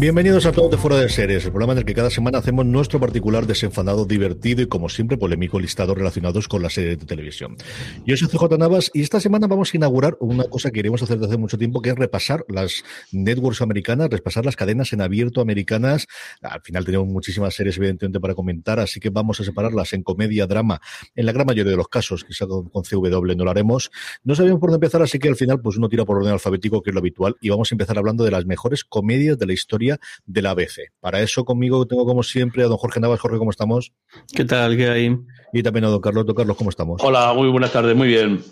Bienvenidos 0.00 0.46
a 0.46 0.52
todos 0.52 0.70
de 0.70 0.78
Fuera 0.78 0.96
de 0.96 1.10
Series, 1.10 1.44
el 1.44 1.50
programa 1.50 1.74
en 1.74 1.80
el 1.80 1.84
que 1.84 1.92
cada 1.92 2.08
semana 2.08 2.38
hacemos 2.38 2.64
nuestro 2.64 2.98
particular 2.98 3.46
desenfadado, 3.46 4.06
divertido 4.06 4.62
y, 4.62 4.66
como 4.66 4.88
siempre, 4.88 5.18
polémico 5.18 5.60
listado 5.60 5.94
relacionados 5.94 6.48
con 6.48 6.62
la 6.62 6.70
serie 6.70 6.96
de 6.96 7.04
televisión. 7.04 7.58
Yo 8.06 8.16
soy 8.16 8.28
CJ 8.28 8.56
Navas 8.56 8.90
y 8.94 9.02
esta 9.02 9.20
semana 9.20 9.46
vamos 9.46 9.74
a 9.74 9.76
inaugurar 9.76 10.16
una 10.18 10.44
cosa 10.44 10.70
que 10.70 10.76
queremos 10.76 11.02
hacer 11.02 11.18
desde 11.18 11.34
hace 11.34 11.38
mucho 11.38 11.58
tiempo, 11.58 11.82
que 11.82 11.90
es 11.90 11.96
repasar 11.96 12.46
las 12.48 12.82
networks 13.12 13.60
americanas, 13.60 14.08
repasar 14.08 14.46
las 14.46 14.56
cadenas 14.56 14.90
en 14.94 15.02
abierto 15.02 15.42
americanas. 15.42 16.06
Al 16.40 16.62
final 16.62 16.86
tenemos 16.86 17.06
muchísimas 17.06 17.52
series, 17.52 17.76
evidentemente, 17.76 18.20
para 18.20 18.34
comentar, 18.34 18.80
así 18.80 19.00
que 19.00 19.10
vamos 19.10 19.38
a 19.40 19.44
separarlas 19.44 19.92
en 19.92 20.02
comedia, 20.02 20.46
drama, 20.46 20.80
en 21.14 21.26
la 21.26 21.32
gran 21.32 21.46
mayoría 21.46 21.72
de 21.72 21.76
los 21.76 21.88
casos, 21.88 22.24
quizá 22.24 22.46
con, 22.46 22.70
con 22.70 22.84
CW 22.84 23.36
no 23.36 23.44
lo 23.44 23.50
haremos. 23.50 23.90
No 24.24 24.34
sabíamos 24.34 24.60
por 24.60 24.70
dónde 24.70 24.86
empezar, 24.86 25.02
así 25.02 25.18
que 25.18 25.28
al 25.28 25.36
final, 25.36 25.60
pues 25.60 25.76
uno 25.76 25.90
tira 25.90 26.06
por 26.06 26.16
orden 26.16 26.32
alfabético, 26.32 26.80
que 26.80 26.88
es 26.88 26.94
lo 26.94 27.00
habitual, 27.00 27.36
y 27.42 27.50
vamos 27.50 27.70
a 27.70 27.74
empezar 27.74 27.98
hablando 27.98 28.24
de 28.24 28.30
las 28.30 28.46
mejores 28.46 28.82
comedias 28.82 29.38
de 29.38 29.44
la 29.44 29.52
historia 29.52 29.89
de 30.26 30.42
la 30.42 30.50
ABC. 30.50 30.92
Para 31.00 31.20
eso 31.20 31.44
conmigo 31.44 31.86
tengo 31.86 32.04
como 32.04 32.22
siempre 32.22 32.62
a 32.62 32.66
don 32.66 32.76
Jorge 32.76 33.00
Navas. 33.00 33.20
Jorge, 33.20 33.38
¿cómo 33.38 33.50
estamos? 33.50 33.92
¿Qué 34.34 34.44
tal? 34.44 34.76
¿Qué 34.76 34.88
hay? 34.88 35.16
Y 35.52 35.62
también 35.62 35.84
a 35.86 35.88
don 35.88 36.00
Carlos. 36.00 36.26
Don 36.26 36.36
Carlos, 36.36 36.56
¿cómo 36.56 36.70
estamos? 36.70 37.02
Hola, 37.02 37.32
muy 37.34 37.48
buenas 37.48 37.72
tardes, 37.72 37.96
muy 37.96 38.08
bien. 38.08 38.42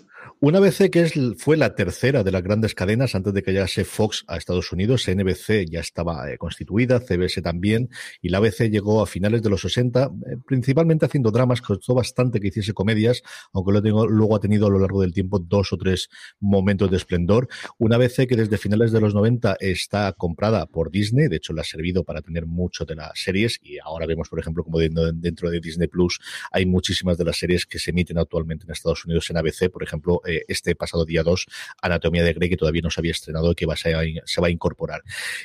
Una 0.41 0.59
ABC 0.59 0.89
que 0.89 1.01
es, 1.01 1.13
fue 1.37 1.57
la 1.57 1.75
tercera 1.75 2.23
de 2.23 2.31
las 2.31 2.41
grandes 2.41 2.73
cadenas 2.73 3.13
antes 3.13 3.33
de 3.33 3.43
que 3.43 3.51
llegase 3.51 3.83
Fox 3.83 4.23
a 4.25 4.37
Estados 4.37 4.71
Unidos. 4.71 5.05
NBC 5.05 5.69
ya 5.69 5.81
estaba 5.81 6.31
eh, 6.31 6.37
constituida, 6.37 7.01
CBS 7.01 7.41
también, 7.41 7.89
y 8.21 8.29
la 8.29 8.37
ABC 8.37 8.69
llegó 8.69 9.01
a 9.01 9.05
finales 9.05 9.43
de 9.43 9.49
los 9.49 9.59
60, 9.59 10.05
eh, 10.05 10.37
principalmente 10.47 11.05
haciendo 11.05 11.31
dramas, 11.31 11.59
costó 11.61 11.93
bastante 11.93 12.39
que 12.39 12.47
hiciese 12.47 12.71
comedias, 12.71 13.21
aunque 13.51 13.73
lo 13.73 13.81
tengo, 13.81 14.07
luego 14.07 14.37
ha 14.37 14.39
tenido 14.39 14.67
a 14.67 14.69
lo 14.69 14.79
largo 14.79 15.01
del 15.01 15.13
tiempo 15.13 15.39
dos 15.39 15.73
o 15.73 15.77
tres 15.77 16.07
momentos 16.39 16.89
de 16.89 16.95
esplendor. 16.95 17.49
Una 17.77 17.97
ABC 17.97 18.25
que 18.25 18.37
desde 18.37 18.57
finales 18.57 18.93
de 18.93 19.01
los 19.01 19.13
90 19.13 19.57
está 19.59 20.13
comprada 20.13 20.67
por 20.67 20.89
Disney, 20.89 21.27
de 21.27 21.35
hecho 21.35 21.51
le 21.51 21.59
ha 21.59 21.65
servido 21.65 22.05
para 22.05 22.21
tener 22.21 22.45
mucho 22.45 22.85
de 22.85 22.95
las 22.95 23.11
series, 23.19 23.59
y 23.61 23.77
ahora 23.79 24.05
vemos, 24.05 24.29
por 24.29 24.39
ejemplo, 24.39 24.63
como 24.63 24.79
dentro 24.79 25.49
de 25.49 25.59
Disney 25.59 25.89
Plus 25.89 26.21
hay 26.49 26.65
muchísimas 26.65 27.17
de 27.17 27.25
las 27.25 27.37
series 27.37 27.65
que 27.65 27.77
se 27.77 27.91
emiten 27.91 28.17
actualmente 28.17 28.63
en 28.63 28.71
Estados 28.71 29.03
Unidos 29.03 29.29
en 29.29 29.35
ABC, 29.35 29.69
por 29.69 29.83
ejemplo, 29.83 30.21
eh, 30.29 30.45
este 30.47 30.75
pasado 30.75 31.05
día 31.05 31.23
2, 31.23 31.45
Anatomía 31.81 32.23
de 32.23 32.33
Grey, 32.33 32.49
que 32.49 32.57
todavía 32.57 32.81
no 32.81 32.89
se 32.89 33.01
había 33.01 33.11
estrenado 33.11 33.51
y 33.51 33.55
que 33.55 33.65
va, 33.65 33.75
se, 33.75 33.93
se 34.25 34.41
va 34.41 34.47
a 34.47 34.51
incorporar. 34.51 35.01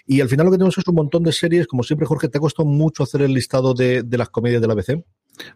Y 0.06 0.20
al 0.20 0.28
final 0.28 0.46
lo 0.46 0.52
que 0.52 0.58
tenemos 0.58 0.78
es 0.78 0.86
un 0.86 0.94
montón 0.94 1.22
de 1.22 1.32
series, 1.32 1.66
como 1.66 1.82
siempre, 1.82 2.06
Jorge, 2.06 2.28
¿te 2.28 2.38
ha 2.38 2.40
costado 2.40 2.68
mucho 2.68 3.02
hacer 3.02 3.22
el 3.22 3.34
listado 3.34 3.74
de, 3.74 4.02
de 4.02 4.18
las 4.18 4.30
comedias 4.30 4.60
de 4.60 4.68
la 4.68 4.74
ABC? 4.74 5.04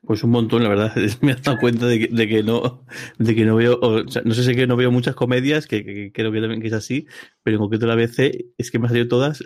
Pues 0.05 0.25
un 0.25 0.31
montón, 0.31 0.62
la 0.62 0.69
verdad. 0.69 0.93
Me 1.21 1.33
he 1.33 1.34
dado 1.37 1.59
cuenta 1.59 1.87
de 1.87 2.00
que, 2.00 2.09
de 2.09 2.28
que 2.28 2.43
no, 2.43 2.84
de 3.19 3.34
que 3.34 3.44
no 3.44 3.56
veo, 3.56 3.78
no 3.81 4.34
sé 4.34 4.43
si 4.43 4.50
es 4.50 4.56
que 4.56 4.67
no 4.67 4.77
veo 4.77 4.91
muchas 4.91 5.15
comedias, 5.15 5.67
que, 5.67 6.11
creo 6.12 6.33
que 6.33 6.41
también 6.41 6.61
que 6.61 6.69
es 6.69 6.72
así, 6.72 7.06
pero 7.43 7.56
en 7.56 7.62
concreto 7.62 7.87
la 7.87 7.93
ABC 7.93 8.47
es 8.56 8.71
que 8.71 8.78
me 8.78 8.87
han 8.87 8.91
salido 8.91 9.09
todas 9.09 9.43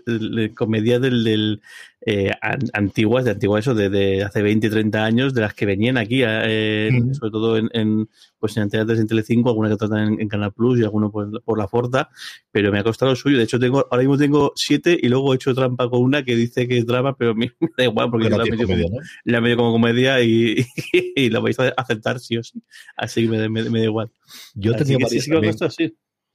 comedias 0.57 1.01
del, 1.01 1.25
del 1.25 1.63
eh, 2.05 2.31
antiguas, 2.73 3.25
de 3.25 3.31
antiguas 3.31 3.65
eso, 3.65 3.75
de, 3.75 3.89
de, 3.89 4.25
hace 4.25 4.43
20, 4.43 4.71
30 4.71 5.05
años, 5.05 5.35
de 5.35 5.41
las 5.41 5.55
que 5.55 5.67
venían 5.67 5.97
aquí, 5.97 6.23
eh, 6.25 6.91
sobre 7.13 7.31
todo 7.31 7.57
en, 7.57 7.71
en, 7.73 8.09
pues 8.39 8.57
en 8.57 8.65
Antena 8.65 8.85
3 8.85 9.01
en 9.01 9.07
Telecinco, 9.07 9.51
algunas 9.51 9.71
que 9.71 9.77
tratan 9.77 10.15
en, 10.15 10.21
en, 10.21 10.29
Canal 10.29 10.53
Plus 10.53 10.81
y 10.81 10.83
algunos 10.83 11.13
por, 11.13 11.43
por, 11.45 11.59
la 11.59 11.69
Forta, 11.69 12.11
pero 12.51 12.73
me 12.73 12.81
ha 12.81 12.83
costado 12.83 13.13
lo 13.13 13.17
suyo. 13.17 13.39
De 13.39 13.45
hecho, 13.45 13.61
tengo, 13.61 13.87
ahora 13.91 14.03
mismo 14.03 14.19
tengo 14.19 14.53
siete 14.57 14.99
y 15.01 15.09
luego 15.09 15.33
he 15.33 15.37
hecho 15.37 15.55
trampa 15.55 15.89
con 15.89 16.03
una 16.03 16.25
que 16.25 16.35
dice 16.35 16.67
que 16.67 16.79
es 16.79 16.87
drama, 16.87 17.17
pero 17.17 17.35
me, 17.37 17.53
da 17.77 17.85
igual 17.85 18.11
porque 18.11 18.29
la, 18.29 18.39
la, 18.39 18.45
medio 18.45 18.67
comedia, 18.67 18.85
como, 18.85 19.01
¿no? 19.01 19.07
la 19.25 19.41
medio 19.41 19.57
como 19.57 19.73
comedia 19.73 20.21
y, 20.23 20.67
y, 21.15 21.31
la 21.31 21.39
vais 21.39 21.59
a 21.61 21.69
aceptar 21.77 22.19
sí 22.19 22.37
o 22.37 22.43
sí. 22.43 22.63
Así 22.97 23.23
que 23.23 23.29
me, 23.29 23.49
me, 23.49 23.71
me 23.71 23.79
da 23.79 23.85
igual. 23.85 24.11
Yo 24.55 24.75
tenía 24.75 24.99
varias 25.01 25.75
sí 25.75 25.95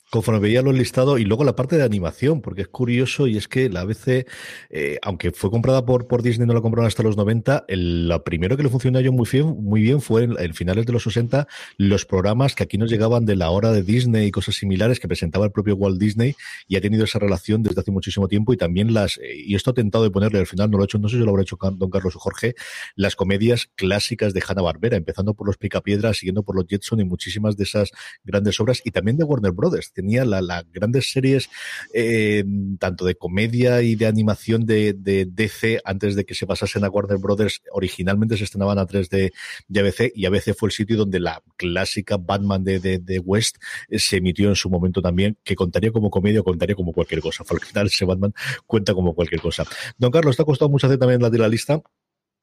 conforme 0.10 0.40
veía 0.40 0.62
los 0.62 0.74
listados 0.74 1.20
y 1.20 1.26
luego 1.26 1.44
la 1.44 1.56
parte 1.56 1.78
de 1.78 1.84
animación, 1.84 2.42
porque 2.42 2.62
es 2.62 2.68
curioso 2.68 3.28
y 3.28 3.38
es 3.38 3.48
que 3.48 3.70
la 3.70 3.82
ABC, 3.82 4.26
eh, 4.70 4.98
aunque 5.02 5.32
fue 5.32 5.52
comprada 5.52 5.86
por, 5.86 6.08
por 6.08 6.24
Disney, 6.24 6.48
no 6.48 6.54
la 6.54 6.62
compraron 6.62 6.88
hasta 6.88 7.04
los 7.04 7.18
90, 7.18 7.66
el, 7.68 8.08
lo 8.08 8.24
primero 8.24 8.56
que 8.56 8.64
le 8.64 8.70
funcionó 8.70 8.98
a 8.98 9.02
ellos 9.02 9.14
muy 9.14 9.28
bien, 9.30 9.56
muy 9.64 9.82
bien 9.82 10.02
fue 10.02 10.24
en, 10.24 10.36
en, 10.40 10.54
finales 10.54 10.86
de 10.86 10.94
los 10.94 11.04
60 11.04 11.48
los 11.78 12.06
programas 12.06 12.56
que 12.56 12.64
aquí 12.64 12.78
nos 12.78 12.90
llegaban 12.90 13.26
de 13.26 13.36
la 13.36 13.50
hora 13.50 13.72
de 13.72 13.84
Disney 13.84 14.28
y 14.28 14.32
cosas 14.32 14.56
similares 14.56 15.00
que 15.00 15.08
presentaba 15.08 15.46
el 15.46 15.52
propio 15.52 15.76
Walt 15.76 16.00
Disney 16.00 16.36
y 16.68 16.78
ha 16.78 16.82
tenido 16.82 17.04
esa 17.04 17.20
relación 17.20 17.64
desde 17.64 17.82
hace 17.82 17.92
muchísimo 17.92 18.28
tiempo 18.28 18.54
y 18.54 18.58
también 18.58 18.94
las, 18.94 19.18
eh, 19.18 19.36
y 19.36 19.56
esto 19.56 19.72
ha 19.72 19.74
tentado 19.74 20.04
de 20.04 20.12
ponerle 20.12 20.40
al 20.40 20.48
final, 20.48 20.72
no 20.72 20.78
lo 20.78 20.84
he 20.84 20.86
hecho, 20.86 21.00
no 21.00 21.10
sé 21.10 21.18
si 21.18 21.24
lo 21.24 21.30
habrá 21.30 21.42
hecho 21.44 21.58
don 21.60 21.90
Carlos 21.90 22.16
o 22.16 22.20
Jorge, 22.20 22.56
las 22.96 23.16
comedias 23.16 23.70
clásicas 23.76 24.34
de 24.34 24.42
Hanna-Barbera, 24.48 24.96
empezando 24.96 25.34
por 25.34 25.48
los 25.48 25.58
Picapiedras, 25.58 26.18
siguiendo 26.18 26.44
por 26.44 26.56
los 26.56 26.66
Jetson 26.68 27.00
y 27.00 27.04
muchísimas 27.04 27.58
de 27.58 27.64
esas 27.64 27.92
grandes 28.24 28.60
obras 28.60 28.82
y 28.84 28.92
también 28.92 29.18
de 29.18 29.24
Warner 29.24 29.52
Brothers. 29.52 29.92
Tenía 29.98 30.26
la, 30.26 30.44
la 30.44 30.64
grandes 30.72 31.10
series, 31.12 31.50
eh, 31.92 32.44
tanto 32.78 33.04
de 33.04 33.16
comedia 33.16 33.82
y 33.82 33.96
de 33.96 34.06
animación 34.06 34.64
de, 34.64 34.94
de, 34.94 35.26
DC, 35.26 35.82
antes 35.84 36.16
de 36.16 36.24
que 36.24 36.36
se 36.36 36.46
pasasen 36.46 36.84
a 36.84 36.90
Warner 36.90 37.18
Brothers, 37.18 37.64
originalmente 37.72 38.38
se 38.38 38.44
estrenaban 38.44 38.78
a 38.78 38.86
tres 38.86 39.10
de, 39.10 39.34
de 39.68 39.80
ABC, 39.80 40.12
y 40.14 40.28
ABC 40.28 40.54
fue 40.56 40.70
el 40.70 40.74
sitio 40.74 40.98
donde 40.98 41.20
la 41.20 41.42
clásica 41.56 42.18
Batman 42.18 42.64
de, 42.64 42.80
de, 42.80 43.00
de 43.00 43.18
West 43.18 43.56
eh, 43.90 43.98
se 43.98 44.18
emitió 44.18 44.50
en 44.50 44.56
su 44.56 44.70
momento 44.70 45.02
también, 45.02 45.36
que 45.44 45.56
contaría 45.56 45.92
como 45.92 46.12
comedia 46.12 46.42
o 46.42 46.44
contaría 46.44 46.76
como 46.76 46.94
cualquier 46.94 47.22
cosa. 47.22 47.44
Al 47.50 47.60
final 47.60 47.88
ese 47.88 48.06
Batman 48.06 48.34
cuenta 48.68 48.94
como 48.94 49.16
cualquier 49.16 49.42
cosa. 49.42 49.66
Don 49.98 50.12
Carlos, 50.12 50.36
¿te 50.36 50.44
ha 50.44 50.46
costado 50.46 50.70
mucho 50.70 50.86
hacer 50.86 51.00
también 51.00 51.24
la 51.24 51.32
de 51.32 51.40
la 51.40 51.48
lista? 51.48 51.82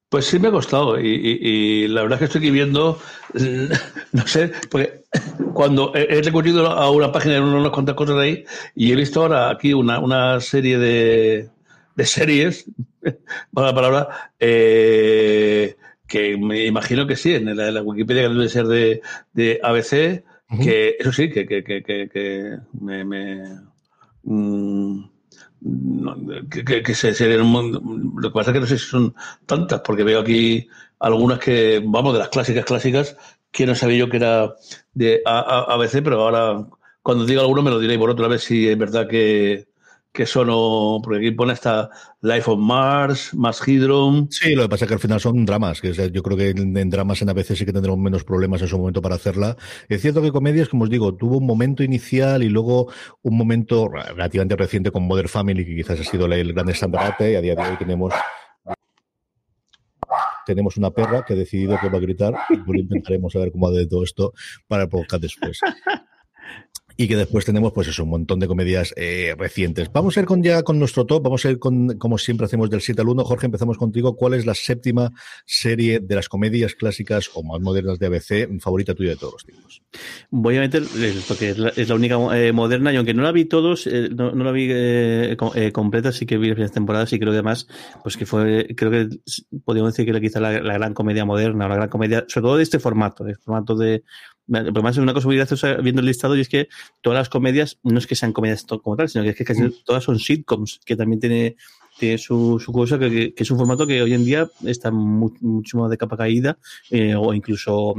Pues 0.08 0.26
sí 0.26 0.38
me 0.38 0.48
ha 0.48 0.52
costado 0.52 1.00
y, 1.00 1.08
y, 1.08 1.38
y, 1.40 1.88
la 1.88 2.02
verdad 2.02 2.16
es 2.16 2.18
que 2.20 2.24
estoy 2.26 2.38
aquí 2.40 2.50
viendo, 2.50 3.00
no 4.12 4.26
sé, 4.26 4.52
porque 4.70 5.02
cuando 5.52 5.92
he, 5.94 6.22
recurrido 6.22 6.68
a 6.68 6.90
una 6.90 7.10
página 7.10 7.34
de 7.34 7.40
unas 7.40 7.72
cuantas 7.72 7.96
cosas 7.96 8.18
ahí 8.18 8.44
y 8.76 8.92
he 8.92 8.96
visto 8.96 9.22
ahora 9.22 9.50
aquí 9.50 9.72
una, 9.72 9.98
una 9.98 10.40
serie 10.40 10.78
de, 10.78 11.48
de 11.96 12.06
series, 12.06 12.66
para 13.52 13.68
la 13.68 13.74
palabra, 13.74 14.08
eh, 14.38 15.76
que 16.06 16.36
me 16.36 16.64
imagino 16.66 17.06
que 17.06 17.16
sí, 17.16 17.34
en 17.34 17.56
la, 17.56 17.68
en 17.68 17.74
la 17.74 17.82
Wikipedia 17.82 18.22
que 18.22 18.28
debe 18.28 18.48
ser 18.48 18.66
de, 18.66 19.02
de 19.32 19.58
ABC, 19.62 20.22
uh 20.50 20.54
-huh. 20.54 20.64
que 20.64 20.96
eso 20.98 21.12
sí, 21.12 21.30
que, 21.30 21.46
que, 21.46 21.64
que, 21.64 21.82
que 21.82 22.58
me... 22.80 23.04
me 23.04 23.42
mmm, 24.22 25.13
que, 26.50 26.82
que, 26.82 26.94
se, 26.94 27.14
se, 27.14 27.36
lo 27.36 28.20
que 28.20 28.30
pasa 28.30 28.50
es 28.50 28.54
que 28.54 28.60
no 28.60 28.66
sé 28.66 28.78
si 28.78 28.86
son 28.86 29.14
tantas, 29.46 29.80
porque 29.80 30.04
veo 30.04 30.20
aquí 30.20 30.68
algunas 30.98 31.38
que, 31.38 31.82
vamos, 31.84 32.12
de 32.12 32.18
las 32.18 32.28
clásicas 32.28 32.64
clásicas, 32.64 33.16
que 33.50 33.66
no 33.66 33.74
sabía 33.74 33.98
yo 33.98 34.10
que 34.10 34.18
era 34.18 34.54
de 34.92 35.22
ABC, 35.24 36.02
pero 36.02 36.22
ahora 36.22 36.66
cuando 37.02 37.24
diga 37.24 37.42
alguno 37.42 37.62
me 37.62 37.70
lo 37.70 37.78
diréis 37.78 37.98
por 37.98 38.10
otra 38.10 38.28
vez 38.28 38.42
si 38.42 38.68
es 38.68 38.76
verdad 38.76 39.08
que, 39.08 39.68
que 40.14 40.26
son, 40.26 40.46
porque 41.02 41.18
aquí 41.18 41.30
pone 41.32 41.52
hasta 41.52 41.90
Life 42.22 42.48
on 42.48 42.64
Mars, 42.64 43.34
Más 43.34 43.60
Hydron. 43.66 44.30
Sí, 44.30 44.54
lo 44.54 44.62
que 44.62 44.68
pasa 44.68 44.84
es 44.84 44.88
que 44.88 44.94
al 44.94 45.00
final 45.00 45.18
son 45.18 45.44
dramas, 45.44 45.80
que 45.80 45.92
yo 45.92 46.22
creo 46.22 46.36
que 46.36 46.50
en, 46.50 46.88
dramas 46.88 47.20
en 47.20 47.30
a 47.30 47.32
veces 47.32 47.58
sí 47.58 47.66
que 47.66 47.72
tendremos 47.72 47.98
menos 47.98 48.22
problemas 48.22 48.62
en 48.62 48.68
su 48.68 48.78
momento 48.78 49.02
para 49.02 49.16
hacerla. 49.16 49.56
Es 49.88 50.02
cierto 50.02 50.22
que 50.22 50.30
comedias, 50.30 50.68
como 50.68 50.84
os 50.84 50.90
digo, 50.90 51.16
tuvo 51.16 51.38
un 51.38 51.46
momento 51.46 51.82
inicial 51.82 52.44
y 52.44 52.48
luego 52.48 52.92
un 53.22 53.36
momento 53.36 53.88
relativamente 53.88 54.54
reciente 54.54 54.92
con 54.92 55.02
Mother 55.02 55.28
Family, 55.28 55.66
que 55.66 55.74
quizás 55.74 55.98
ha 55.98 56.04
sido 56.04 56.26
el 56.26 56.52
gran 56.52 56.68
estandarte, 56.68 57.32
y 57.32 57.34
a 57.34 57.40
día 57.40 57.56
de 57.56 57.62
hoy 57.62 57.76
tenemos 57.76 58.14
tenemos 60.46 60.76
una 60.76 60.90
perra 60.90 61.24
que 61.24 61.32
ha 61.32 61.36
decidido 61.36 61.76
que 61.80 61.88
va 61.88 61.98
a 61.98 62.00
gritar 62.00 62.34
y 62.50 62.58
pues 62.58 62.80
intentaremos 62.80 63.32
saber 63.32 63.50
cómo 63.50 63.66
va 63.66 63.78
de 63.78 63.86
todo 63.86 64.04
esto 64.04 64.32
para 64.68 64.84
el 64.84 64.88
podcast 64.88 65.22
después. 65.22 65.58
Y 66.96 67.08
que 67.08 67.16
después 67.16 67.44
tenemos 67.44 67.72
pues 67.72 67.88
eso, 67.88 68.04
un 68.04 68.10
montón 68.10 68.38
de 68.38 68.46
comedias 68.46 68.94
eh, 68.96 69.34
recientes. 69.36 69.90
Vamos 69.92 70.16
a 70.16 70.20
ir 70.20 70.26
con 70.26 70.42
ya 70.42 70.62
con 70.62 70.78
nuestro 70.78 71.04
top, 71.04 71.24
vamos 71.24 71.44
a 71.44 71.50
ir 71.50 71.58
con, 71.58 71.98
como 71.98 72.18
siempre 72.18 72.46
hacemos 72.46 72.70
del 72.70 72.80
7 72.80 73.00
al 73.00 73.08
1. 73.08 73.24
Jorge, 73.24 73.46
empezamos 73.46 73.78
contigo. 73.78 74.16
¿Cuál 74.16 74.34
es 74.34 74.46
la 74.46 74.54
séptima 74.54 75.10
serie 75.44 76.00
de 76.00 76.14
las 76.14 76.28
comedias 76.28 76.74
clásicas 76.74 77.30
o 77.34 77.42
más 77.42 77.60
modernas 77.60 77.98
de 77.98 78.06
ABC 78.06 78.60
favorita 78.60 78.94
tuya 78.94 79.10
de 79.10 79.16
todos 79.16 79.32
los 79.34 79.44
tiempos? 79.44 79.82
Voy 80.30 80.56
a 80.56 80.60
meter, 80.60 80.82
eh, 80.82 81.14
porque 81.26 81.50
es 81.50 81.88
la, 81.88 81.94
única 81.94 82.16
eh, 82.36 82.52
moderna, 82.52 82.92
y 82.92 82.96
aunque 82.96 83.14
no 83.14 83.22
la 83.22 83.32
vi 83.32 83.44
todos, 83.44 83.86
no, 83.86 84.32
la 84.32 84.52
vi 84.52 85.72
completa, 85.72 86.12
sí 86.12 86.26
que 86.26 86.38
vi 86.38 86.48
las 86.48 86.54
primeras 86.54 86.72
temporadas 86.72 87.12
y 87.12 87.18
creo 87.18 87.32
que 87.32 87.38
además, 87.38 87.66
pues 88.02 88.16
que 88.16 88.26
fue, 88.26 88.68
creo 88.76 88.90
que 88.90 89.08
podríamos 89.64 89.92
decir 89.92 90.04
que 90.04 90.10
era 90.10 90.20
quizá 90.20 90.40
la, 90.40 90.60
la 90.60 90.74
gran 90.74 90.94
comedia 90.94 91.24
moderna, 91.24 91.66
o 91.66 91.68
la 91.68 91.76
gran 91.76 91.88
comedia, 91.88 92.24
sobre 92.28 92.42
todo 92.44 92.56
de 92.56 92.62
este 92.62 92.78
formato, 92.78 93.24
de 93.24 93.34
formato 93.34 93.74
de 93.74 94.04
Además, 94.52 94.96
es 94.96 95.02
una 95.02 95.14
cosa 95.14 95.26
muy 95.26 95.36
graciosa 95.36 95.74
viendo 95.76 96.00
el 96.00 96.06
listado 96.06 96.36
y 96.36 96.40
es 96.40 96.48
que 96.48 96.68
todas 97.00 97.18
las 97.18 97.28
comedias, 97.28 97.78
no 97.82 97.98
es 97.98 98.06
que 98.06 98.14
sean 98.14 98.32
comedias 98.32 98.64
como 98.64 98.96
tal, 98.96 99.08
sino 99.08 99.24
que 99.24 99.30
es 99.30 99.36
que 99.36 99.44
casi 99.44 99.62
mm. 99.62 99.72
todas 99.84 100.04
son 100.04 100.18
sitcoms, 100.18 100.80
que 100.84 100.96
también 100.96 101.20
tiene, 101.20 101.56
tiene 101.98 102.18
su, 102.18 102.58
su 102.58 102.72
cosa, 102.72 102.98
que, 102.98 103.32
que, 103.34 103.42
es 103.42 103.50
un 103.50 103.58
formato 103.58 103.86
que 103.86 104.02
hoy 104.02 104.12
en 104.12 104.24
día 104.24 104.50
está 104.64 104.90
mucho 104.90 105.78
más 105.78 105.90
de 105.90 105.96
capa 105.96 106.16
caída, 106.16 106.58
eh, 106.90 107.14
o 107.14 107.32
incluso 107.32 107.94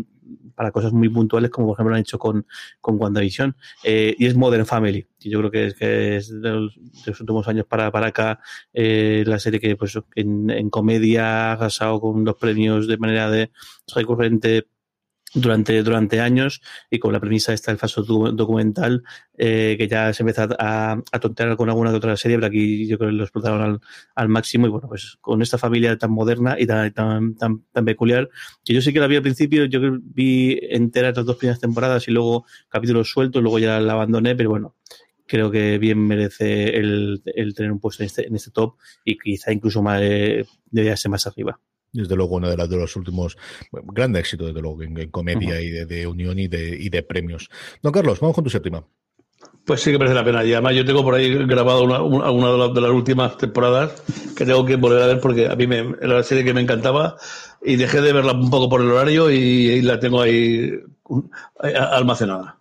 para 0.56 0.72
cosas 0.72 0.94
muy 0.94 1.10
puntuales, 1.10 1.50
como 1.50 1.68
por 1.68 1.76
ejemplo 1.76 1.92
lo 1.92 1.96
han 1.96 2.02
hecho 2.02 2.20
con, 2.20 2.46
con 2.80 3.00
WandaVision, 3.00 3.56
eh, 3.84 4.16
y 4.18 4.26
es 4.26 4.36
Modern 4.36 4.66
Family. 4.66 5.08
Y 5.20 5.30
yo 5.30 5.40
creo 5.40 5.52
que 5.52 5.66
es, 5.68 5.74
que 5.74 6.18
es 6.18 6.42
de, 6.42 6.50
los, 6.52 6.78
últimos 7.20 7.48
años 7.48 7.66
para, 7.66 7.92
para 7.92 8.08
acá 8.08 8.40
eh, 8.74 9.24
la 9.26 9.40
serie 9.40 9.60
que 9.60 9.76
pues 9.76 9.98
en, 10.16 10.50
en 10.50 10.70
comedia 10.70 11.54
ha 11.54 11.60
casado 11.60 12.00
con 12.00 12.24
los 12.24 12.36
premios 12.36 12.88
de 12.88 12.98
manera 12.98 13.30
de 13.30 13.52
recurrente 13.94 14.68
durante, 15.36 15.84
durante 15.84 16.20
años 16.22 16.62
y 16.90 16.98
con 16.98 17.14
la 17.14 17.20
premisa 17.20 17.54
esta 17.54 17.72
del 17.72 17.78
falso 17.78 18.04
documental 18.04 19.04
eh, 19.38 19.76
que 19.78 19.88
ya 19.88 20.14
se 20.14 20.24
empieza 20.24 20.48
a, 20.58 20.94
a 21.12 21.20
tontear 21.20 21.56
con 21.58 21.70
alguna 21.70 21.92
que 21.92 21.98
otra 21.98 22.18
serie, 22.18 22.38
pero 22.38 22.48
aquí 22.48 22.88
yo 22.88 22.98
creo 22.98 23.10
que 23.10 23.16
lo 23.18 23.24
explotaron 23.24 23.62
al, 23.62 23.80
al 24.16 24.30
máximo 24.30 24.66
y 24.66 24.70
bueno, 24.70 24.88
pues 24.88 25.18
con 25.22 25.42
esta 25.42 25.58
familia 25.58 25.98
tan 25.98 26.12
moderna 26.12 26.56
y 26.58 26.66
tan, 26.66 26.92
tan, 26.94 27.36
tan, 27.36 27.64
tan, 27.72 27.86
peculiar, 27.86 28.30
que 28.64 28.74
yo 28.74 28.82
sí 28.82 28.94
que 28.94 29.00
la 29.00 29.08
vi 29.08 29.18
al 29.18 29.22
principio, 29.22 29.66
yo 29.66 29.80
vi 30.02 30.58
entera 30.62 31.12
las 31.12 31.26
dos 31.26 31.36
primeras 31.36 31.60
temporadas 31.60 32.08
y 32.08 32.12
luego 32.12 32.46
capítulos 32.70 33.12
sueltos, 33.12 33.44
luego 33.44 33.60
ya 33.60 33.80
la 33.80 33.94
abandoné, 33.94 34.36
pero 34.36 34.50
bueno, 34.50 34.76
creo 35.28 35.52
que 35.52 35.78
bien 35.78 36.00
merece 36.00 36.78
el, 36.78 37.22
el 37.26 37.54
tener 37.54 37.72
un 37.72 37.80
puesto 37.80 38.04
en 38.04 38.08
este, 38.08 38.28
en 38.28 38.36
este 38.36 38.52
top 38.52 38.76
y 39.04 39.18
quizá 39.18 39.52
incluso 39.52 39.82
más, 39.82 40.00
eh, 40.02 40.46
debería 40.72 40.96
ser 40.96 41.12
más 41.12 41.28
arriba 41.28 41.60
desde 41.96 42.16
luego 42.16 42.36
uno 42.36 42.50
de, 42.50 42.58
las, 42.58 42.70
de 42.70 42.78
los 42.78 42.96
últimos 42.96 43.38
grandes 43.72 44.22
éxitos, 44.22 44.48
desde 44.48 44.62
luego, 44.62 44.84
en, 44.84 45.10
comedia 45.10 45.62
y 45.62 45.70
de, 45.70 46.08
unión 46.08 46.38
y 46.40 46.48
de, 46.48 46.78
y 46.80 46.90
de 46.90 47.04
premios. 47.04 47.50
Don 47.82 47.92
Carlos, 47.92 48.20
vamos 48.20 48.36
con 48.36 48.44
tu 48.44 48.50
séptima. 48.50 48.86
Pues 49.66 49.82
sí 49.82 49.92
que 49.92 49.98
merece 49.98 50.16
la 50.16 50.24
pena. 50.24 50.44
Y 50.44 50.54
además 50.54 50.76
yo 50.76 50.86
tengo 50.86 51.04
por 51.04 51.16
ahí 51.16 51.34
grabado 51.46 51.84
una, 51.84 52.02
una, 52.02 52.68
de, 52.68 52.82
las, 52.82 52.92
últimas 52.92 53.38
temporadas 53.38 54.02
que 54.36 54.46
tengo 54.46 54.64
que 54.66 54.76
volver 54.76 55.02
a 55.02 55.08
ver 55.08 55.20
porque 55.20 55.48
a 55.48 55.56
mí 55.56 55.66
me, 55.66 55.80
era 56.02 56.16
la 56.16 56.24
serie 56.24 56.44
que 56.44 56.54
me 56.54 56.62
encantaba 56.62 57.18
y 57.64 57.76
dejé 57.76 58.02
de 58.02 58.14
verla 58.14 58.34
un 58.34 58.50
poco 58.50 58.70
por 58.70 58.82
el 58.82 58.92
horario 58.92 59.32
y, 59.32 59.82
la 59.82 60.00
tengo 60.00 60.22
ahí 60.22 60.72
almacenada. 61.60 62.60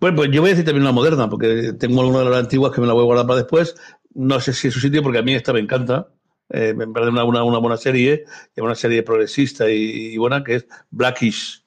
Bueno, 0.00 0.16
pues 0.16 0.30
yo 0.30 0.40
voy 0.40 0.50
a 0.50 0.52
decir 0.52 0.64
también 0.64 0.82
una 0.82 0.92
moderna 0.92 1.28
porque 1.28 1.74
tengo 1.78 2.00
alguna 2.00 2.20
de 2.20 2.30
las 2.30 2.40
antiguas 2.40 2.72
que 2.72 2.80
me 2.80 2.86
la 2.86 2.94
voy 2.94 3.02
a 3.02 3.06
guardar 3.06 3.26
para 3.26 3.40
después. 3.40 3.76
No 4.14 4.40
sé 4.40 4.54
si 4.54 4.68
es 4.68 4.74
su 4.74 4.80
sitio 4.80 5.02
porque 5.02 5.18
a 5.18 5.22
mí 5.22 5.34
esta 5.34 5.52
me 5.52 5.60
encanta 5.60 6.08
eh, 6.50 6.74
me 6.74 6.86
parece 6.88 7.10
una, 7.10 7.24
una, 7.24 7.42
una, 7.42 7.58
buena 7.58 7.76
serie, 7.76 8.24
una 8.56 8.74
serie 8.74 9.02
progresista 9.02 9.68
y, 9.70 10.16
buena, 10.16 10.42
que 10.42 10.56
es 10.56 10.66
Blackish. 10.90 11.64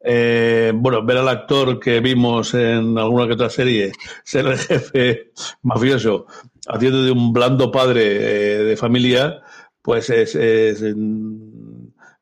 eh, 0.00 0.72
bueno, 0.74 1.04
ver 1.04 1.18
al 1.18 1.28
actor 1.28 1.78
que 1.78 2.00
vimos 2.00 2.54
en 2.54 2.96
alguna 2.98 3.26
que 3.26 3.34
otra 3.34 3.50
serie 3.50 3.92
ser 4.24 4.46
el 4.46 4.58
jefe 4.58 5.32
mafioso 5.62 6.26
haciendo 6.68 7.02
de 7.02 7.10
un 7.10 7.32
blando 7.32 7.70
padre 7.70 8.02
eh, 8.02 8.64
de 8.64 8.76
familia, 8.76 9.40
pues 9.82 10.10
es, 10.10 10.34
es, 10.34 10.82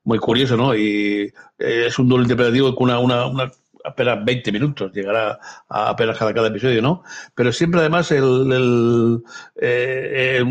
muy 0.05 0.19
curioso, 0.19 0.56
¿no? 0.56 0.75
Y 0.77 1.33
es 1.59 1.99
un 1.99 2.09
duelo 2.09 2.23
interpretativo 2.23 2.77
con 2.77 2.85
una, 2.85 3.00
una, 3.00 3.27
una 3.27 3.50
apenas 3.87 4.25
20 4.25 4.53
minutos, 4.53 4.93
llegará 4.93 5.38
a 5.69 5.91
apenas 5.91 6.19
cada, 6.19 6.35
cada 6.35 6.49
episodio, 6.49 6.83
¿no? 6.83 7.03
Pero 7.35 7.53
siempre 7.53 7.81
además 7.81 8.11
el, 8.11 9.23
eh, 9.56 10.43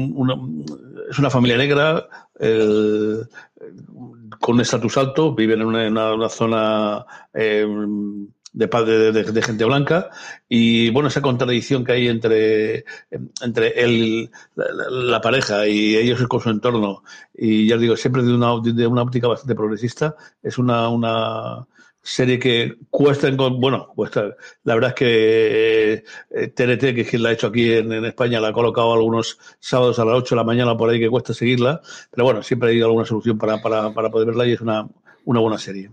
es 1.10 1.19
una 1.19 1.30
familia 1.30 1.57
negra 1.57 2.07
con 4.40 4.60
estatus 4.60 4.98
alto, 4.98 5.34
viven 5.34 5.62
en 5.62 5.68
una, 5.68 6.13
una, 6.13 6.30
zona 6.30 7.06
eh, 7.34 7.66
de, 8.54 8.68
padre 8.68 9.12
de, 9.12 9.24
de, 9.24 9.42
gente 9.42 9.66
blanca 9.66 10.10
y 10.50 10.90
bueno 10.92 11.07
esa 11.07 11.22
contradicción 11.22 11.84
que 11.84 11.94
hay 11.94 12.07
entre 12.07 12.86
entre 13.42 13.81
el, 13.81 14.30
la, 14.56 15.22
pareja 15.22 15.68
y 15.68 15.96
ellos 15.96 16.25
con 16.28 16.42
su 16.42 16.50
entorno 16.50 17.04
y 17.34 17.68
ya 17.68 17.78
digo 17.78 17.96
siempre 17.96 18.24
de 18.24 18.34
una, 18.34 18.60
de 18.62 18.88
una 18.88 19.01
óptica 19.01 19.28
bastante 19.28 19.56
progresista 19.56 20.16
es 20.44 20.58
una, 20.58 20.90
una 20.90 21.66
serie 22.06 22.38
que 22.38 22.78
cuesta, 22.92 23.30
bueno, 23.31 23.88
cuesta, 23.96 24.36
la 24.63 24.75
verdad 24.75 24.92
es 24.92 24.96
que 24.96 26.04
TNT, 26.56 26.84
eh, 26.84 26.94
que 26.94 27.02
es 27.02 27.10
quien 27.10 27.24
la 27.24 27.30
ha 27.30 27.31
hecho 27.31 27.48
aquí 27.48 27.74
en, 27.74 27.92
en, 27.92 28.06
España, 28.06 28.40
la 28.40 28.50
ha 28.50 28.54
colocado 28.54 28.94
algunos 28.94 29.40
sábados 29.60 29.98
a 29.98 30.06
las 30.06 30.16
8 30.16 30.36
de 30.36 30.40
la 30.40 30.44
mañana 30.44 30.78
por 30.78 30.90
ahí 30.90 31.00
que 31.00 31.10
cuesta 31.10 31.34
seguirla, 31.34 31.81
pero 32.12 32.25
bueno, 32.25 32.44
siempre 32.44 32.69
hay 32.69 32.81
alguna 32.81 33.06
solución 33.06 33.40
para, 33.40 33.60
para, 33.60 33.92
para 33.92 34.12
poder 34.12 34.28
verla 34.28 34.46
y 34.46 34.52
es 34.52 34.62
una, 34.62 34.88
una 35.25 35.40
buena 35.40 35.57
serie. 35.57 35.90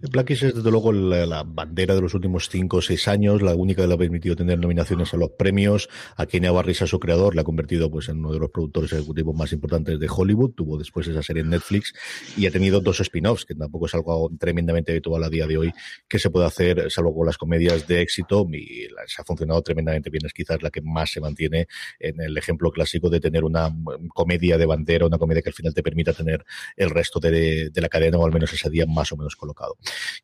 Blackish 0.00 0.44
es 0.44 0.54
desde 0.54 0.70
luego 0.70 0.92
la, 0.92 1.42
bandera 1.42 1.94
de 1.94 2.00
los 2.00 2.14
últimos 2.14 2.48
cinco 2.48 2.78
o 2.78 2.82
seis 2.82 3.08
años, 3.08 3.42
la 3.42 3.54
única 3.54 3.82
que 3.82 3.88
le 3.88 3.94
ha 3.94 3.98
permitido 3.98 4.36
tener 4.36 4.58
nominaciones 4.58 5.12
a 5.14 5.16
los 5.16 5.30
premios. 5.30 5.88
A 6.16 6.26
Kenia 6.26 6.52
Barris, 6.52 6.82
a 6.82 6.86
su 6.86 7.00
creador, 7.00 7.34
le 7.34 7.40
ha 7.40 7.44
convertido 7.44 7.90
pues 7.90 8.08
en 8.08 8.18
uno 8.18 8.32
de 8.32 8.38
los 8.38 8.50
productores 8.50 8.92
ejecutivos 8.92 9.34
más 9.34 9.52
importantes 9.52 9.98
de 9.98 10.08
Hollywood. 10.08 10.52
Tuvo 10.52 10.78
después 10.78 11.06
esa 11.08 11.22
serie 11.22 11.42
en 11.42 11.50
Netflix 11.50 11.94
y 12.36 12.46
ha 12.46 12.50
tenido 12.50 12.80
dos 12.80 13.00
spin-offs, 13.00 13.44
que 13.44 13.54
tampoco 13.54 13.86
es 13.86 13.94
algo 13.94 14.30
tremendamente 14.38 14.92
habitual 14.92 15.24
a 15.24 15.28
día 15.28 15.46
de 15.46 15.58
hoy 15.58 15.72
que 16.08 16.18
se 16.18 16.30
puede 16.30 16.46
hacer, 16.46 16.90
salvo 16.90 17.14
con 17.14 17.26
las 17.26 17.38
comedias 17.38 17.86
de 17.86 18.02
éxito. 18.02 18.46
Y 18.52 18.88
se 19.06 19.22
ha 19.22 19.24
funcionado 19.24 19.62
tremendamente 19.62 20.10
bien. 20.10 20.24
Es 20.26 20.32
quizás 20.32 20.62
la 20.62 20.70
que 20.70 20.82
más 20.82 21.10
se 21.10 21.20
mantiene 21.20 21.68
en 21.98 22.20
el 22.20 22.36
ejemplo 22.36 22.70
clásico 22.70 23.10
de 23.10 23.20
tener 23.20 23.44
una 23.44 23.74
comedia 24.14 24.58
de 24.58 24.66
bandera, 24.66 25.06
una 25.06 25.18
comedia 25.18 25.42
que 25.42 25.50
al 25.50 25.54
final 25.54 25.74
te 25.74 25.82
permita 25.82 26.12
tener 26.12 26.44
el 26.76 26.90
resto 26.90 27.18
de, 27.20 27.70
de 27.70 27.80
la 27.80 27.88
cadena, 27.88 28.18
o 28.18 28.26
al 28.26 28.32
menos 28.32 28.52
ese 28.52 28.70
día 28.70 28.86
más 28.86 29.12
o 29.12 29.16
menos 29.16 29.36
colocado. 29.36 29.55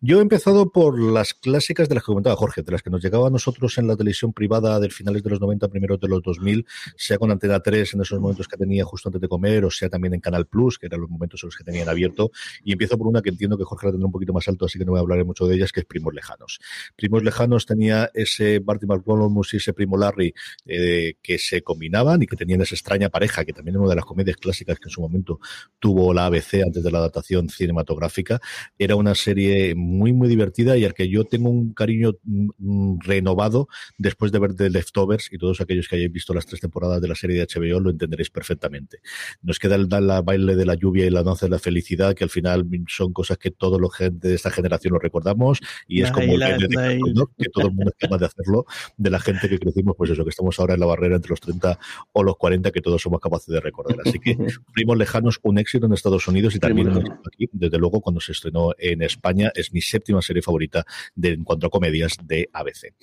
Yo 0.00 0.19
he 0.19 0.23
empezado 0.23 0.70
por 0.70 1.00
las 1.00 1.34
clásicas 1.34 1.88
de 1.88 1.94
las 1.94 2.05
que 2.05 2.06
comentaba 2.06 2.37
Jorge, 2.37 2.62
de 2.62 2.73
las 2.73 2.82
que 2.82 2.90
nos 2.90 3.02
llegaba 3.02 3.29
a 3.29 3.31
nosotros 3.31 3.79
en 3.79 3.87
la 3.87 3.96
televisión 3.96 4.32
privada 4.32 4.79
del 4.81 4.93
finales 4.93 5.23
de 5.23 5.31
los 5.31 5.40
90, 5.40 5.69
primeros 5.69 6.00
de 6.00 6.08
los 6.08 6.23
2000, 6.23 6.67
sea 6.96 7.19
con 7.19 7.31
Antena 7.31 7.61
3 7.61 7.94
en 7.94 8.00
esos 8.02 8.20
momentos 8.20 8.49
que 8.49 8.56
tenía 8.56 8.84
justo 8.84 9.08
antes 9.08 9.20
de 9.20 9.29
comer, 9.29 9.64
o 9.64 9.70
sea 9.70 9.88
también 9.88 10.14
en 10.14 10.20
Canal 10.20 10.46
Plus, 10.46 10.79
que 10.79 10.87
eran 10.87 11.00
los 11.00 11.11
momentos 11.11 11.43
en 11.43 11.49
los 11.49 11.56
que 11.56 11.64
tenían 11.64 11.88
abierto. 11.88 12.31
Y 12.64 12.73
empiezo 12.73 12.99
por 12.99 13.06
una 13.06 13.23
que 13.23 13.31
entiendo 13.31 13.56
que 13.56 13.64
Jorge 13.64 13.87
la 13.87 13.93
tendrá 13.93 14.06
un 14.06 14.12
poquito 14.12 14.32
más 14.32 14.46
alto, 14.49 14.67
así 14.67 14.79
que 14.79 14.84
no 14.84 14.93
voy 14.93 14.99
a 14.99 15.02
hablar 15.02 15.25
mucho 15.25 15.46
de 15.46 15.55
ellas, 15.55 15.73
que 15.73 15.81
es 15.81 15.87
Primos 15.87 16.14
Lejanos. 16.14 16.61
Primos 16.96 17.23
Lejanos 17.23 17.67
tenía 17.67 18.11
ese 18.14 18.58
Barty 18.58 18.86
McCollum 18.86 19.32
y 19.53 19.56
ese 19.56 19.72
Primo 19.72 19.96
Larry 19.96 20.34
eh, 20.67 21.15
que 21.22 21.39
se 21.39 21.62
combinaban 21.62 22.22
y 22.22 22.27
que 22.27 22.36
tenían 22.36 22.60
esa 22.60 22.74
extraña 22.74 23.08
pareja, 23.08 23.44
que 23.44 23.53
también 23.53 23.77
era 23.77 23.81
una 23.81 23.91
de 23.91 23.96
las 23.96 24.05
comedias 24.05 24.36
clásicas 24.36 24.79
que 24.79 24.89
en 24.89 24.91
su 24.91 25.01
momento 25.01 25.41
tuvo 25.82 26.15
la 26.15 26.27
ABC 26.27 26.62
antes 26.65 26.84
de 26.84 26.93
la 26.93 26.98
adaptación 26.98 27.48
cinematográfica. 27.48 28.41
Era 28.79 28.94
una 28.94 29.17
serie 29.17 29.74
muy, 29.74 30.12
muy 30.12 30.29
divertida 30.29 30.77
y 30.77 30.84
al 30.84 30.94
que 30.94 31.08
yo 31.08 31.24
tengo 31.24 31.51
un 31.51 31.74
cariño 31.74 32.12
mm, 32.22 33.01
renovado 33.01 33.67
después 33.98 34.31
de 34.31 34.39
ver 34.39 34.55
The 34.55 34.70
Leftovers 34.70 35.29
y 35.32 35.39
todos 35.39 35.60
aquellos 35.60 35.89
que 35.89 35.96
hayáis 35.96 36.12
visto 36.12 36.34
las 36.34 36.46
tres 36.46 36.60
temporadas 36.60 37.03
de 37.03 37.08
la 37.08 37.17
serie 37.17 37.36
de 37.36 37.48
HBO 37.53 37.81
lo 37.81 37.91
entenderéis 37.91 38.31
perfectamente. 38.31 39.01
Nos 39.43 39.58
queda 39.58 39.74
el, 39.74 39.89
el 39.93 40.22
baile 40.22 40.55
de 40.55 40.65
la 40.65 40.77
lluvia 40.77 41.05
y 41.05 41.10
la 41.10 41.24
danza 41.24 41.46
de 41.46 41.51
la 41.51 41.58
felicidad, 41.58 42.15
que 42.15 42.22
al 42.22 42.31
final 42.31 42.65
son 42.86 43.12
cosas 43.12 43.39
que 43.39 43.51
todos 43.51 43.81
los 43.81 43.93
gente 43.93 44.29
de 44.29 44.36
esta 44.36 44.53
generación 44.53 44.93
lo 44.93 45.01
recordamos 45.01 45.58
y 45.89 46.03
es 46.03 46.12
como 46.12 46.32
el 46.32 47.01
¿no? 47.12 47.27
que 47.36 47.48
todo 47.53 47.67
el 47.67 47.72
mundo 47.72 47.91
es 47.91 47.96
capaz 47.98 48.19
de 48.19 48.27
hacerlo, 48.27 48.67
de 48.96 49.10
la 49.10 49.19
gente 49.19 49.48
que 49.48 49.58
crecimos, 49.58 49.96
pues 49.96 50.10
eso, 50.10 50.22
que 50.22 50.31
estamos 50.31 50.60
ahora 50.60 50.74
en 50.74 50.81
la 50.81 50.86
barrera 50.86 51.17
entre 51.17 51.31
los 51.31 51.41
30 51.41 51.77
o 52.12 52.22
los 52.22 52.36
40, 52.36 52.70
que 52.70 52.81
todos 52.81 53.03
somos 53.03 53.20
capaces 53.20 53.48
de 53.48 53.60
recordar. 53.60 53.96
Así 54.06 54.20
que 54.20 54.39
Primos 54.72 54.96
Lejanos, 54.96 55.41
un 55.43 55.58
éxito 55.58 55.71
en 55.74 55.93
Estados 55.93 56.26
Unidos 56.29 56.55
y 56.55 56.58
también 56.58 56.88
aquí, 56.88 57.48
desde 57.52 57.79
luego, 57.79 58.00
cuando 58.00 58.20
se 58.20 58.32
estrenó 58.32 58.72
en 58.79 59.02
España 59.02 59.50
es 59.55 59.72
mi 59.72 59.81
séptima 59.81 60.22
serie 60.22 60.43
favorita 60.43 60.84
de, 61.14 61.31
en 61.31 61.44
cuanto 61.44 61.67
a 61.67 61.70
comedias 61.70 62.17
de 62.22 62.48
ABC. 62.52 62.94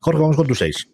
Jorge, 0.00 0.20
vamos 0.20 0.36
con 0.36 0.46
tu 0.46 0.54
seis. 0.54 0.88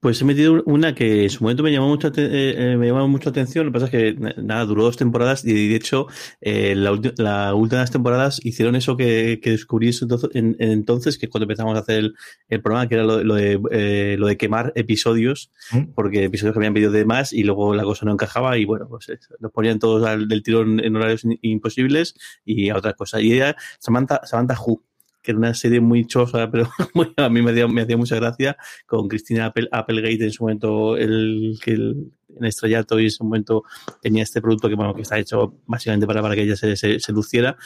Pues 0.00 0.22
he 0.22 0.24
metido 0.24 0.62
una 0.64 0.94
que 0.94 1.24
en 1.24 1.30
su 1.30 1.42
momento 1.42 1.64
me 1.64 1.72
llamó 1.72 1.88
mucho, 1.88 2.06
eh, 2.08 2.12
eh, 2.16 2.76
me 2.76 2.86
llamó 2.86 3.08
mucho 3.08 3.30
atención. 3.30 3.66
Lo 3.66 3.72
que 3.72 3.80
pasa 3.80 3.86
es 3.86 3.90
que 3.90 4.40
nada, 4.40 4.64
duró 4.64 4.84
dos 4.84 4.96
temporadas 4.96 5.44
y 5.44 5.68
de 5.68 5.74
hecho 5.74 6.06
eh, 6.40 6.76
la, 6.76 6.98
la 7.16 7.54
última 7.54 7.78
de 7.78 7.82
las 7.82 7.90
temporadas 7.90 8.40
hicieron 8.44 8.76
eso 8.76 8.96
que, 8.96 9.40
que 9.42 9.50
descubrí 9.50 9.90
en, 10.34 10.56
en 10.60 10.70
entonces, 10.70 11.18
que 11.18 11.28
cuando 11.28 11.44
empezamos 11.44 11.74
a 11.76 11.80
hacer 11.80 11.98
el, 11.98 12.14
el 12.48 12.62
programa, 12.62 12.88
que 12.88 12.94
era 12.94 13.04
lo, 13.04 13.24
lo 13.24 13.34
de, 13.34 13.60
eh, 13.72 14.16
lo 14.18 14.28
de 14.28 14.36
quemar 14.36 14.72
episodios, 14.76 15.50
¿Mm? 15.72 15.92
porque 15.94 16.24
episodios 16.24 16.54
que 16.54 16.60
habían 16.60 16.74
pedido 16.74 16.92
de 16.92 17.04
más 17.04 17.32
y 17.32 17.42
luego 17.42 17.74
la 17.74 17.82
cosa 17.82 18.06
no 18.06 18.12
encajaba 18.12 18.56
y 18.56 18.64
bueno, 18.64 18.86
pues 18.88 19.10
los 19.40 19.50
ponían 19.50 19.80
todos 19.80 20.06
al, 20.06 20.28
del 20.28 20.44
tirón 20.44 20.78
en 20.78 20.94
horarios 20.94 21.22
imposibles 21.42 22.14
y 22.44 22.68
a 22.68 22.76
otras 22.76 22.94
cosas. 22.94 23.22
Y 23.22 23.32
ella, 23.32 23.56
Samantha, 23.80 24.20
Samantha 24.24 24.56
Hu, 24.64 24.80
que 25.28 25.32
era 25.32 25.38
una 25.38 25.52
serie 25.52 25.78
muy 25.78 26.06
chosa, 26.06 26.50
pero 26.50 26.70
a 27.18 27.28
mí 27.28 27.42
me 27.42 27.50
hacía, 27.50 27.96
mucha 27.98 28.16
gracia, 28.16 28.56
con 28.86 29.08
Cristina 29.08 29.52
Applegate 29.72 30.24
en 30.24 30.32
su 30.32 30.42
momento, 30.42 30.96
el 30.96 31.58
que 31.62 31.72
en 31.72 32.44
estrellato 32.44 32.98
y 32.98 33.02
en 33.02 33.06
ese 33.08 33.22
momento 33.22 33.62
tenía 34.00 34.22
este 34.22 34.40
producto 34.40 34.70
que 34.70 34.74
bueno 34.74 34.94
que 34.94 35.02
está 35.02 35.18
hecho 35.18 35.60
básicamente 35.66 36.06
para, 36.06 36.22
para 36.22 36.34
que 36.34 36.42
ella 36.42 36.56
se, 36.56 36.76
se 36.76 37.12
luciera 37.12 37.58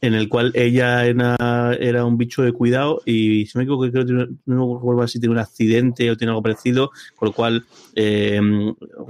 en 0.00 0.14
el 0.14 0.28
cual 0.28 0.52
ella 0.54 1.04
era, 1.06 2.04
un 2.04 2.18
bicho 2.18 2.42
de 2.42 2.52
cuidado 2.52 3.02
y 3.04 3.46
si 3.46 3.58
me 3.58 3.64
equivoco 3.64 3.90
creo 3.90 4.06
que 4.06 4.28
no 4.46 4.74
recuerdo 4.74 5.08
si 5.08 5.18
tiene 5.18 5.32
un 5.32 5.38
accidente 5.38 6.10
o 6.10 6.16
tiene 6.16 6.30
algo 6.30 6.42
parecido, 6.42 6.90
con 7.14 7.26
lo 7.26 7.32
cual 7.32 7.64
eh, 7.94 8.40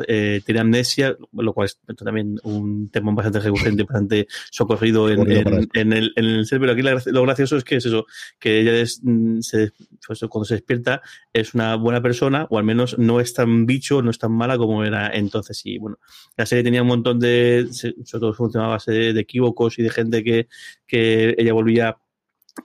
eh, 0.09 0.41
tiene 0.45 0.61
amnesia, 0.61 1.17
lo 1.33 1.53
cual 1.53 1.67
es 1.67 1.79
también 1.97 2.39
un 2.45 2.89
tema 2.91 3.13
bastante 3.13 3.41
recurrente, 3.41 3.83
bastante 3.83 4.27
socorrido 4.51 5.11
en, 5.11 5.31
en, 5.75 5.93
el, 5.93 6.13
en 6.17 6.25
el 6.25 6.47
ser, 6.47 6.61
pero 6.61 6.73
aquí 6.73 6.83
lo 6.83 7.23
gracioso 7.23 7.57
es 7.57 7.65
que 7.65 7.77
es 7.77 7.87
eso, 7.87 8.07
que 8.39 8.61
ella 8.61 8.75
es, 8.77 9.01
mm, 9.03 9.41
se, 9.41 9.73
pues 10.07 10.21
cuando 10.29 10.45
se 10.45 10.55
despierta 10.55 11.03
es 11.33 11.55
una 11.55 11.77
buena 11.77 12.01
persona 12.01 12.47
o 12.51 12.59
al 12.59 12.65
menos 12.65 12.99
no 12.99 13.21
es 13.21 13.35
tan 13.35 13.67
bicho, 13.67 14.03
no 14.03 14.11
es 14.11 14.19
tan 14.19 14.33
mala 14.33 14.57
como 14.57 14.85
era 14.85 15.11
entonces. 15.13 15.61
Y 15.65 15.79
bueno, 15.79 15.99
la 16.37 16.47
serie 16.47 16.65
tenía 16.65 16.83
un 16.83 16.89
montón 16.89 17.19
de, 17.19 17.69
sobre 17.73 17.95
todo 18.05 18.35
funcionaba 18.35 18.73
a 18.73 18.77
base 18.77 18.93
de 18.93 19.21
equívocos 19.21 19.79
y 19.79 19.83
de 19.83 19.91
gente 19.91 20.25
que 20.25 20.49
que 20.87 21.35
ella 21.39 21.53
volvía 21.53 21.97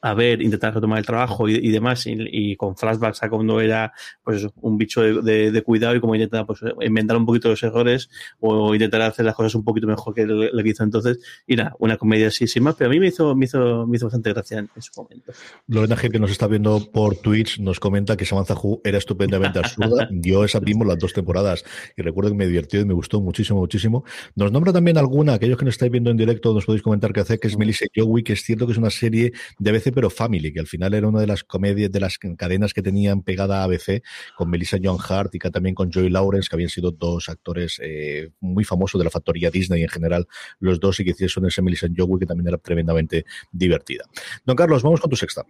a 0.01 0.13
ver, 0.13 0.41
intentar 0.41 0.73
retomar 0.73 0.99
el 0.99 1.05
trabajo 1.05 1.49
y, 1.49 1.69
demás, 1.69 2.03
y, 2.05 2.55
con 2.55 2.77
flashbacks 2.77 3.23
a 3.23 3.29
cuando 3.29 3.59
era 3.59 3.93
pues 4.23 4.47
un 4.61 4.77
bicho 4.77 5.01
de, 5.01 5.63
cuidado 5.65 5.95
y 5.95 5.99
como 5.99 6.15
intentaba 6.15 6.45
pues, 6.45 6.61
inventar 6.81 7.17
un 7.17 7.25
poquito 7.25 7.49
los 7.49 7.61
errores 7.63 8.09
o 8.39 8.73
intentar 8.73 9.01
hacer 9.01 9.25
las 9.25 9.35
cosas 9.35 9.55
un 9.55 9.63
poquito 9.63 9.87
mejor 9.87 10.13
que 10.13 10.25
lo 10.25 10.63
que 10.63 10.69
hizo 10.69 10.83
entonces. 10.83 11.19
Y 11.45 11.55
nada, 11.55 11.75
una 11.79 11.97
comedia 11.97 12.27
así 12.27 12.47
sin 12.47 12.63
más, 12.63 12.75
pero 12.75 12.89
a 12.89 12.93
mí 12.93 12.99
me 12.99 13.07
hizo, 13.07 13.35
me 13.35 13.45
hizo, 13.45 13.85
me 13.85 13.97
hizo 13.97 14.05
bastante 14.05 14.31
gracia 14.31 14.59
en, 14.59 14.69
su 14.81 14.91
momento. 15.01 15.33
Lorena 15.67 15.95
Gil, 15.97 16.11
que 16.11 16.19
nos 16.19 16.31
está 16.31 16.47
viendo 16.47 16.79
por 16.91 17.15
Twitch, 17.17 17.59
nos 17.59 17.79
comenta 17.79 18.15
que 18.15 18.25
Samantha 18.25 18.55
Hu 18.55 18.81
era 18.83 18.97
estupendamente 18.97 19.59
absurda. 19.59 20.07
Yo 20.11 20.43
esa 20.43 20.59
vimos 20.59 20.87
las 20.87 20.97
dos 20.97 21.13
temporadas 21.13 21.63
y 21.97 22.01
recuerdo 22.01 22.31
que 22.31 22.37
me 22.37 22.47
divirtió 22.47 22.79
y 22.79 22.85
me 22.85 22.93
gustó 22.93 23.21
muchísimo, 23.21 23.59
muchísimo. 23.59 24.03
Nos 24.35 24.51
nombra 24.51 24.73
también 24.73 24.97
alguna, 24.97 25.33
aquellos 25.33 25.57
que 25.57 25.65
nos 25.65 25.75
estáis 25.75 25.91
viendo 25.91 26.09
en 26.09 26.17
directo, 26.17 26.53
nos 26.53 26.65
podéis 26.65 26.81
comentar 26.81 27.13
que 27.13 27.19
hace, 27.19 27.39
que 27.39 27.47
es 27.47 27.57
Melissa 27.57 27.85
Joey, 27.95 28.23
que 28.23 28.33
es 28.33 28.43
cierto 28.43 28.65
que 28.65 28.71
es 28.73 28.77
una 28.77 28.89
serie 28.89 29.33
de 29.59 29.71
pero 29.93 30.09
Family, 30.09 30.53
que 30.53 30.59
al 30.59 30.67
final 30.67 30.93
era 30.93 31.07
una 31.07 31.21
de 31.21 31.27
las 31.27 31.43
comedias, 31.43 31.91
de 31.91 31.99
las 31.99 32.17
cadenas 32.17 32.73
que 32.73 32.81
tenían 32.81 33.23
pegada 33.23 33.61
a 33.61 33.63
ABC, 33.63 34.03
con 34.35 34.49
Melissa 34.49 34.77
John 34.81 34.97
Hart 35.07 35.33
y 35.35 35.39
que 35.39 35.49
también 35.49 35.73
con 35.73 35.91
Joey 35.91 36.09
Lawrence, 36.09 36.49
que 36.49 36.55
habían 36.55 36.69
sido 36.69 36.91
dos 36.91 37.29
actores 37.29 37.79
eh, 37.81 38.29
muy 38.41 38.63
famosos 38.63 38.99
de 38.99 39.05
la 39.05 39.11
factoría 39.11 39.49
Disney 39.49 39.81
en 39.81 39.89
general, 39.89 40.27
los 40.59 40.79
dos, 40.79 40.99
y 40.99 41.05
que 41.05 41.11
hicieron 41.11 41.47
ese 41.47 41.61
Melissa 41.61 41.87
Joey, 41.95 42.19
que 42.19 42.25
también 42.25 42.49
era 42.49 42.57
tremendamente 42.57 43.25
divertida. 43.51 44.03
Don 44.45 44.55
Carlos, 44.55 44.83
vamos 44.83 44.99
con 44.99 45.09
tu 45.09 45.15
sexta. 45.15 45.45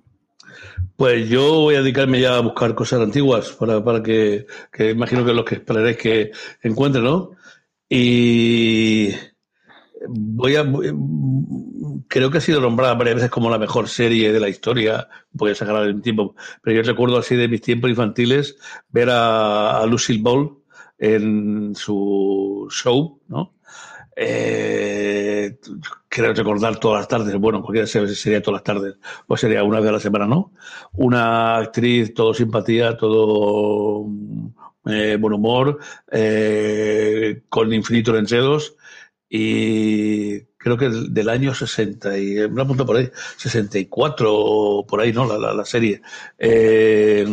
Pues 0.95 1.29
yo 1.29 1.61
voy 1.61 1.75
a 1.75 1.81
dedicarme 1.81 2.21
ya 2.21 2.37
a 2.37 2.41
buscar 2.41 2.75
cosas 2.75 3.01
antiguas 3.01 3.51
para, 3.53 3.83
para 3.83 4.03
que, 4.03 4.45
que 4.71 4.91
imagino 4.91 5.23
que 5.23 5.31
es 5.31 5.35
lo 5.35 5.45
que 5.45 5.55
esperaréis 5.55 5.97
que 5.97 6.31
encuentre, 6.61 7.01
¿no? 7.01 7.31
Y 7.89 9.09
voy 10.07 10.55
a 10.55 10.65
creo 12.07 12.29
que 12.31 12.37
ha 12.39 12.41
sido 12.41 12.61
nombrada 12.61 12.93
varias 12.95 13.15
veces 13.15 13.29
como 13.31 13.49
la 13.49 13.57
mejor 13.57 13.87
serie 13.87 14.31
de 14.31 14.39
la 14.39 14.49
historia. 14.49 15.07
Voy 15.31 15.51
a 15.51 15.55
sacar 15.55 15.83
el 15.83 16.01
tiempo. 16.01 16.35
Pero 16.61 16.81
yo 16.81 16.91
recuerdo 16.91 17.17
así 17.17 17.35
de 17.35 17.47
mis 17.47 17.61
tiempos 17.61 17.89
infantiles 17.89 18.57
ver 18.89 19.09
a, 19.11 19.85
Lucille 19.87 20.21
Ball 20.21 20.57
en 20.97 21.73
su 21.75 22.67
show 22.69 23.19
no 23.27 23.53
eh, 24.15 25.57
creo 26.07 26.33
recordar 26.33 26.77
todas 26.77 26.99
las 26.99 27.07
tardes, 27.07 27.35
bueno, 27.37 27.61
cualquiera 27.61 27.87
sería 27.87 28.41
todas 28.41 28.59
las 28.59 28.63
tardes, 28.63 28.95
o 29.25 29.37
sería 29.37 29.63
una 29.63 29.79
vez 29.79 29.89
a 29.89 29.93
la 29.93 29.99
semana, 29.99 30.27
¿no? 30.27 30.51
Una 30.93 31.57
actriz, 31.57 32.13
todo 32.13 32.33
simpatía, 32.33 32.97
todo 32.97 34.05
eh, 34.85 35.17
buen 35.19 35.33
humor, 35.33 35.79
eh, 36.11 37.41
con 37.49 37.73
infinitos 37.73 38.17
enredos, 38.17 38.75
y 39.33 40.41
creo 40.57 40.75
que 40.77 40.89
del 40.89 41.29
año 41.29 41.53
60, 41.53 42.17
y 42.17 42.49
me 42.49 42.63
apunto 42.63 42.85
por 42.85 42.97
ahí, 42.97 43.09
64 43.37 44.85
por 44.85 44.99
ahí, 44.99 45.13
¿no? 45.13 45.25
La, 45.25 45.53
la, 45.53 45.63
serie. 45.63 46.01
Eh, 46.37 47.25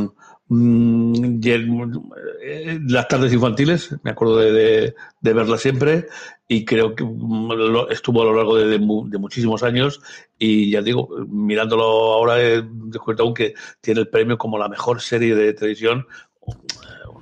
mm, 0.46 1.40
eh, 1.44 2.78
las 2.86 3.08
tardes 3.08 3.32
infantiles, 3.32 3.96
me 4.04 4.12
acuerdo 4.12 4.36
de, 4.36 4.94
de, 5.20 5.32
verla 5.32 5.58
siempre 5.58 6.06
y 6.46 6.64
creo 6.64 6.94
que 6.94 7.02
mm, 7.02 7.90
estuvo 7.90 8.22
a 8.22 8.26
lo 8.26 8.36
largo 8.36 8.56
de, 8.56 8.68
de, 8.68 8.78
muchísimos 8.78 9.64
años 9.64 10.00
y 10.38 10.70
ya 10.70 10.82
digo, 10.82 11.08
mirándolo 11.28 11.82
ahora 11.82 12.40
he 12.40 12.62
descubierto 12.62 13.24
aún 13.24 13.34
que 13.34 13.54
tiene 13.80 14.02
el 14.02 14.08
premio 14.08 14.38
como 14.38 14.56
la 14.56 14.68
mejor 14.68 15.00
serie 15.00 15.34
de 15.34 15.52
televisión 15.52 16.06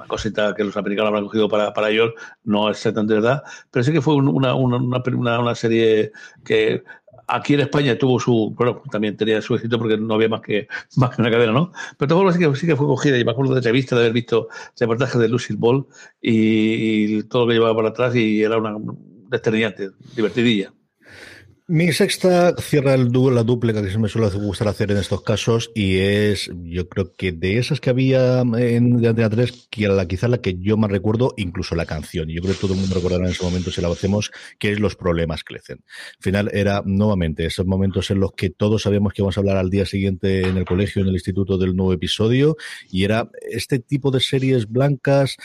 cosita 0.07 0.55
que 0.55 0.65
los 0.65 0.77
americanos 0.77 1.09
habrán 1.09 1.25
cogido 1.25 1.49
para, 1.49 1.73
para 1.73 1.91
ellos, 1.91 2.13
no 2.45 2.71
es 2.71 2.83
de 2.83 2.93
verdad, 2.93 3.43
pero 3.71 3.83
sí 3.83 3.93
que 3.93 4.01
fue 4.01 4.15
una, 4.15 4.55
una, 4.55 4.77
una, 4.77 5.41
una 5.41 5.55
serie 5.55 6.13
que 6.45 6.83
aquí 7.27 7.55
en 7.55 7.61
España 7.61 7.99
tuvo 7.99 8.21
su, 8.21 8.55
bueno, 8.57 8.83
también 8.91 9.17
tenía 9.17 9.41
su 9.43 9.55
éxito 9.55 9.79
porque 9.79 9.97
no 9.97 10.15
había 10.15 10.29
más 10.29 10.41
que, 10.41 10.69
más 10.97 11.15
que 11.15 11.23
una 11.23 11.31
cadena, 11.31 11.53
¿no? 11.53 11.73
Pero 11.99 12.09
todo 12.09 12.33
sí 12.33 12.39
que, 12.39 12.55
sí 12.55 12.67
que 12.67 12.77
fue 12.77 12.87
cogida 12.87 13.19
y 13.19 13.25
me 13.25 13.33
acuerdo 13.33 13.55
de 13.55 13.59
entrevista 13.59 13.97
de 13.97 14.03
haber 14.03 14.13
visto 14.13 14.49
reportaje 14.79 15.19
de 15.19 15.29
Lucille 15.29 15.59
Ball 15.59 15.87
y, 16.21 17.23
todo 17.25 17.43
lo 17.43 17.49
que 17.49 17.55
llevaba 17.55 17.77
para 17.77 17.89
atrás 17.89 18.15
y 18.15 18.43
era 18.43 18.59
una 18.59 18.77
determinante, 19.29 19.91
divertidilla. 20.15 20.73
Mi 21.69 21.91
sexta 21.91 22.55
cierra 22.61 22.95
el 22.95 23.11
la 23.13 23.43
dupleca 23.43 23.83
que 23.83 23.91
se 23.91 23.99
me 23.99 24.09
suele 24.09 24.29
gustar 24.39 24.69
hacer 24.69 24.93
en 24.93 24.99
estos 24.99 25.23
casos 25.23 25.73
y 25.75 25.97
es, 25.97 26.49
yo 26.63 26.89
creo 26.89 27.13
que 27.13 27.33
de 27.33 27.59
esas 27.59 27.81
que 27.81 27.91
había 27.91 28.43
en 28.43 28.99
de 28.99 29.09
Antena 29.09 29.29
3, 29.29 29.67
quizá 29.69 30.29
la 30.29 30.39
que 30.39 30.59
yo 30.61 30.77
más 30.77 30.93
recuerdo, 30.93 31.35
incluso 31.37 31.75
la 31.75 31.85
canción. 31.85 32.31
Y 32.31 32.37
yo 32.37 32.43
creo 32.43 32.55
que 32.55 32.61
todo 32.61 32.75
el 32.75 32.79
mundo 32.79 32.95
recordará 32.95 33.25
en 33.25 33.33
ese 33.33 33.43
momento 33.43 33.73
si 33.73 33.81
la 33.81 33.89
hacemos, 33.89 34.31
que 34.61 34.71
es 34.71 34.79
Los 34.79 34.95
problemas 34.95 35.43
crecen. 35.43 35.83
Al 36.19 36.23
final 36.23 36.51
era 36.53 36.83
nuevamente 36.85 37.45
esos 37.45 37.67
momentos 37.67 38.13
en 38.13 38.21
los 38.21 38.31
que 38.35 38.51
todos 38.51 38.83
sabíamos 38.83 39.13
que 39.13 39.23
íbamos 39.23 39.37
a 39.37 39.41
hablar 39.41 39.57
al 39.57 39.69
día 39.69 39.87
siguiente 39.87 40.47
en 40.47 40.59
el 40.59 40.67
colegio, 40.67 41.03
en 41.03 41.09
el 41.09 41.15
instituto 41.15 41.59
del 41.59 41.75
nuevo 41.75 41.93
episodio 41.93 42.57
y 42.93 43.03
era 43.03 43.29
este 43.51 43.81
tipo 43.81 44.13
de 44.13 44.21
series 44.21 44.69
blancas. 44.69 45.37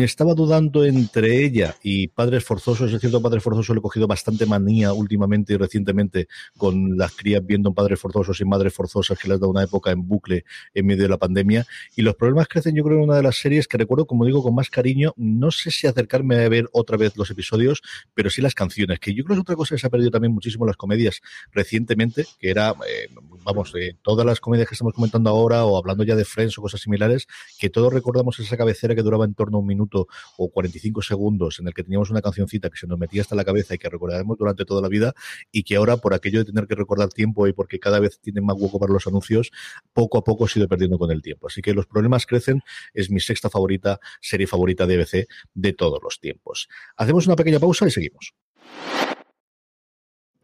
Estaba 0.00 0.34
dudando 0.34 0.84
entre 0.84 1.44
ella 1.44 1.76
y 1.80 2.08
Padres 2.08 2.42
Forzosos. 2.42 2.92
Es 2.92 3.00
cierto, 3.00 3.22
Padres 3.22 3.44
Forzosos 3.44 3.76
le 3.76 3.78
he 3.78 3.82
cogido 3.82 4.08
bastante 4.08 4.46
manía 4.46 4.92
últimamente 4.92 5.43
y 5.52 5.56
recientemente 5.56 6.28
con 6.56 6.96
las 6.96 7.12
crías 7.12 7.44
viendo 7.44 7.72
padres 7.74 8.00
forzosos 8.00 8.40
y 8.40 8.44
madres 8.44 8.72
forzosas 8.72 9.18
que 9.18 9.28
les 9.28 9.40
da 9.40 9.46
una 9.46 9.62
época 9.62 9.90
en 9.90 10.06
bucle 10.06 10.44
en 10.72 10.86
medio 10.86 11.02
de 11.02 11.08
la 11.08 11.18
pandemia. 11.18 11.66
Y 11.96 12.02
los 12.02 12.14
problemas 12.14 12.48
crecen, 12.48 12.74
yo 12.74 12.84
creo, 12.84 12.98
en 12.98 13.04
una 13.04 13.16
de 13.16 13.22
las 13.22 13.36
series 13.36 13.68
que 13.68 13.78
recuerdo, 13.78 14.06
como 14.06 14.24
digo, 14.24 14.42
con 14.42 14.54
más 14.54 14.70
cariño. 14.70 15.12
No 15.16 15.50
sé 15.50 15.70
si 15.70 15.86
acercarme 15.86 16.36
a 16.36 16.48
ver 16.48 16.68
otra 16.72 16.96
vez 16.96 17.16
los 17.16 17.30
episodios, 17.30 17.82
pero 18.14 18.30
sí 18.30 18.40
las 18.40 18.54
canciones, 18.54 18.98
que 19.00 19.14
yo 19.14 19.24
creo 19.24 19.34
que 19.36 19.40
es 19.40 19.40
otra 19.40 19.56
cosa 19.56 19.74
que 19.74 19.80
se 19.80 19.86
ha 19.86 19.90
perdido 19.90 20.10
también 20.10 20.32
muchísimo 20.32 20.66
las 20.66 20.76
comedias 20.76 21.20
recientemente, 21.52 22.26
que 22.38 22.50
era, 22.50 22.70
eh, 22.70 23.08
vamos, 23.44 23.72
eh, 23.76 23.96
todas 24.02 24.26
las 24.26 24.40
comedias 24.40 24.68
que 24.68 24.74
estamos 24.74 24.94
comentando 24.94 25.30
ahora 25.30 25.64
o 25.64 25.76
hablando 25.76 26.04
ya 26.04 26.16
de 26.16 26.24
Friends 26.24 26.58
o 26.58 26.62
cosas 26.62 26.80
similares, 26.80 27.26
que 27.58 27.70
todos 27.70 27.92
recordamos 27.92 28.38
esa 28.38 28.56
cabecera 28.56 28.94
que 28.94 29.02
duraba 29.02 29.24
en 29.24 29.34
torno 29.34 29.58
a 29.58 29.60
un 29.60 29.66
minuto 29.66 30.08
o 30.36 30.50
45 30.50 31.02
segundos, 31.02 31.58
en 31.60 31.68
el 31.68 31.74
que 31.74 31.82
teníamos 31.82 32.10
una 32.10 32.22
cancioncita 32.22 32.70
que 32.70 32.76
se 32.76 32.86
nos 32.86 32.98
metía 32.98 33.22
hasta 33.22 33.34
la 33.34 33.44
cabeza 33.44 33.74
y 33.74 33.78
que 33.78 33.88
recordaremos 33.88 34.38
durante 34.38 34.64
toda 34.64 34.82
la 34.82 34.88
vida 34.88 35.14
y 35.52 35.62
que 35.62 35.76
ahora 35.76 35.96
por 35.96 36.14
aquello 36.14 36.40
de 36.40 36.46
tener 36.46 36.66
que 36.66 36.74
recordar 36.74 37.08
tiempo 37.08 37.46
y 37.46 37.52
porque 37.52 37.78
cada 37.78 38.00
vez 38.00 38.20
tienen 38.20 38.44
más 38.44 38.56
hueco 38.58 38.78
para 38.78 38.92
los 38.92 39.06
anuncios, 39.06 39.50
poco 39.92 40.18
a 40.18 40.24
poco 40.24 40.48
se 40.48 40.58
ha 40.58 40.60
ido 40.60 40.68
perdiendo 40.68 40.98
con 40.98 41.10
el 41.10 41.22
tiempo. 41.22 41.46
Así 41.46 41.62
que 41.62 41.74
los 41.74 41.86
problemas 41.86 42.26
crecen, 42.26 42.62
es 42.92 43.10
mi 43.10 43.20
sexta 43.20 43.50
favorita, 43.50 44.00
serie 44.20 44.46
favorita 44.46 44.86
de 44.86 44.96
BBC 44.96 45.28
de 45.54 45.72
todos 45.72 46.00
los 46.02 46.20
tiempos. 46.20 46.68
Hacemos 46.96 47.26
una 47.26 47.36
pequeña 47.36 47.58
pausa 47.58 47.86
y 47.86 47.90
seguimos. 47.90 48.34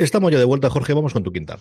Estamos 0.00 0.33
ya 0.33 0.38
de 0.38 0.47
vuelta, 0.47 0.71
Jorge, 0.71 0.95
vamos 0.95 1.12
con 1.12 1.23
tu 1.23 1.30
quinta. 1.30 1.59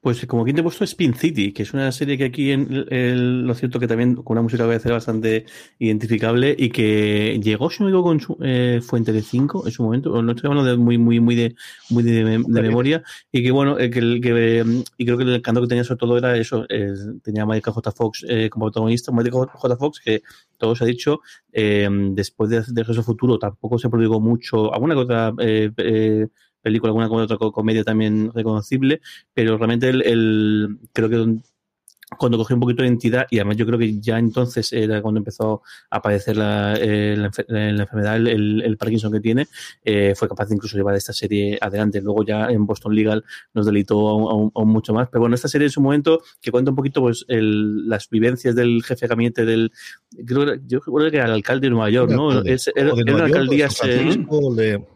Pues 0.00 0.24
como 0.24 0.42
quinta 0.46 0.60
he 0.60 0.62
puesto 0.62 0.84
Spin 0.84 1.12
City, 1.12 1.52
que 1.52 1.64
es 1.64 1.74
una 1.74 1.92
serie 1.92 2.16
que 2.16 2.24
aquí 2.24 2.50
en 2.50 2.86
el, 2.88 3.46
lo 3.46 3.54
cierto 3.54 3.78
que 3.78 3.86
también 3.86 4.14
con 4.14 4.38
una 4.38 4.42
música 4.42 4.64
a 4.64 4.90
bastante 4.90 5.44
identificable 5.78 6.56
y 6.58 6.70
que 6.70 7.38
llegó, 7.42 7.68
si 7.68 7.82
no 7.82 7.88
digo, 7.88 8.02
con 8.02 8.20
su, 8.20 8.38
eh, 8.40 8.80
Fuente 8.82 9.12
de 9.12 9.20
5 9.20 9.66
en 9.66 9.72
su 9.72 9.82
momento, 9.82 10.22
no 10.22 10.32
estoy 10.32 10.48
hablando 10.48 10.70
de 10.70 10.78
muy, 10.78 10.96
muy, 10.96 11.20
muy 11.20 11.34
de, 11.34 11.56
muy 11.90 12.02
de, 12.04 12.38
memoria, 12.48 13.02
y 13.30 13.42
que 13.42 13.50
bueno, 13.50 13.78
eh, 13.78 13.90
que, 13.90 14.00
que, 14.22 14.64
y 14.96 15.04
creo 15.04 15.18
que 15.18 15.24
el 15.24 15.42
canto 15.42 15.60
que 15.60 15.66
tenía 15.66 15.84
sobre 15.84 15.98
todo 15.98 16.16
era 16.16 16.38
eso, 16.38 16.64
eh, 16.70 16.94
tenía 17.22 17.42
a 17.42 17.46
Michael 17.46 17.74
J. 17.74 17.92
Fox 17.92 18.24
eh, 18.26 18.48
como 18.48 18.66
protagonista, 18.66 19.12
Michael 19.12 19.46
J. 19.52 19.76
Fox, 19.76 20.00
que 20.02 20.22
todo 20.56 20.74
se 20.74 20.84
ha 20.84 20.86
dicho, 20.86 21.20
eh, 21.52 21.88
después 22.12 22.48
de, 22.48 22.62
de 22.66 22.82
Regreso 22.82 23.02
Futuro 23.02 23.38
tampoco 23.38 23.78
se 23.78 23.90
prodigó 23.90 24.20
mucho, 24.20 24.72
alguna 24.72 24.94
cosa 24.94 25.34
eh, 25.40 25.70
eh, 25.76 26.28
película, 26.68 26.92
alguna 26.92 27.24
otra 27.24 27.38
comedia 27.38 27.82
también 27.82 28.30
reconocible, 28.34 29.00
pero 29.32 29.56
realmente 29.56 29.88
el, 29.88 30.78
creo 30.92 31.08
que 31.08 31.40
cuando 32.16 32.38
cogió 32.38 32.56
un 32.56 32.60
poquito 32.60 32.82
de 32.82 32.88
entidad 32.88 33.26
y 33.30 33.38
además 33.38 33.56
yo 33.56 33.66
creo 33.66 33.78
que 33.78 34.00
ya 34.00 34.18
entonces 34.18 34.72
era 34.72 35.02
cuando 35.02 35.18
empezó 35.18 35.62
a 35.90 36.00
padecer 36.00 36.36
la, 36.36 36.74
eh, 36.80 37.14
la, 37.16 37.26
enfermedad, 37.82 38.16
el, 38.16 38.62
el, 38.62 38.76
Parkinson 38.78 39.12
que 39.12 39.20
tiene, 39.20 39.46
eh, 39.84 40.14
fue 40.16 40.28
capaz 40.28 40.48
de 40.48 40.54
incluso 40.54 40.76
llevar 40.76 40.94
esta 40.94 41.12
serie 41.12 41.58
adelante. 41.60 42.00
Luego 42.00 42.24
ya 42.24 42.46
en 42.46 42.64
Boston 42.64 42.94
Legal 42.94 43.24
nos 43.52 43.66
delitó 43.66 44.08
aún, 44.08 44.52
mucho 44.68 44.94
más. 44.94 45.08
Pero 45.10 45.20
bueno, 45.20 45.34
esta 45.34 45.48
serie 45.48 45.66
en 45.66 45.72
su 45.72 45.82
momento 45.82 46.22
que 46.40 46.50
cuenta 46.50 46.70
un 46.70 46.76
poquito 46.76 47.02
pues 47.02 47.24
el, 47.28 47.88
las 47.88 48.08
vivencias 48.08 48.54
del 48.54 48.82
jefe 48.82 49.06
de 49.06 49.08
gabinete 49.08 49.44
del, 49.44 49.70
creo, 50.26 50.54
yo 50.66 50.80
creo 50.80 51.10
que 51.10 51.16
era 51.16 51.26
el 51.26 51.32
alcalde 51.32 51.66
de 51.66 51.70
Nueva 51.70 51.90
York, 51.90 52.10
¿no? 52.10 52.42
era, 52.42 52.94
una 52.94 53.24
alcaldía 53.24 53.68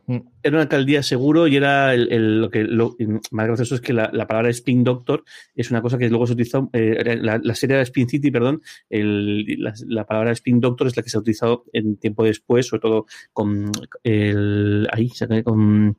era 0.06 0.56
una 0.56 0.62
alcaldía 0.62 1.02
seguro 1.02 1.46
y 1.46 1.56
era 1.56 1.94
el, 1.94 2.40
lo 2.40 2.50
que 2.50 2.64
lo 2.64 2.96
más 3.30 3.46
gracioso 3.46 3.76
es 3.76 3.80
que 3.80 3.92
la, 3.92 4.10
palabra 4.26 4.50
Spin 4.50 4.82
Doctor 4.82 5.24
es 5.54 5.70
una 5.70 5.80
cosa 5.80 5.98
que 5.98 6.08
luego 6.08 6.26
se 6.26 6.32
utilizó, 6.32 6.68
eh, 6.72 7.18
la, 7.20 7.40
la, 7.42 7.54
serie 7.54 7.76
de 7.76 7.82
Spin 7.82 8.08
City, 8.08 8.30
perdón, 8.30 8.62
la, 8.90 10.04
palabra 10.04 10.32
Spin 10.32 10.60
Doctor 10.60 10.88
es 10.88 10.96
la 10.96 11.02
que 11.02 11.10
se 11.10 11.16
ha 11.16 11.20
utilizado 11.20 11.64
en 11.72 11.96
tiempo 11.96 12.24
después, 12.24 12.66
sobre 12.66 12.80
todo 12.80 13.06
con 13.32 13.70
el 14.02 14.88
ahí, 14.92 15.10
con 15.44 15.96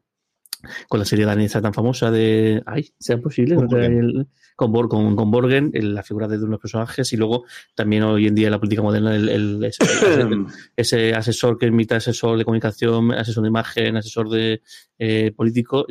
con 0.87 0.99
la 0.99 1.05
serie 1.05 1.25
danesa 1.25 1.61
tan 1.61 1.73
famosa 1.73 2.11
de. 2.11 2.61
¡Ay! 2.65 2.93
¿Sea 2.99 3.17
posible? 3.17 3.55
con, 3.55 3.67
con, 4.87 5.15
con, 5.15 5.31
Borgen, 5.31 5.71
la 5.73 6.03
figura 6.03 6.27
de 6.27 6.37
unos 6.37 6.59
personajes, 6.59 7.11
y 7.13 7.17
luego 7.17 7.45
también 7.75 8.03
hoy 8.03 8.27
en 8.27 8.35
día 8.35 8.47
en 8.47 8.51
la 8.51 8.59
política 8.59 8.81
moderna, 8.81 9.15
el, 9.15 9.63
ese, 10.75 11.13
asesor 11.13 11.57
que 11.57 11.67
es 11.67 11.71
mitad 11.71 11.97
asesor 11.97 12.37
de 12.37 12.45
comunicación, 12.45 13.11
asesor 13.11 13.43
de 13.43 13.49
imagen, 13.49 13.97
asesor 13.97 14.29
de 14.29 14.61
eh, 14.99 15.31
político. 15.35 15.85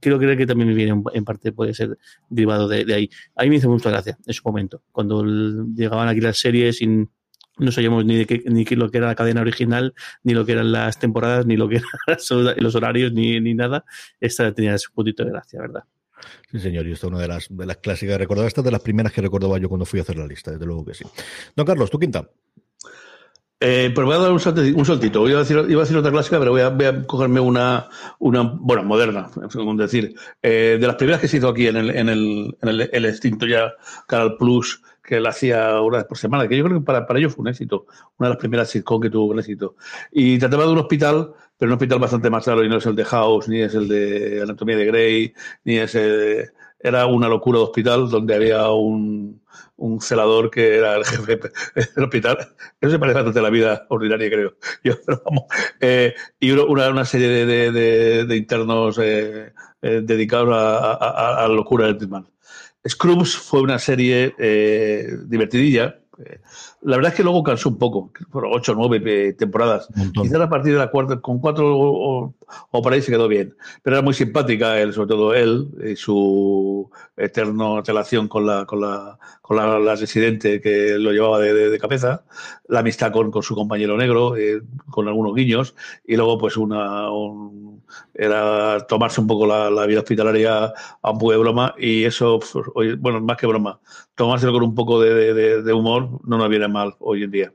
Creo, 0.00 0.18
creo 0.18 0.36
que 0.36 0.46
también 0.46 0.68
me 0.68 0.74
viene 0.74 1.02
en 1.14 1.24
parte, 1.24 1.52
puede 1.52 1.72
ser 1.72 1.96
derivado 2.28 2.66
de, 2.68 2.92
ahí. 2.92 3.08
A 3.36 3.44
mí 3.44 3.50
me 3.50 3.56
hizo 3.56 3.68
mucha 3.68 3.90
gracia 3.90 4.18
en 4.26 4.34
su 4.34 4.42
momento, 4.44 4.82
cuando 4.90 5.24
llegaban 5.74 6.08
aquí 6.08 6.20
las 6.20 6.38
series 6.38 6.78
sin 6.78 7.10
no 7.58 7.72
sabíamos 7.72 8.04
ni 8.04 8.16
de 8.16 8.26
qué, 8.26 8.42
ni 8.46 8.64
lo 8.64 8.90
que 8.90 8.98
era 8.98 9.08
la 9.08 9.14
cadena 9.14 9.40
original, 9.40 9.94
ni 10.22 10.34
lo 10.34 10.44
que 10.44 10.52
eran 10.52 10.72
las 10.72 10.98
temporadas, 10.98 11.46
ni 11.46 11.56
lo 11.56 11.68
que 11.68 11.76
eran 11.76 12.56
los 12.58 12.74
horarios, 12.74 13.12
ni, 13.12 13.40
ni 13.40 13.54
nada. 13.54 13.84
Esta 14.20 14.52
tenía 14.52 14.76
su 14.78 14.92
puntito 14.92 15.24
de 15.24 15.30
gracia, 15.30 15.60
¿verdad? 15.60 15.84
Sí, 16.50 16.60
señor, 16.60 16.86
y 16.86 16.92
esta 16.92 17.06
es 17.06 17.12
una 17.12 17.20
de 17.20 17.28
las, 17.28 17.46
de 17.50 17.66
las 17.66 17.76
clásicas 17.78 18.14
de 18.14 18.18
recordar. 18.18 18.46
Esta 18.46 18.62
de 18.62 18.70
las 18.70 18.80
primeras 18.80 19.12
que 19.12 19.20
recordaba 19.20 19.58
yo 19.58 19.68
cuando 19.68 19.84
fui 19.84 20.00
a 20.00 20.02
hacer 20.02 20.16
la 20.16 20.26
lista, 20.26 20.52
desde 20.52 20.66
luego 20.66 20.84
que 20.84 20.94
sí. 20.94 21.04
Don 21.54 21.66
Carlos, 21.66 21.90
tu 21.90 21.98
quinta. 21.98 22.28
Eh, 23.58 23.90
pues 23.94 24.04
voy 24.04 24.14
a 24.14 24.18
dar 24.18 24.32
un, 24.32 24.40
saltito, 24.40 24.78
un 24.78 24.84
saltito. 24.84 25.28
Iba 25.28 25.38
a, 25.38 25.42
decir, 25.42 25.56
iba 25.68 25.80
a 25.80 25.84
decir 25.84 25.96
otra 25.96 26.10
clásica, 26.10 26.38
pero 26.38 26.50
voy 26.50 26.60
a, 26.60 26.68
voy 26.68 26.86
a 26.86 27.06
cogerme 27.06 27.40
una, 27.40 27.88
una, 28.18 28.42
bueno, 28.42 28.84
moderna, 28.84 29.30
según 29.48 29.78
decir. 29.78 30.14
Eh, 30.42 30.76
de 30.78 30.86
las 30.86 30.96
primeras 30.96 31.20
que 31.20 31.28
se 31.28 31.38
hizo 31.38 31.48
aquí 31.48 31.66
en 31.66 31.76
el, 31.76 31.90
en 31.90 32.08
el, 32.10 32.56
en 32.60 32.68
el, 32.68 32.90
el 32.92 33.04
extinto 33.06 33.46
ya 33.46 33.72
Canal 34.06 34.36
Plus, 34.36 34.82
que 35.06 35.16
él 35.16 35.26
hacía 35.26 35.80
una 35.80 35.98
vez 35.98 36.06
por 36.06 36.18
semana, 36.18 36.48
que 36.48 36.56
yo 36.56 36.64
creo 36.64 36.78
que 36.78 36.84
para, 36.84 37.06
para 37.06 37.18
ellos 37.18 37.34
fue 37.34 37.42
un 37.42 37.48
éxito, 37.48 37.86
una 38.18 38.28
de 38.28 38.34
las 38.34 38.40
primeras 38.40 38.70
sitcom 38.70 39.00
que 39.00 39.10
tuvo 39.10 39.32
un 39.32 39.38
éxito. 39.38 39.76
Y 40.12 40.38
trataba 40.38 40.64
de 40.64 40.72
un 40.72 40.78
hospital, 40.78 41.32
pero 41.56 41.70
un 41.70 41.74
hospital 41.74 41.98
bastante 41.98 42.30
más 42.30 42.44
claro, 42.44 42.64
y 42.64 42.68
no 42.68 42.76
es 42.78 42.86
el 42.86 42.96
de 42.96 43.04
House, 43.04 43.48
ni 43.48 43.60
es 43.62 43.74
el 43.74 43.88
de 43.88 44.42
Anatomía 44.42 44.76
de 44.76 44.86
Grey, 44.86 45.34
ni 45.64 45.78
es 45.78 45.94
el, 45.94 46.50
era 46.80 47.06
una 47.06 47.28
locura 47.28 47.58
de 47.58 47.64
hospital 47.64 48.08
donde 48.10 48.34
había 48.34 48.70
un, 48.70 49.40
un 49.76 50.00
celador 50.00 50.50
que 50.50 50.76
era 50.76 50.96
el 50.96 51.04
jefe 51.04 51.38
del 51.94 52.04
hospital. 52.04 52.38
Eso 52.80 52.92
se 52.92 52.98
parece 52.98 53.16
bastante 53.16 53.38
a 53.38 53.42
la 53.42 53.50
vida 53.50 53.86
ordinaria, 53.88 54.30
creo. 54.30 54.54
Yo, 54.84 54.94
pero 55.06 55.22
vamos. 55.24 55.44
Eh, 55.80 56.14
y 56.40 56.50
una, 56.50 56.88
una 56.88 57.04
serie 57.04 57.28
de, 57.28 57.72
de, 58.24 58.36
internos 58.36 58.98
eh, 58.98 59.52
eh, 59.82 60.00
dedicados 60.02 60.52
a, 60.52 60.92
a, 60.92 61.44
a, 61.44 61.48
locura 61.48 61.86
del. 61.86 61.98
Scrubs 62.88 63.36
fue 63.36 63.60
una 63.62 63.78
serie 63.78 64.34
eh, 64.38 65.08
divertidilla. 65.26 65.98
La 66.80 66.96
verdad 66.96 67.12
es 67.12 67.16
que 67.16 67.22
luego 67.22 67.42
cansó 67.42 67.68
un 67.68 67.76
poco, 67.76 68.10
ocho 68.32 68.72
o 68.72 68.74
nueve 68.74 69.02
eh, 69.04 69.32
temporadas. 69.34 69.88
Quizás 70.14 70.40
a 70.40 70.48
partir 70.48 70.72
de 70.72 70.78
la 70.78 70.90
cuarta, 70.90 71.20
con 71.20 71.40
cuatro 71.40 71.76
o, 71.78 72.34
por 72.70 72.92
ahí 72.92 73.02
se 73.02 73.12
quedó 73.12 73.28
bien. 73.28 73.54
Pero 73.82 73.96
era 73.96 74.02
muy 74.02 74.14
simpática, 74.14 74.80
él, 74.80 74.94
sobre 74.94 75.08
todo 75.08 75.34
él, 75.34 75.68
y 75.84 75.96
su 75.96 76.90
eterna 77.18 77.82
relación 77.84 78.28
con 78.28 78.46
la, 78.46 78.64
con 78.64 78.80
la, 78.80 79.18
con 79.42 79.56
la, 79.58 79.94
residente 79.94 80.60
que 80.62 80.96
lo 80.98 81.12
llevaba 81.12 81.40
de, 81.40 81.78
cabeza, 81.78 82.24
la 82.66 82.80
amistad 82.80 83.12
con, 83.12 83.30
con 83.30 83.42
su 83.42 83.54
compañero 83.54 83.98
negro, 83.98 84.36
eh, 84.36 84.62
con 84.88 85.08
algunos 85.08 85.34
guiños, 85.34 85.74
y 86.06 86.16
luego 86.16 86.38
pues 86.38 86.56
una, 86.56 87.10
un, 87.10 87.75
era 88.14 88.86
tomarse 88.86 89.20
un 89.20 89.26
poco 89.26 89.46
la, 89.46 89.86
vida 89.86 90.00
hospitalaria 90.00 90.72
a 91.02 91.10
un 91.10 91.18
poco 91.18 91.32
de 91.32 91.38
broma 91.38 91.74
y 91.78 92.04
eso, 92.04 92.38
pues, 92.38 92.98
bueno, 92.98 93.20
más 93.20 93.36
que 93.36 93.46
broma, 93.46 93.80
tomárselo 94.14 94.52
con 94.52 94.62
un 94.62 94.74
poco 94.74 95.00
de, 95.00 95.72
humor 95.72 96.20
no 96.24 96.38
nos 96.38 96.48
viene 96.48 96.68
mal 96.68 96.94
hoy 96.98 97.22
en 97.24 97.30
día. 97.30 97.52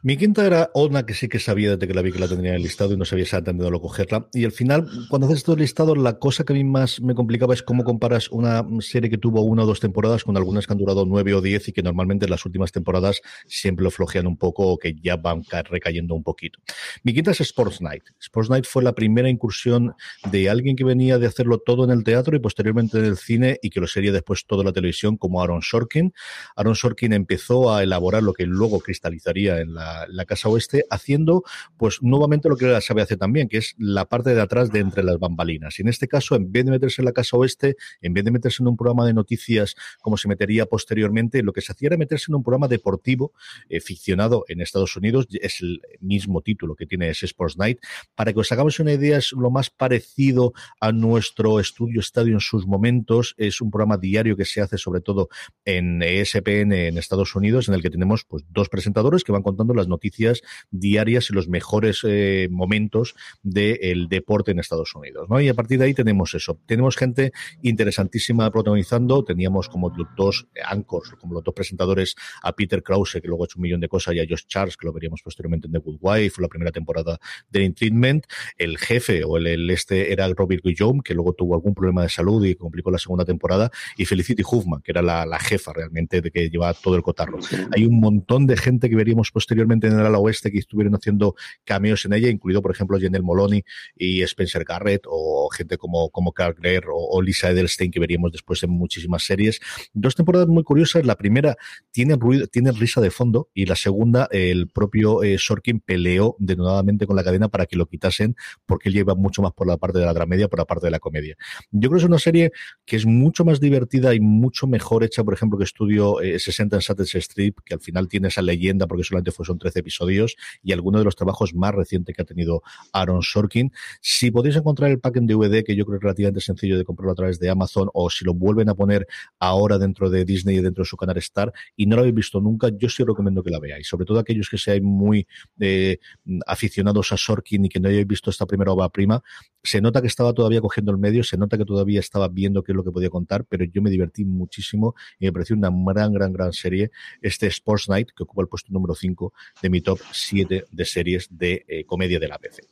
Mi 0.00 0.16
quinta 0.16 0.46
era 0.46 0.70
una 0.74 1.04
que 1.04 1.12
sí 1.12 1.28
que 1.28 1.40
sabía 1.40 1.72
desde 1.72 1.88
que 1.88 1.92
la 1.92 2.02
vi 2.02 2.12
que 2.12 2.20
la 2.20 2.28
tendría 2.28 2.50
en 2.52 2.58
el 2.58 2.62
listado 2.62 2.94
y 2.94 2.96
no 2.96 3.04
sabía 3.04 3.24
exactamente 3.24 3.64
dónde 3.64 3.80
cogerla. 3.80 4.28
Y 4.32 4.44
al 4.44 4.52
final, 4.52 4.88
cuando 5.10 5.26
haces 5.26 5.38
estos 5.38 5.58
listados, 5.58 5.98
la 5.98 6.20
cosa 6.20 6.44
que 6.44 6.52
a 6.52 6.56
mí 6.56 6.62
más 6.62 7.00
me 7.00 7.16
complicaba 7.16 7.52
es 7.52 7.64
cómo 7.64 7.82
comparas 7.82 8.30
una 8.30 8.64
serie 8.78 9.10
que 9.10 9.18
tuvo 9.18 9.42
una 9.42 9.64
o 9.64 9.66
dos 9.66 9.80
temporadas 9.80 10.22
con 10.22 10.36
algunas 10.36 10.68
que 10.68 10.72
han 10.72 10.78
durado 10.78 11.04
nueve 11.04 11.34
o 11.34 11.40
diez 11.40 11.66
y 11.66 11.72
que 11.72 11.82
normalmente 11.82 12.26
en 12.26 12.30
las 12.30 12.46
últimas 12.46 12.70
temporadas 12.70 13.20
siempre 13.48 13.82
lo 13.82 13.90
flojean 13.90 14.28
un 14.28 14.36
poco 14.36 14.68
o 14.68 14.78
que 14.78 14.94
ya 14.94 15.16
van 15.16 15.42
recayendo 15.68 16.14
un 16.14 16.22
poquito. 16.22 16.60
Mi 17.02 17.12
quinta 17.12 17.32
es 17.32 17.40
Sports 17.40 17.80
Night. 17.80 18.04
Sports 18.20 18.50
Night 18.50 18.66
fue 18.66 18.84
la 18.84 18.94
primera 18.94 19.28
incursión 19.28 19.96
de 20.30 20.48
alguien 20.48 20.76
que 20.76 20.84
venía 20.84 21.18
de 21.18 21.26
hacerlo 21.26 21.58
todo 21.58 21.82
en 21.82 21.90
el 21.90 22.04
teatro 22.04 22.36
y 22.36 22.38
posteriormente 22.38 22.98
en 22.98 23.04
el 23.04 23.16
cine 23.16 23.58
y 23.62 23.70
que 23.70 23.80
lo 23.80 23.88
sería 23.88 24.12
después 24.12 24.46
toda 24.46 24.62
la 24.62 24.72
televisión 24.72 25.16
como 25.16 25.42
Aaron 25.42 25.62
Sorkin. 25.62 26.12
Aaron 26.54 26.76
Sorkin 26.76 27.12
empezó 27.14 27.74
a 27.74 27.82
elaborar 27.82 28.22
lo 28.22 28.32
que 28.32 28.46
luego 28.46 28.78
cristalizaría 28.78 29.58
en 29.58 29.74
la 29.74 29.87
la, 30.08 30.24
Casa 30.24 30.48
Oeste, 30.48 30.84
haciendo 30.90 31.42
pues 31.76 32.02
nuevamente 32.02 32.48
lo 32.48 32.56
que 32.56 32.66
la 32.66 32.80
sabe 32.80 33.02
hacer 33.02 33.18
también, 33.18 33.48
que 33.48 33.58
es 33.58 33.74
la 33.78 34.04
parte 34.04 34.34
de 34.34 34.40
atrás 34.40 34.70
de 34.70 34.80
entre 34.80 35.02
las 35.02 35.18
bambalinas. 35.18 35.78
Y 35.78 35.82
en 35.82 35.88
este 35.88 36.08
caso, 36.08 36.36
en 36.36 36.52
vez 36.52 36.64
de 36.64 36.70
meterse 36.70 37.00
en 37.00 37.06
la 37.06 37.12
Casa 37.12 37.36
Oeste, 37.36 37.76
en 38.00 38.12
vez 38.12 38.24
de 38.24 38.30
meterse 38.30 38.62
en 38.62 38.68
un 38.68 38.76
programa 38.76 39.06
de 39.06 39.14
noticias 39.14 39.74
como 40.00 40.16
se 40.16 40.28
metería 40.28 40.66
posteriormente, 40.66 41.42
lo 41.42 41.52
que 41.52 41.60
se 41.60 41.72
hacía 41.72 41.88
era 41.88 41.96
meterse 41.96 42.26
en 42.30 42.36
un 42.36 42.42
programa 42.42 42.68
deportivo 42.68 43.32
eh, 43.68 43.80
ficcionado 43.80 44.44
en 44.48 44.60
Estados 44.60 44.96
Unidos, 44.96 45.26
es 45.30 45.60
el 45.60 45.80
mismo 46.00 46.42
título 46.42 46.74
que 46.74 46.86
tiene 46.86 47.08
ese 47.08 47.26
Sports 47.26 47.56
Night, 47.56 47.78
para 48.14 48.32
que 48.32 48.40
os 48.40 48.52
hagamos 48.52 48.78
una 48.80 48.92
idea, 48.92 49.18
es 49.18 49.32
lo 49.32 49.50
más 49.50 49.70
parecido 49.70 50.52
a 50.80 50.92
nuestro 50.92 51.60
estudio 51.60 52.00
estadio 52.00 52.34
en 52.34 52.40
sus 52.40 52.66
momentos, 52.66 53.34
es 53.36 53.60
un 53.60 53.70
programa 53.70 53.96
diario 53.96 54.36
que 54.36 54.44
se 54.44 54.60
hace 54.60 54.78
sobre 54.78 55.00
todo 55.00 55.28
en 55.64 56.02
ESPN 56.02 56.72
en 56.72 56.98
Estados 56.98 57.34
Unidos, 57.34 57.68
en 57.68 57.74
el 57.74 57.82
que 57.82 57.90
tenemos 57.90 58.24
pues 58.24 58.44
dos 58.48 58.68
presentadores 58.68 59.24
que 59.24 59.32
van 59.32 59.42
contando 59.42 59.74
las 59.78 59.88
noticias 59.88 60.42
diarias 60.70 61.30
y 61.30 61.34
los 61.34 61.48
mejores 61.48 62.02
eh, 62.04 62.48
momentos 62.50 63.14
del 63.42 64.08
deporte 64.08 64.50
en 64.50 64.58
Estados 64.58 64.94
Unidos. 64.94 65.28
¿no? 65.28 65.40
Y 65.40 65.48
a 65.48 65.54
partir 65.54 65.78
de 65.78 65.86
ahí 65.86 65.94
tenemos 65.94 66.34
eso. 66.34 66.60
Tenemos 66.66 66.96
gente 66.96 67.32
interesantísima 67.62 68.50
protagonizando. 68.50 69.24
Teníamos 69.24 69.68
como 69.68 69.90
los 69.96 70.08
dos 70.16 70.48
anchors, 70.64 71.12
como 71.20 71.34
los 71.34 71.44
dos 71.44 71.54
presentadores, 71.54 72.14
a 72.42 72.52
Peter 72.52 72.82
Krause, 72.82 73.18
que 73.22 73.28
luego 73.28 73.44
ha 73.44 73.46
hecho 73.46 73.58
un 73.58 73.62
millón 73.62 73.80
de 73.80 73.88
cosas, 73.88 74.14
y 74.14 74.20
a 74.20 74.26
Josh 74.28 74.46
Charles, 74.46 74.76
que 74.76 74.86
lo 74.86 74.92
veríamos 74.92 75.22
posteriormente 75.22 75.66
en 75.66 75.72
The 75.72 75.78
Good 75.78 75.98
Wife, 76.00 76.42
la 76.42 76.48
primera 76.48 76.72
temporada 76.72 77.18
de 77.50 77.62
In 77.62 77.74
Treatment. 77.74 78.26
El 78.56 78.78
jefe 78.78 79.24
o 79.24 79.36
el, 79.36 79.70
este 79.70 80.12
era 80.12 80.28
Robert 80.28 80.62
Guillaume, 80.64 81.00
que 81.02 81.14
luego 81.14 81.32
tuvo 81.32 81.54
algún 81.54 81.74
problema 81.74 82.02
de 82.02 82.08
salud 82.08 82.44
y 82.44 82.54
complicó 82.54 82.90
la 82.90 82.98
segunda 82.98 83.24
temporada. 83.24 83.70
Y 83.96 84.04
Felicity 84.04 84.42
Huffman, 84.42 84.82
que 84.82 84.92
era 84.92 85.02
la, 85.02 85.24
la 85.26 85.38
jefa 85.38 85.72
realmente 85.72 86.20
de 86.20 86.30
que 86.30 86.50
llevaba 86.50 86.74
todo 86.74 86.96
el 86.96 87.02
cotarro. 87.02 87.38
Hay 87.74 87.84
un 87.84 88.00
montón 88.00 88.46
de 88.46 88.56
gente 88.56 88.88
que 88.88 88.96
veríamos 88.96 89.30
posteriormente 89.30 89.67
en 89.72 89.84
el 89.84 90.06
ala 90.06 90.18
oeste 90.18 90.50
que 90.50 90.58
estuvieron 90.58 90.94
haciendo 90.94 91.34
cameos 91.64 92.04
en 92.04 92.12
ella, 92.12 92.28
incluido, 92.28 92.62
por 92.62 92.72
ejemplo, 92.72 92.98
Janelle 93.00 93.22
Moloney 93.22 93.64
y 93.96 94.22
Spencer 94.22 94.64
Garrett, 94.64 95.02
o 95.06 95.48
gente 95.50 95.78
como, 95.78 96.10
como 96.10 96.32
Carl 96.32 96.54
Greer 96.54 96.84
o, 96.92 97.20
Lisa 97.22 97.50
Edelstein, 97.50 97.90
que 97.90 98.00
veríamos 98.00 98.32
después 98.32 98.62
en 98.62 98.70
muchísimas 98.70 99.24
series. 99.24 99.60
Dos 99.92 100.14
temporadas 100.14 100.48
muy 100.48 100.62
curiosas. 100.62 101.04
La 101.04 101.16
primera 101.16 101.56
tiene 101.90 102.16
ruido, 102.16 102.46
tiene 102.46 102.72
risa 102.72 103.00
de 103.00 103.10
fondo, 103.10 103.48
y 103.54 103.66
la 103.66 103.76
segunda, 103.76 104.28
el 104.30 104.68
propio 104.68 105.22
eh, 105.22 105.36
Sorkin 105.38 105.80
peleó 105.80 106.36
denodadamente 106.38 107.06
con 107.06 107.16
la 107.16 107.24
cadena 107.24 107.48
para 107.48 107.66
que 107.66 107.76
lo 107.76 107.86
quitasen, 107.86 108.36
porque 108.66 108.88
él 108.88 108.94
lleva 108.94 109.14
mucho 109.14 109.42
más 109.42 109.52
por 109.52 109.66
la 109.66 109.76
parte 109.76 109.98
de 109.98 110.04
la 110.04 110.14
dramedia, 110.14 110.48
por 110.48 110.58
la 110.58 110.64
parte 110.64 110.86
de 110.86 110.90
la 110.90 110.98
comedia. 110.98 111.36
Yo 111.70 111.88
creo 111.88 111.98
que 111.98 112.04
es 112.04 112.08
una 112.08 112.18
serie 112.18 112.52
que 112.84 112.96
es 112.96 113.06
mucho 113.06 113.44
más 113.44 113.60
divertida 113.60 114.14
y 114.14 114.20
mucho 114.20 114.66
mejor 114.66 115.04
hecha, 115.04 115.24
por 115.24 115.34
ejemplo, 115.34 115.58
que 115.58 115.64
estudio 115.64 116.16
60 116.20 116.76
eh, 116.76 116.78
en 116.78 116.82
Saturday 116.82 117.20
Strip, 117.20 117.58
que 117.64 117.74
al 117.74 117.80
final 117.80 118.08
tiene 118.08 118.28
esa 118.28 118.42
leyenda, 118.42 118.86
porque 118.86 119.04
solamente 119.04 119.30
fue 119.32 119.44
son 119.44 119.57
son 119.58 119.58
13 119.58 119.80
episodios 119.80 120.36
y 120.62 120.72
alguno 120.72 120.98
de 120.98 121.04
los 121.04 121.16
trabajos 121.16 121.54
más 121.54 121.74
recientes 121.74 122.14
que 122.14 122.22
ha 122.22 122.24
tenido 122.24 122.62
Aaron 122.92 123.22
Sorkin. 123.22 123.72
Si 124.00 124.30
podéis 124.30 124.56
encontrar 124.56 124.90
el 124.90 125.00
pack 125.00 125.16
en 125.16 125.26
DVD, 125.26 125.64
que 125.64 125.76
yo 125.76 125.84
creo 125.84 125.98
que 125.98 125.98
es 125.98 126.02
relativamente 126.02 126.40
sencillo 126.40 126.78
de 126.78 126.84
comprarlo 126.84 127.12
a 127.12 127.16
través 127.16 127.38
de 127.38 127.50
Amazon, 127.50 127.88
o 127.94 128.10
si 128.10 128.24
lo 128.24 128.34
vuelven 128.34 128.68
a 128.68 128.74
poner 128.74 129.06
ahora 129.38 129.78
dentro 129.78 130.10
de 130.10 130.24
Disney 130.24 130.58
y 130.58 130.60
dentro 130.60 130.84
de 130.84 130.88
su 130.88 130.96
canal 130.96 131.16
Star 131.18 131.52
y 131.76 131.86
no 131.86 131.96
lo 131.96 132.00
habéis 132.02 132.14
visto 132.14 132.40
nunca, 132.40 132.68
yo 132.76 132.88
sí 132.88 133.04
recomiendo 133.04 133.42
que 133.42 133.50
la 133.50 133.58
veáis. 133.58 133.88
Sobre 133.88 134.04
todo 134.04 134.18
aquellos 134.18 134.48
que 134.48 134.58
seáis 134.58 134.82
muy 134.82 135.26
eh, 135.60 135.98
aficionados 136.46 137.12
a 137.12 137.16
Sorkin 137.16 137.64
y 137.64 137.68
que 137.68 137.80
no 137.80 137.88
hayáis 137.88 138.06
visto 138.06 138.30
esta 138.30 138.46
primera 138.46 138.72
obra 138.72 138.88
prima, 138.88 139.22
se 139.62 139.80
nota 139.80 140.00
que 140.00 140.06
estaba 140.06 140.32
todavía 140.32 140.60
cogiendo 140.60 140.92
el 140.92 140.98
medio, 140.98 141.24
se 141.24 141.36
nota 141.36 141.58
que 141.58 141.64
todavía 141.64 142.00
estaba 142.00 142.28
viendo 142.28 142.62
qué 142.62 142.72
es 142.72 142.76
lo 142.76 142.84
que 142.84 142.90
podía 142.90 143.10
contar, 143.10 143.44
pero 143.44 143.64
yo 143.64 143.82
me 143.82 143.90
divertí 143.90 144.24
muchísimo 144.24 144.94
y 145.18 145.26
me 145.26 145.32
pareció 145.32 145.56
una 145.56 145.70
gran, 145.70 146.12
gran, 146.12 146.32
gran 146.32 146.52
serie. 146.52 146.90
Este 147.20 147.46
Sports 147.46 147.88
Night, 147.88 148.10
que 148.16 148.22
ocupa 148.22 148.42
el 148.42 148.48
puesto 148.48 148.72
número 148.72 148.94
5 148.94 149.32
de 149.62 149.70
mi 149.70 149.80
top 149.80 150.00
7 150.12 150.64
de 150.70 150.84
series 150.84 151.28
de 151.30 151.64
eh, 151.68 151.84
comedia 151.84 152.18
de 152.18 152.28
la 152.28 152.38
PC. 152.38 152.62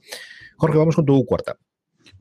Jorge, 0.57 0.79
vamos 0.79 0.97
con 0.97 1.05
tu 1.05 1.25
cuarta. 1.25 1.57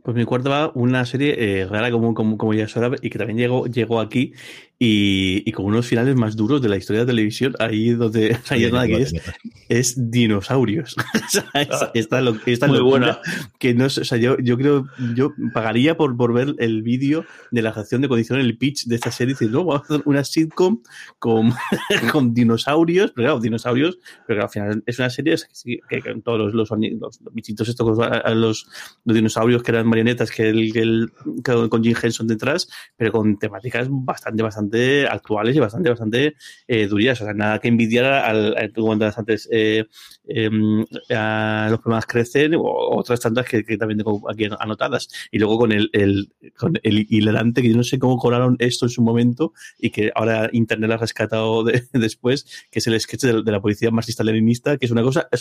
Pues 0.03 0.15
mi 0.15 0.23
cuarta 0.23 0.49
va 0.49 0.71
una 0.75 1.05
serie 1.05 1.35
eh, 1.37 1.65
rara 1.65 1.89
como, 1.91 2.13
como, 2.13 2.37
como 2.37 2.53
ya 2.53 2.65
es 2.65 2.75
y 3.01 3.09
que 3.09 3.17
también 3.17 3.37
llegó, 3.37 3.65
llegó 3.65 3.99
aquí 3.99 4.33
y, 4.77 5.49
con 5.53 5.65
unos 5.65 5.87
finales 5.87 6.15
más 6.15 6.35
duros 6.35 6.61
de 6.61 6.67
la 6.67 6.75
historia 6.75 7.01
de 7.01 7.07
televisión, 7.07 7.55
ahí 7.59 7.91
donde 7.91 8.37
ahí 8.49 8.69
nada 8.69 8.85
que 8.87 9.01
es, 9.01 9.13
es 9.69 10.11
dinosaurios. 10.11 10.95
esta, 11.93 12.21
lo, 12.21 12.35
esta 12.45 12.67
Muy 12.67 12.81
buena. 12.81 13.19
Que 13.57 13.73
no, 13.73 13.85
o 13.85 13.89
sea, 13.89 14.17
yo, 14.17 14.37
yo 14.39 14.57
creo, 14.57 14.87
yo 15.15 15.33
pagaría 15.53 15.95
por, 15.95 16.17
por 16.17 16.33
ver 16.33 16.55
el 16.59 16.83
vídeo 16.83 17.25
de 17.51 17.61
la 17.61 17.69
acción 17.69 18.01
de 18.01 18.09
condición, 18.09 18.39
el 18.39 18.57
pitch 18.57 18.85
de 18.85 18.95
esta 18.95 19.11
serie, 19.11 19.33
diciendo, 19.33 19.59
no, 19.59 19.65
vamos 19.65 19.89
a 19.89 19.93
hacer 19.93 20.01
una 20.05 20.23
sitcom 20.23 20.81
con, 21.19 21.53
con 22.11 22.33
dinosaurios, 22.33 23.11
pero 23.15 23.27
claro, 23.27 23.39
dinosaurios, 23.39 23.97
pero 24.27 24.43
al 24.43 24.49
final 24.49 24.83
es 24.85 24.99
una 24.99 25.09
serie 25.09 25.35
que, 25.87 26.01
con 26.01 26.21
todos 26.21 26.53
los, 26.53 26.69
los, 26.69 27.19
bichitos 27.31 27.69
estos, 27.69 27.97
los, 27.97 28.67
los, 29.05 29.15
dinosaurios 29.15 29.63
que 29.63 29.71
eran 29.71 29.87
marionetas, 29.87 30.31
que, 30.31 30.49
el, 30.49 30.75
el, 30.77 31.11
con 31.43 31.81
Jim 31.81 31.95
Henson 32.01 32.27
detrás, 32.27 32.67
pero 32.97 33.13
con 33.13 33.37
temáticas 33.37 33.87
bastante, 33.89 34.43
bastante 34.43 34.64
actuales 35.09 35.55
y 35.55 35.59
bastante, 35.59 35.89
bastante 35.89 36.35
eh, 36.67 36.87
durías. 36.87 37.19
O 37.21 37.25
sea, 37.25 37.33
nada 37.33 37.59
que 37.59 37.67
envidiar 37.67 38.05
al, 38.05 38.55
al 38.57 38.73
antes, 39.17 39.47
eh, 39.51 39.85
em, 40.27 40.85
a 41.09 41.67
los 41.69 41.79
problemas 41.79 42.05
crecen, 42.05 42.55
o 42.55 42.61
otras 42.63 43.19
tantas 43.19 43.45
que, 43.45 43.63
también 43.77 43.99
tengo 43.99 44.29
aquí 44.29 44.47
anotadas. 44.59 45.09
Y 45.31 45.39
luego 45.39 45.57
con 45.57 45.71
el, 45.71 45.89
el, 45.93 46.31
con 46.57 46.79
el 46.83 47.05
hilarante, 47.09 47.61
que 47.61 47.69
yo 47.69 47.77
no 47.77 47.83
sé 47.83 47.99
cómo 47.99 48.17
cobraron 48.17 48.55
esto 48.59 48.85
en 48.85 48.89
su 48.89 49.01
momento 49.01 49.53
y 49.79 49.89
que 49.89 50.11
ahora 50.15 50.49
Internet 50.51 50.91
ha 50.91 50.97
rescatado 50.97 51.63
después, 51.93 52.45
que 52.71 52.79
es 52.79 52.87
el 52.87 52.99
sketch 52.99 53.23
de, 53.23 53.51
la 53.51 53.61
policía 53.61 53.91
marxista-leninista, 53.91 54.77
que 54.77 54.85
es 54.85 54.91
una 54.91 55.03
cosa, 55.03 55.27
o 55.31 55.37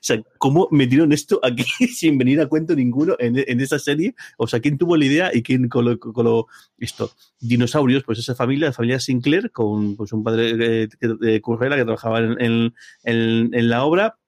sea, 0.00 0.22
¿cómo 0.38 0.68
metieron 0.70 1.12
esto 1.12 1.40
aquí 1.42 1.64
sin 1.94 2.18
venir 2.18 2.40
a 2.40 2.46
cuento 2.46 2.74
ninguno 2.74 3.16
en, 3.18 3.36
en 3.46 3.60
esa 3.60 3.78
serie? 3.78 4.14
O 4.36 4.46
sea, 4.46 4.60
¿quién 4.60 4.78
tuvo 4.78 4.96
la 4.96 5.04
idea 5.04 5.30
y 5.32 5.42
quién 5.42 5.68
colocó 5.68 6.48
esto? 6.78 7.10
Dinosaurios, 7.40 8.04
pues 8.04 8.18
esa 8.28 8.34
familia, 8.34 8.68
la 8.68 8.72
familia 8.72 9.00
Sinclair, 9.00 9.50
con 9.52 9.96
pues, 9.96 10.12
un 10.12 10.22
padre 10.22 10.56
de, 10.56 10.88
de, 11.00 11.40
Currela 11.40 11.76
que 11.76 11.84
trabajaba 11.84 12.20
en, 12.20 12.72
en, 13.04 13.54
en 13.54 13.68
la 13.68 13.84
obra 13.84 14.18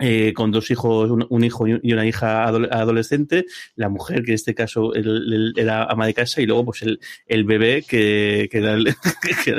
eh, 0.00 0.32
con 0.32 0.52
dos 0.52 0.70
hijos, 0.70 1.10
un, 1.28 1.44
hijo 1.44 1.66
y 1.66 1.92
una 1.92 2.06
hija 2.06 2.44
adolescente, 2.44 3.46
la 3.74 3.88
mujer, 3.88 4.22
que 4.22 4.30
en 4.30 4.34
este 4.36 4.54
caso 4.54 4.92
era 4.94 5.84
ama 5.84 6.06
de 6.06 6.14
casa, 6.14 6.40
y 6.40 6.46
luego 6.46 6.66
pues 6.66 6.82
el, 6.82 7.00
el 7.26 7.42
bebé 7.42 7.82
que, 7.82 8.48
que, 8.50 8.58
era 8.58 8.74
el, 8.74 8.84
que, 9.44 9.56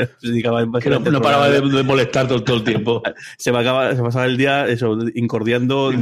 no, 1.12 1.22
paraba 1.22 1.50
de, 1.50 1.84
molestar 1.84 2.28
todo, 2.30 2.56
el 2.56 2.64
tiempo. 2.64 3.04
se, 3.38 3.52
pasaba, 3.52 3.94
se 3.94 4.02
pasaba 4.02 4.26
el 4.28 4.38
día 4.38 4.66
eso, 4.68 4.98
incordiando, 5.14 5.92
y, 5.92 5.98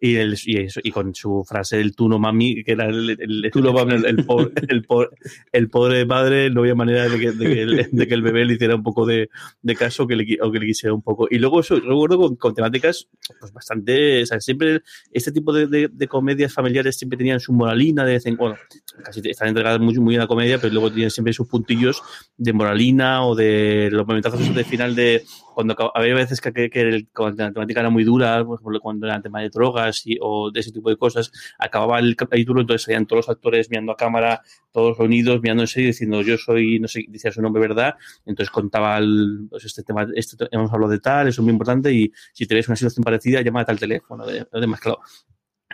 y, 0.00 0.16
el, 0.16 0.36
y, 0.44 0.58
eso, 0.58 0.80
y 0.82 0.90
con 0.90 1.14
su 1.14 1.44
frase 1.48 1.80
el 1.80 1.96
tú 1.96 2.10
no 2.10 2.18
mami, 2.18 2.62
que 2.62 2.72
era 2.72 2.86
el, 2.86 3.16
el, 3.18 3.50
tú 3.50 3.62
no 3.62 3.72
mami, 3.72 3.94
el, 4.04 4.24
pobre, 4.26 4.52
el, 4.68 4.84
pobre, 4.84 5.08
el 5.50 5.70
pobre 5.70 6.04
padre, 6.04 6.50
no 6.50 6.60
había 6.60 6.74
manera 6.74 7.08
de 7.08 7.18
que, 7.18 7.32
de 7.32 7.46
que, 7.46 7.62
el, 7.62 7.88
de 7.90 8.06
que 8.06 8.14
el 8.14 8.20
bebé 8.20 8.44
le 8.44 8.54
hiciera 8.54 8.74
un 8.74 8.82
poco 8.82 9.06
de, 9.06 9.30
de 9.62 9.74
caso 9.74 10.06
que 10.06 10.14
le, 10.14 10.38
o 10.42 10.52
que 10.52 10.58
le 10.58 10.66
quisiera 10.66 10.92
un 10.92 11.00
poco. 11.00 11.26
Y 11.30 11.38
luego 11.38 11.60
eso, 11.60 11.76
recuerdo 11.76 12.18
con, 12.18 12.36
con 12.36 12.54
temáticas 12.54 13.08
pues 13.40 13.52
bastante, 13.52 14.22
o 14.22 14.26
sea, 14.26 14.40
siempre 14.40 14.82
este 15.12 15.32
tipo 15.32 15.52
de, 15.52 15.90
comedias 16.08 16.52
familiares 16.52 16.96
siempre 16.96 17.16
tenían 17.16 17.40
su 17.40 17.52
moralina 17.52 18.04
de 18.04 18.12
vez 18.14 18.26
en 18.26 18.36
cuando, 18.36 18.58
casi 19.02 19.20
están 19.28 19.48
entregadas 19.48 19.80
muy, 19.80 19.98
muy 19.98 20.16
a 20.16 20.20
la 20.20 20.26
comedia, 20.26 20.58
pero 20.58 20.72
luego 20.72 20.92
tienen 20.92 21.10
siempre 21.10 21.32
sus 21.32 21.48
puntillos 21.48 22.02
de 22.36 22.52
moralina 22.52 23.24
o 23.26 23.34
de 23.34 23.88
los 23.90 24.06
momentazos 24.06 24.54
de 24.54 24.64
final 24.64 24.94
de 24.94 25.24
cuando 25.54 25.76
había 25.94 26.14
veces 26.14 26.40
que, 26.40 26.52
que, 26.52 26.70
que 26.70 27.06
la 27.16 27.52
temática 27.52 27.80
era 27.80 27.90
muy 27.90 28.04
dura, 28.04 28.44
por 28.44 28.58
ejemplo, 28.58 28.80
cuando 28.80 29.06
era 29.06 29.16
el 29.16 29.22
tema 29.22 29.40
de 29.40 29.50
drogas 29.50 30.02
y, 30.06 30.18
o 30.20 30.50
de 30.50 30.60
ese 30.60 30.72
tipo 30.72 30.90
de 30.90 30.96
cosas, 30.96 31.32
acababa 31.58 31.98
el 31.98 32.16
capítulo, 32.16 32.60
entonces 32.60 32.82
salían 32.84 33.06
todos 33.06 33.26
los 33.26 33.36
actores 33.36 33.70
mirando 33.70 33.92
a 33.92 33.96
cámara, 33.96 34.42
todos 34.72 34.98
reunidos, 34.98 35.40
mirándose 35.40 35.80
y 35.80 35.86
diciendo 35.86 36.20
yo 36.22 36.36
soy, 36.36 36.78
no 36.80 36.88
sé, 36.88 37.04
decía 37.08 37.30
su 37.30 37.40
nombre 37.40 37.60
verdad, 37.60 37.94
entonces 38.26 38.50
contaba 38.50 38.98
el, 38.98 39.46
pues 39.48 39.64
este 39.64 39.82
tema, 39.82 40.06
este, 40.14 40.36
hemos 40.50 40.72
hablado 40.72 40.92
de 40.92 40.98
tal, 40.98 41.28
eso 41.28 41.40
es 41.40 41.44
muy 41.44 41.52
importante 41.52 41.92
y 41.92 42.12
si 42.32 42.46
te 42.46 42.54
ves 42.54 42.68
una 42.68 42.76
situación 42.76 43.04
parecida, 43.04 43.40
llámate 43.40 43.72
al 43.72 43.78
teléfono, 43.78 44.24
además, 44.52 44.80
claro, 44.80 45.00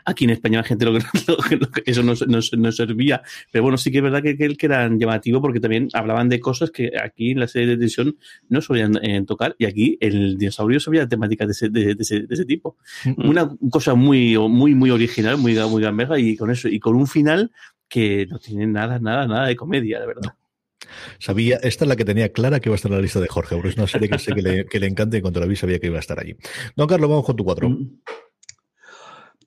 Aquí 0.04 0.24
en 0.24 0.30
España 0.30 0.58
la 0.58 0.64
gente 0.64 0.84
lo, 0.84 0.98
que 0.98 1.02
eso 1.86 2.02
no, 2.02 2.14
no, 2.26 2.72
servía. 2.72 3.22
Pero 3.50 3.62
bueno, 3.62 3.78
sí 3.78 3.90
que 3.90 3.98
es 3.98 4.02
verdad 4.02 4.22
que, 4.22 4.36
que, 4.36 4.56
que 4.56 4.66
eran 4.66 4.98
llamativo 4.98 5.40
porque 5.40 5.60
también 5.60 5.88
hablaban 5.92 6.28
de 6.28 6.40
cosas 6.40 6.70
que 6.70 6.92
aquí 7.02 7.32
en 7.32 7.40
la 7.40 7.48
serie 7.48 7.68
de 7.68 7.74
televisión 7.74 8.16
no 8.48 8.60
solían 8.60 8.98
eh, 9.02 9.22
tocar. 9.26 9.56
Y 9.58 9.66
aquí 9.66 9.98
el 10.00 10.38
dinosaurio 10.38 10.80
sabía 10.80 11.08
temáticas 11.08 11.48
de 11.48 11.52
ese, 11.52 11.68
de, 11.68 11.96
ese, 11.98 12.20
de 12.20 12.34
ese 12.34 12.44
tipo. 12.44 12.76
Una 13.16 13.50
cosa 13.70 13.94
muy, 13.94 14.36
muy, 14.36 14.74
muy 14.74 14.90
original, 14.90 15.38
muy, 15.38 15.54
muy 15.54 15.82
gamberra 15.82 16.18
y 16.18 16.36
con 16.36 16.50
eso, 16.50 16.68
y 16.68 16.78
con 16.80 16.94
un 16.94 17.06
final 17.06 17.50
que 17.88 18.26
no 18.30 18.38
tiene 18.38 18.66
nada, 18.66 18.98
nada, 18.98 19.26
nada 19.26 19.46
de 19.48 19.56
comedia, 19.56 20.00
de 20.00 20.06
verdad. 20.06 20.34
Sabía, 21.18 21.56
esta 21.62 21.84
es 21.84 21.88
la 21.88 21.96
que 21.96 22.04
tenía 22.04 22.32
clara 22.32 22.60
que 22.60 22.68
iba 22.68 22.74
a 22.74 22.76
estar 22.76 22.90
en 22.90 22.96
la 22.96 23.02
lista 23.02 23.20
de 23.20 23.28
Jorge, 23.28 23.54
porque 23.54 23.68
es 23.70 23.76
una 23.76 23.86
serie 23.86 24.08
que 24.08 24.18
sé 24.18 24.32
que 24.32 24.42
le, 24.42 24.64
que 24.66 24.80
le 24.80 24.86
encanta 24.86 25.16
y 25.16 25.20
cuando 25.20 25.40
la 25.40 25.46
vi 25.46 25.56
sabía 25.56 25.78
que 25.78 25.88
iba 25.88 25.96
a 25.96 26.00
estar 26.00 26.18
allí. 26.18 26.36
Don 26.76 26.88
Carlos, 26.88 27.10
vamos 27.10 27.24
con 27.24 27.36
tu 27.36 27.44
cuatro. 27.44 27.68
Mm. 27.68 28.00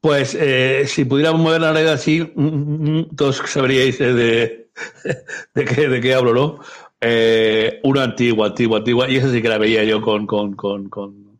Pues 0.03 0.35
eh, 0.37 0.83
si 0.85 1.05
pudiéramos 1.05 1.39
mover 1.39 1.61
la 1.61 1.71
red 1.71 1.87
así, 1.87 2.19
mm, 2.35 2.43
mm, 2.43 2.97
mm, 2.99 3.15
todos 3.15 3.37
sabríais 3.45 3.97
de, 3.99 4.67
de, 5.55 5.65
qué, 5.65 5.87
de 5.87 6.01
qué 6.01 6.13
hablo, 6.13 6.33
¿no? 6.33 6.59
Eh, 6.99 7.79
una 7.83 8.03
antigua, 8.03 8.47
antigua, 8.47 8.79
antigua, 8.79 9.09
y 9.09 9.15
esa 9.15 9.31
sí 9.31 9.41
que 9.41 9.47
la 9.47 9.57
veía 9.57 9.85
yo 9.85 10.01
con, 10.01 10.27
con, 10.27 10.57
con, 10.57 10.89
con 10.89 11.39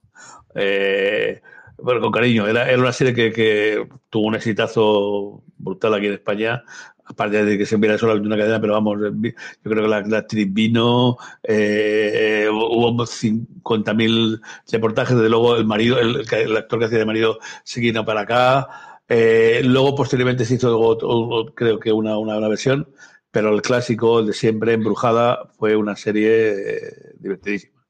eh, 0.55 1.41
bueno, 1.77 1.99
con 1.99 2.13
cariño. 2.13 2.47
Era, 2.47 2.69
era 2.69 2.79
una 2.79 2.93
serie 2.93 3.13
que, 3.13 3.33
que, 3.33 3.85
tuvo 4.09 4.27
un 4.27 4.35
exitazo 4.35 5.43
brutal 5.57 5.95
aquí 5.95 6.07
en 6.07 6.13
España 6.13 6.63
aparte 7.13 7.45
de 7.45 7.57
que 7.57 7.65
se 7.65 7.77
viera 7.77 7.97
solo 7.97 8.13
una 8.21 8.37
cadena, 8.37 8.59
pero 8.59 8.73
vamos, 8.73 8.99
yo 8.99 9.71
creo 9.71 9.83
que 9.83 10.09
la, 10.09 10.17
actriz 10.17 10.53
vino, 10.53 11.17
eh, 11.43 12.47
hubo 12.51 13.05
50.000 13.05 14.41
reportajes, 14.71 15.15
desde 15.15 15.29
luego 15.29 15.55
el 15.55 15.65
marido, 15.65 15.99
el, 15.99 16.57
actor 16.57 16.79
que 16.79 16.85
hacía 16.85 16.99
de 16.99 17.05
marido 17.05 17.39
se 17.63 17.81
vino 17.81 18.03
para 18.05 18.21
acá, 18.21 18.67
eh, 19.07 19.61
luego 19.63 19.95
posteriormente 19.95 20.45
se 20.45 20.55
hizo 20.55 21.53
creo 21.55 21.79
que 21.79 21.91
una, 21.91 22.17
una, 22.17 22.37
una, 22.37 22.47
versión, 22.47 22.87
pero 23.31 23.53
el 23.53 23.61
clásico, 23.61 24.19
el 24.19 24.27
de 24.27 24.33
siempre, 24.33 24.73
Embrujada, 24.73 25.51
fue 25.57 25.75
una 25.75 25.95
serie 25.95 26.87
eh, 26.87 27.13
divertidísima. 27.19 27.82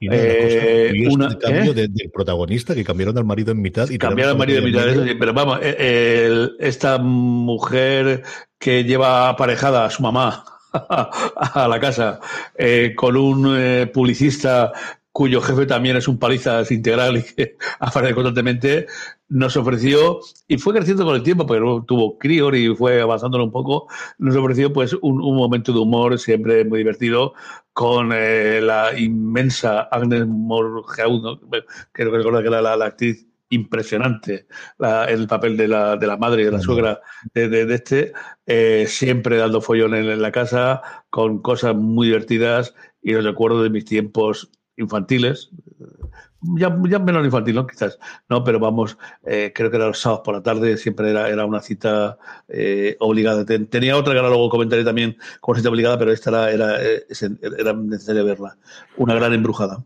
Y 0.00 0.08
eh, 0.10 1.08
un 1.10 1.34
cambio 1.34 1.74
del 1.74 1.92
protagonista 2.12 2.74
que 2.74 2.84
cambiaron 2.84 3.16
al 3.18 3.24
marido 3.24 3.52
en 3.52 3.60
mitad. 3.60 3.88
y 3.90 3.98
Cambiaron 3.98 4.32
al 4.32 4.38
marido 4.38 4.58
en 4.58 4.64
mitad, 4.64 4.88
eso 4.88 5.04
sí, 5.04 5.14
pero 5.18 5.32
vamos, 5.32 5.58
eh, 5.62 6.48
esta 6.58 6.98
mujer 6.98 8.22
que 8.58 8.84
lleva 8.84 9.28
aparejada 9.28 9.86
a 9.86 9.90
su 9.90 10.02
mamá 10.02 10.44
a 10.72 11.66
la 11.68 11.80
casa 11.80 12.20
eh, 12.56 12.92
con 12.96 13.16
un 13.16 13.56
eh, 13.58 13.86
publicista 13.86 14.72
cuyo 15.12 15.40
jefe 15.40 15.66
también 15.66 15.96
es 15.96 16.08
un 16.08 16.18
palizas 16.18 16.70
integral 16.70 17.18
y 17.18 17.22
que 17.22 17.56
aparece 17.80 18.14
constantemente, 18.14 18.86
nos 19.28 19.56
ofreció, 19.56 20.20
y 20.48 20.58
fue 20.58 20.74
creciendo 20.74 21.04
con 21.04 21.14
el 21.14 21.22
tiempo, 21.22 21.46
pero 21.46 21.84
tuvo 21.86 22.18
crior 22.18 22.54
y 22.56 22.74
fue 22.74 23.00
avanzándolo 23.00 23.44
un 23.44 23.52
poco, 23.52 23.88
nos 24.18 24.36
ofreció 24.36 24.72
pues 24.72 24.92
un, 24.94 25.20
un 25.20 25.36
momento 25.36 25.72
de 25.72 25.78
humor 25.78 26.18
siempre 26.18 26.64
muy 26.64 26.78
divertido 26.78 27.34
con 27.72 28.10
eh, 28.12 28.60
la 28.60 28.98
inmensa 28.98 29.82
Agnes 29.82 30.26
Morgeau, 30.26 31.20
¿no? 31.20 31.40
que 31.92 32.04
recuerdo 32.04 32.40
que 32.42 32.48
era 32.48 32.60
la, 32.60 32.76
la 32.76 32.86
actriz 32.86 33.26
impresionante 33.50 34.46
la, 34.78 35.06
el 35.06 35.26
papel 35.26 35.56
de 35.56 35.68
la, 35.68 35.96
de 35.96 36.06
la 36.06 36.16
madre 36.16 36.42
y 36.42 36.44
de 36.44 36.52
la 36.52 36.60
suegra 36.60 37.00
de, 37.34 37.48
de, 37.48 37.66
de 37.66 37.74
este, 37.74 38.12
eh, 38.46 38.84
siempre 38.86 39.36
dando 39.36 39.60
follón 39.60 39.94
en, 39.94 40.08
en, 40.08 40.22
la 40.22 40.30
casa, 40.30 40.82
con 41.10 41.42
cosas 41.42 41.74
muy 41.74 42.06
divertidas 42.06 42.74
y 43.02 43.12
los 43.12 43.24
recuerdo 43.24 43.62
de 43.62 43.70
mis 43.70 43.84
tiempos 43.84 44.50
infantiles, 44.80 45.50
ya, 46.56 46.76
ya 46.88 46.98
menos 46.98 47.24
infantil. 47.24 47.64
Quizás, 47.70 47.98
¿no? 48.28 48.42
Pero 48.44 48.58
vamos, 48.58 48.96
eh, 49.24 49.52
creo 49.54 49.70
que 49.70 49.76
era 49.76 49.86
los 49.86 50.00
sábados 50.00 50.22
por 50.24 50.34
la 50.34 50.42
tarde, 50.42 50.76
siempre 50.76 51.10
era, 51.10 51.28
era 51.28 51.44
una 51.44 51.60
cita 51.60 52.18
eh, 52.48 52.96
obligada. 53.00 53.44
Tenía 53.44 53.96
otra 53.96 54.12
que 54.12 54.18
ahora 54.18 54.30
luego 54.30 54.48
comentaré 54.50 54.84
también 54.84 55.16
como 55.40 55.56
cita 55.56 55.68
obligada, 55.68 55.98
pero 55.98 56.12
esta 56.12 56.30
era, 56.30 56.50
era, 56.50 56.80
era 57.58 57.72
necesario 57.74 58.24
verla. 58.24 58.56
Una 58.96 59.14
gran 59.14 59.32
embrujada. 59.32 59.84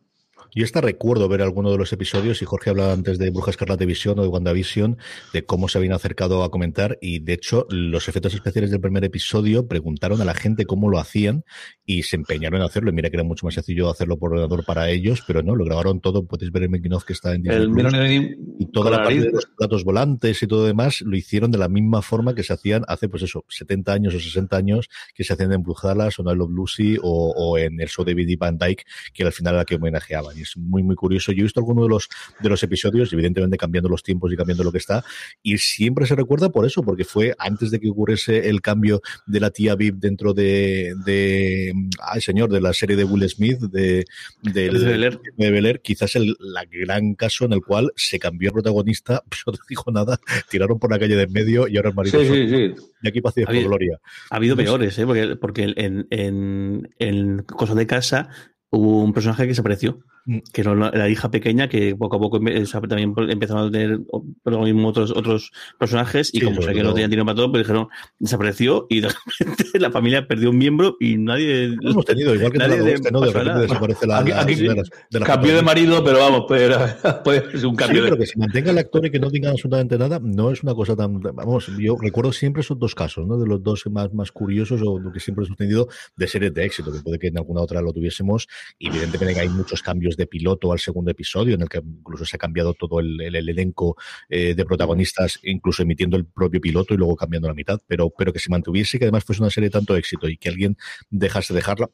Yo 0.54 0.64
esta 0.64 0.80
recuerdo 0.80 1.28
ver 1.28 1.42
alguno 1.42 1.72
de 1.72 1.78
los 1.78 1.92
episodios 1.92 2.40
y 2.40 2.44
Jorge 2.44 2.70
hablaba 2.70 2.92
antes 2.92 3.18
de 3.18 3.30
Bruja 3.30 3.50
Escarlata 3.50 3.84
Visión 3.84 4.18
o 4.18 4.22
de 4.22 4.28
WandaVision, 4.28 4.98
de 5.32 5.44
cómo 5.44 5.68
se 5.68 5.78
habían 5.78 5.94
acercado 5.94 6.44
a 6.44 6.50
comentar 6.50 6.96
y 7.00 7.18
de 7.18 7.32
hecho 7.32 7.66
los 7.70 8.08
efectos 8.08 8.34
especiales 8.34 8.70
del 8.70 8.80
primer 8.80 9.04
episodio 9.04 9.66
preguntaron 9.66 10.20
a 10.20 10.24
la 10.24 10.34
gente 10.34 10.64
cómo 10.64 10.88
lo 10.88 10.98
hacían 10.98 11.44
y 11.84 12.04
se 12.04 12.16
empeñaron 12.16 12.60
en 12.60 12.66
hacerlo. 12.66 12.92
Mira 12.92 13.10
que 13.10 13.16
era 13.16 13.24
mucho 13.24 13.46
más 13.46 13.54
sencillo 13.54 13.90
hacerlo 13.90 14.16
por 14.16 14.32
ordenador 14.32 14.64
para 14.64 14.90
ellos, 14.90 15.22
pero 15.26 15.42
no, 15.42 15.56
lo 15.56 15.64
grabaron 15.64 16.00
todo. 16.00 16.24
Podéis 16.24 16.52
ver 16.52 16.62
el 16.62 16.70
making 16.70 16.94
que 17.04 17.12
está 17.12 17.34
en 17.34 17.42
Disney 17.42 18.36
y 18.58 18.66
toda 18.66 18.90
la 18.90 18.98
parte 18.98 19.20
de 19.20 19.30
los 19.32 19.46
platos 19.46 19.84
volantes 19.84 20.42
y 20.42 20.46
todo 20.46 20.66
demás 20.66 21.00
lo 21.00 21.16
hicieron 21.16 21.50
de 21.50 21.58
la 21.58 21.68
misma 21.68 22.02
forma 22.02 22.34
que 22.34 22.42
se 22.42 22.52
hacían 22.52 22.84
hace, 22.86 23.08
pues 23.08 23.22
eso, 23.24 23.44
70 23.48 23.92
años 23.92 24.14
o 24.14 24.20
60 24.20 24.56
años 24.56 24.88
que 25.14 25.24
se 25.24 25.32
hacían 25.32 25.52
en 25.52 25.62
Brujalas 25.62 26.18
o 26.18 26.22
en 26.22 26.28
I 26.28 26.38
Love 26.38 26.50
Lucy 26.50 26.96
o, 27.02 27.58
en 27.58 27.80
el 27.80 27.88
show 27.88 28.04
de 28.04 28.14
Billy 28.14 28.36
Van 28.36 28.56
Dyke, 28.56 28.84
que 29.12 29.24
al 29.24 29.32
final 29.32 29.54
era 29.54 29.62
la 29.62 29.64
que 29.64 29.74
homenajeaban. 29.74 30.38
Y 30.38 30.43
es 30.44 30.56
muy, 30.56 30.82
muy 30.82 30.96
curioso. 30.96 31.32
Yo 31.32 31.40
he 31.40 31.42
visto 31.42 31.60
algunos 31.60 31.84
de 31.84 31.88
los, 31.88 32.08
de 32.40 32.48
los 32.48 32.62
episodios, 32.62 33.12
evidentemente 33.12 33.56
cambiando 33.56 33.88
los 33.88 34.02
tiempos 34.02 34.32
y 34.32 34.36
cambiando 34.36 34.64
lo 34.64 34.72
que 34.72 34.78
está, 34.78 35.04
y 35.42 35.58
siempre 35.58 36.06
se 36.06 36.14
recuerda 36.14 36.50
por 36.50 36.66
eso, 36.66 36.82
porque 36.82 37.04
fue 37.04 37.34
antes 37.38 37.70
de 37.70 37.80
que 37.80 37.90
ocurriese 37.90 38.48
el 38.48 38.60
cambio 38.60 39.02
de 39.26 39.40
la 39.40 39.50
tía 39.50 39.74
Viv 39.74 39.96
dentro 39.96 40.32
de, 40.32 40.94
de 41.04 41.72
ay 42.00 42.20
señor, 42.20 42.50
de 42.50 42.60
la 42.60 42.72
serie 42.72 42.96
de 42.96 43.04
Will 43.04 43.28
Smith, 43.28 43.58
de, 43.58 44.04
de, 44.42 44.70
de 44.70 45.50
Bel 45.50 45.80
quizás 45.80 46.16
el 46.16 46.36
la 46.38 46.64
gran 46.70 47.14
caso 47.14 47.44
en 47.44 47.52
el 47.52 47.60
cual 47.60 47.92
se 47.96 48.18
cambió 48.18 48.48
el 48.48 48.52
protagonista, 48.52 49.22
no 49.46 49.52
te 49.52 49.58
dijo 49.68 49.90
nada, 49.90 50.18
tiraron 50.50 50.78
por 50.78 50.90
la 50.90 50.98
calle 50.98 51.16
de 51.16 51.24
en 51.24 51.32
medio 51.32 51.68
y 51.68 51.76
ahora 51.76 51.90
el 51.90 51.94
marido. 51.94 52.20
Sí, 52.20 52.26
sí, 52.26 52.48
sí. 52.48 52.74
Y 53.02 53.08
aquí 53.08 53.20
pasó 53.20 53.40
por 53.42 53.54
gloria. 53.54 54.00
Ha 54.30 54.36
habido 54.36 54.56
peores, 54.56 54.98
¿eh? 54.98 55.06
porque, 55.06 55.36
porque 55.36 55.74
en, 55.76 56.06
en, 56.10 56.94
en 56.98 57.38
Cosas 57.42 57.76
de 57.76 57.86
Casa 57.86 58.28
hubo 58.70 59.02
un 59.02 59.12
personaje 59.12 59.46
que 59.46 59.54
se 59.54 59.60
apareció. 59.60 60.00
Mm. 60.26 60.38
que 60.54 60.62
era 60.62 60.74
la 60.74 61.08
hija 61.10 61.30
pequeña 61.30 61.68
que 61.68 61.94
poco 61.94 62.16
a 62.16 62.18
poco 62.18 62.40
también 62.40 63.14
empezaron 63.28 63.68
a 63.68 63.70
tener 63.70 64.00
otros, 64.42 65.10
otros 65.10 65.52
personajes 65.78 66.30
y 66.32 66.40
como 66.40 66.62
sé 66.62 66.72
que 66.72 66.82
no 66.82 66.94
tenían 66.94 67.10
dinero 67.10 67.26
para 67.26 67.36
todo, 67.36 67.50
pues 67.50 67.64
dijeron, 67.64 67.88
desapareció 68.18 68.86
y 68.88 69.02
de 69.02 69.08
repente 69.08 69.78
la 69.78 69.90
familia 69.90 70.26
perdió 70.26 70.48
un 70.48 70.56
miembro 70.56 70.96
y 70.98 71.18
nadie... 71.18 71.76
Lo 71.78 71.90
hemos 71.90 72.06
tenido, 72.06 72.34
igual 72.34 72.52
que 72.52 72.58
nadie 72.58 72.80
de, 72.80 73.10
¿no? 73.10 73.20
de 73.20 73.32
repente 73.32 73.60
desaparece 73.60 74.06
la... 74.06 74.18
Aquí, 74.18 74.54
de 74.54 75.20
cambio 75.20 75.56
de 75.56 75.62
marido, 75.62 76.02
pero 76.02 76.20
vamos, 76.20 76.44
pero, 76.48 76.78
puede 77.24 77.58
ser 77.58 77.66
un 77.66 77.76
cambio 77.76 77.98
sí, 77.98 78.04
pero 78.04 78.16
que 78.16 78.26
se 78.26 78.38
mantenga 78.38 78.70
el 78.70 78.78
actor 78.78 79.04
y 79.04 79.10
que 79.10 79.20
no 79.20 79.28
diga 79.28 79.50
absolutamente 79.50 79.98
nada, 79.98 80.20
no 80.22 80.50
es 80.50 80.62
una 80.62 80.74
cosa 80.74 80.96
tan... 80.96 81.20
Vamos, 81.20 81.70
yo 81.78 81.98
recuerdo 82.00 82.32
siempre 82.32 82.62
esos 82.62 82.78
dos 82.78 82.94
casos, 82.94 83.26
¿no? 83.26 83.36
De 83.36 83.46
los 83.46 83.62
dos 83.62 83.82
más, 83.90 84.10
más 84.14 84.32
curiosos 84.32 84.80
o 84.82 84.98
lo 84.98 85.12
que 85.12 85.20
siempre 85.20 85.44
hemos 85.44 85.58
tenido 85.58 85.88
de 86.16 86.26
series 86.28 86.54
de 86.54 86.64
éxito, 86.64 86.90
que 86.90 87.00
puede 87.00 87.18
que 87.18 87.26
en 87.26 87.36
alguna 87.36 87.60
otra 87.60 87.82
lo 87.82 87.92
tuviésemos 87.92 88.48
y 88.78 88.88
evidentemente 88.88 89.38
hay 89.38 89.50
muchos 89.50 89.82
cambios 89.82 90.13
de 90.16 90.26
piloto 90.26 90.72
al 90.72 90.78
segundo 90.78 91.10
episodio, 91.10 91.54
en 91.54 91.62
el 91.62 91.68
que 91.68 91.78
incluso 91.78 92.24
se 92.24 92.36
ha 92.36 92.38
cambiado 92.38 92.74
todo 92.74 93.00
el, 93.00 93.20
elenco 93.20 93.96
eh, 94.28 94.54
de 94.54 94.64
protagonistas, 94.64 95.40
incluso 95.42 95.82
emitiendo 95.82 96.16
el 96.16 96.26
propio 96.26 96.60
piloto 96.60 96.94
y 96.94 96.96
luego 96.96 97.16
cambiando 97.16 97.48
la 97.48 97.54
mitad, 97.54 97.80
pero, 97.86 98.10
pero 98.10 98.32
que 98.32 98.38
se 98.38 98.50
mantuviese, 98.50 98.98
que 98.98 99.04
además 99.04 99.24
fuese 99.24 99.42
una 99.42 99.50
serie 99.50 99.68
de 99.68 99.72
tanto 99.72 99.96
éxito 99.96 100.28
y 100.28 100.36
que 100.36 100.48
alguien 100.48 100.76
dejase 101.10 101.54
dejarla 101.54 101.90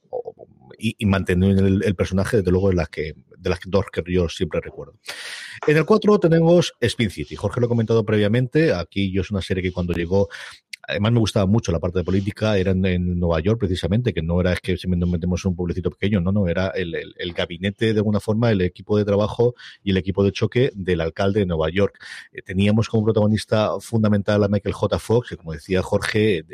y, 0.79 0.97
y 0.99 1.07
manteniendo 1.07 1.67
el, 1.67 1.95
personaje, 1.95 2.39
desde 2.39 2.51
luego, 2.51 2.71
de 2.71 2.77
las 2.77 2.89
que 2.89 3.15
de 3.41 3.51
las 3.51 3.61
dos 3.67 3.87
que 3.93 4.03
yo 4.07 4.29
siempre 4.29 4.61
recuerdo. 4.61 4.95
En 5.67 5.77
el 5.77 5.85
4 5.85 6.21
tenemos 6.21 6.75
Spin 6.81 7.11
City. 7.11 7.37
Jorge 7.37 7.61
lo 7.61 7.67
ha 7.67 7.69
comentado 7.69 8.05
previamente. 8.05 8.73
Aquí 8.73 9.11
yo 9.13 9.23
es 9.23 9.31
una 9.31 9.43
serie 9.43 9.63
que 9.63 9.73
cuando 9.73 9.93
llegó 9.95 10.29
además 10.91 11.13
me 11.13 11.21
gustaba 11.21 11.47
mucho 11.47 11.73
la 11.73 11.79
parte 11.79 12.01
de 12.01 12.05
política, 12.05 12.59
era 12.59 12.73
en, 12.73 13.19
Nueva 13.19 13.41
York 13.41 13.59
precisamente, 13.59 14.13
que 14.13 14.23
no 14.23 14.41
era 14.41 14.53
es 14.53 14.61
que 14.61 14.77
si 14.77 14.89
nos 14.89 15.09
metemos 15.09 15.45
un 15.45 15.57
pueblecito 15.57 15.91
pequeño, 15.91 16.21
no, 16.21 16.33
no, 16.33 16.49
era 16.49 16.69
el, 16.69 17.33
gabinete 17.33 17.93
de 17.93 17.99
alguna 17.99 18.21
forma, 18.21 18.51
el 18.51 18.61
equipo 18.61 18.99
de 18.99 19.05
trabajo 19.05 19.55
y 19.83 19.91
el 19.91 19.97
equipo 19.97 20.25
de 20.25 20.33
choque 20.33 20.71
del 20.75 21.01
alcalde 21.01 21.41
de 21.41 21.47
Nueva 21.47 21.71
York. 21.71 22.03
Eh, 22.33 22.43
teníamos 22.43 22.89
como 22.89 23.05
protagonista 23.05 23.79
fundamental 23.81 24.43
a 24.45 24.49
Michael 24.49 24.75
J. 24.75 24.99
Fox, 24.99 25.31
que 25.31 25.37
como 25.37 25.53
decía 25.53 25.83
Jorge, 25.83 26.45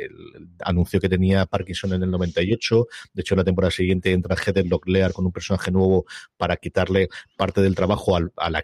anunció 0.61 1.01
que 1.01 1.09
tenía 1.09 1.47
Parkinson 1.47 1.95
en 1.95 2.03
el 2.03 2.11
98, 2.11 2.87
de 3.15 3.21
hecho 3.21 3.35
en 3.35 3.39
la 3.39 3.45
temporada 3.45 3.71
siguiente 3.71 4.13
entra 4.13 4.37
Heather 4.37 4.67
Locklear 4.67 5.13
con 5.13 5.27
un 5.27 5.33
personaje 5.33 5.71
nuevo 5.71 6.05
para 6.37 6.57
quitarle 6.57 7.09
parte 7.37 7.63
del 7.63 7.75
trabajo 7.75 8.17
al, 8.17 8.33
al, 8.37 8.63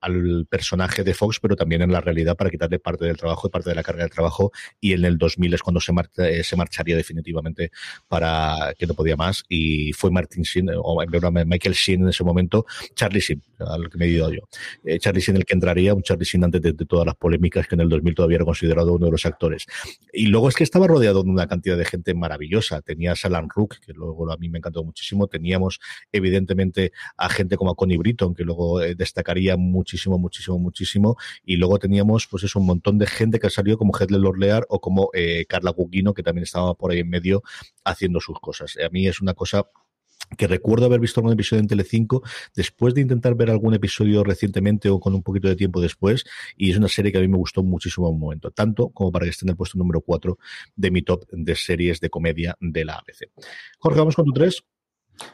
al 0.00 0.46
personaje 0.48 1.04
de 1.04 1.14
Fox, 1.14 1.38
pero 1.40 1.56
también 1.56 1.82
en 1.82 1.92
la 1.92 2.00
realidad 2.00 2.36
para 2.36 2.50
quitarle 2.50 2.78
parte 2.78 3.04
del 3.04 3.16
trabajo 3.16 3.46
y 3.46 3.50
parte 3.50 3.70
de 3.70 3.76
la 3.76 3.82
carga 3.82 4.02
del 4.02 4.10
trabajo 4.10 4.52
y 4.86 4.92
en 4.92 5.04
el 5.04 5.18
2000 5.18 5.54
es 5.54 5.62
cuando 5.62 5.80
se, 5.80 5.92
eh, 6.18 6.44
se 6.44 6.54
marcharía 6.54 6.96
definitivamente 6.96 7.72
para 8.06 8.72
que 8.78 8.86
no 8.86 8.94
podía 8.94 9.16
más 9.16 9.42
y 9.48 9.92
fue 9.92 10.12
Martin 10.12 10.44
Sheen, 10.44 10.70
o 10.76 11.02
Michael 11.04 11.74
Sheen 11.74 12.02
en 12.02 12.08
ese 12.10 12.22
momento, 12.22 12.66
Charlie 12.94 13.18
Sheen, 13.18 13.42
al 13.58 13.90
que 13.90 13.98
me 13.98 14.06
he 14.06 14.10
ido 14.10 14.30
yo. 14.30 14.42
Eh, 14.84 15.00
Charlie 15.00 15.20
Sheen 15.20 15.38
el 15.38 15.44
que 15.44 15.54
entraría, 15.54 15.92
un 15.92 16.02
Charlie 16.02 16.24
Sheen 16.24 16.44
antes 16.44 16.62
de, 16.62 16.72
todas 16.86 17.04
las 17.04 17.16
polémicas 17.16 17.66
que 17.66 17.74
en 17.74 17.80
el 17.80 17.88
2000 17.88 18.14
todavía 18.14 18.36
era 18.36 18.44
considerado 18.44 18.92
uno 18.92 19.06
de 19.06 19.12
los 19.12 19.26
actores. 19.26 19.66
Y 20.12 20.26
luego 20.26 20.48
es 20.48 20.54
que 20.54 20.62
estaba 20.62 20.86
rodeado 20.86 21.24
de 21.24 21.30
una 21.30 21.48
cantidad 21.48 21.76
de 21.76 21.84
gente 21.84 22.14
maravillosa. 22.14 22.80
Tenías 22.80 23.24
a 23.24 23.28
Alan 23.28 23.48
Rook, 23.52 23.76
que 23.84 23.92
luego 23.92 24.30
a 24.30 24.36
mí 24.36 24.48
me 24.48 24.58
encantó 24.58 24.84
muchísimo. 24.84 25.26
Teníamos, 25.26 25.80
evidentemente, 26.12 26.92
a 27.16 27.28
gente 27.28 27.56
como 27.56 27.72
a 27.72 27.74
Connie 27.74 27.96
Britton, 27.96 28.34
que 28.34 28.44
luego 28.44 28.82
eh, 28.82 28.94
destacaría 28.94 29.56
muchísimo, 29.56 30.16
muchísimo, 30.16 30.58
muchísimo. 30.60 31.16
Y 31.44 31.56
luego 31.56 31.80
teníamos, 31.80 32.28
pues 32.28 32.44
eso, 32.44 32.60
un 32.60 32.66
montón 32.66 32.98
de 32.98 33.06
gente 33.06 33.40
que 33.40 33.48
ha 33.48 33.50
salido 33.50 33.78
como 33.78 33.92
Headley 33.98 34.20
Lorlear 34.20 34.64
como 34.80 35.10
eh, 35.12 35.46
Carla 35.48 35.70
Gugino, 35.70 36.14
que 36.14 36.22
también 36.22 36.44
estaba 36.44 36.74
por 36.74 36.92
ahí 36.92 37.00
en 37.00 37.10
medio 37.10 37.42
haciendo 37.84 38.20
sus 38.20 38.38
cosas. 38.40 38.76
A 38.84 38.88
mí 38.90 39.06
es 39.06 39.20
una 39.20 39.34
cosa 39.34 39.66
que 40.36 40.46
recuerdo 40.46 40.86
haber 40.86 41.00
visto 41.00 41.20
algún 41.20 41.34
episodio 41.34 41.60
en 41.60 41.68
Telecinco 41.68 42.22
después 42.54 42.94
de 42.94 43.00
intentar 43.00 43.34
ver 43.34 43.50
algún 43.50 43.74
episodio 43.74 44.24
recientemente 44.24 44.88
o 44.88 44.98
con 44.98 45.14
un 45.14 45.22
poquito 45.22 45.48
de 45.48 45.56
tiempo 45.56 45.80
después 45.80 46.24
y 46.56 46.70
es 46.70 46.76
una 46.76 46.88
serie 46.88 47.12
que 47.12 47.18
a 47.18 47.20
mí 47.20 47.28
me 47.28 47.36
gustó 47.36 47.62
muchísimo 47.62 48.08
en 48.08 48.14
un 48.14 48.20
momento, 48.20 48.50
tanto 48.50 48.88
como 48.90 49.12
para 49.12 49.24
que 49.24 49.30
esté 49.30 49.44
en 49.44 49.50
el 49.50 49.56
puesto 49.56 49.78
número 49.78 50.00
4 50.00 50.38
de 50.74 50.90
mi 50.90 51.02
top 51.02 51.24
de 51.30 51.54
series 51.54 52.00
de 52.00 52.10
comedia 52.10 52.56
de 52.60 52.84
la 52.84 52.94
ABC. 52.94 53.30
Jorge, 53.78 53.98
vamos 53.98 54.16
con 54.16 54.24
tu 54.24 54.32
3. 54.32 54.64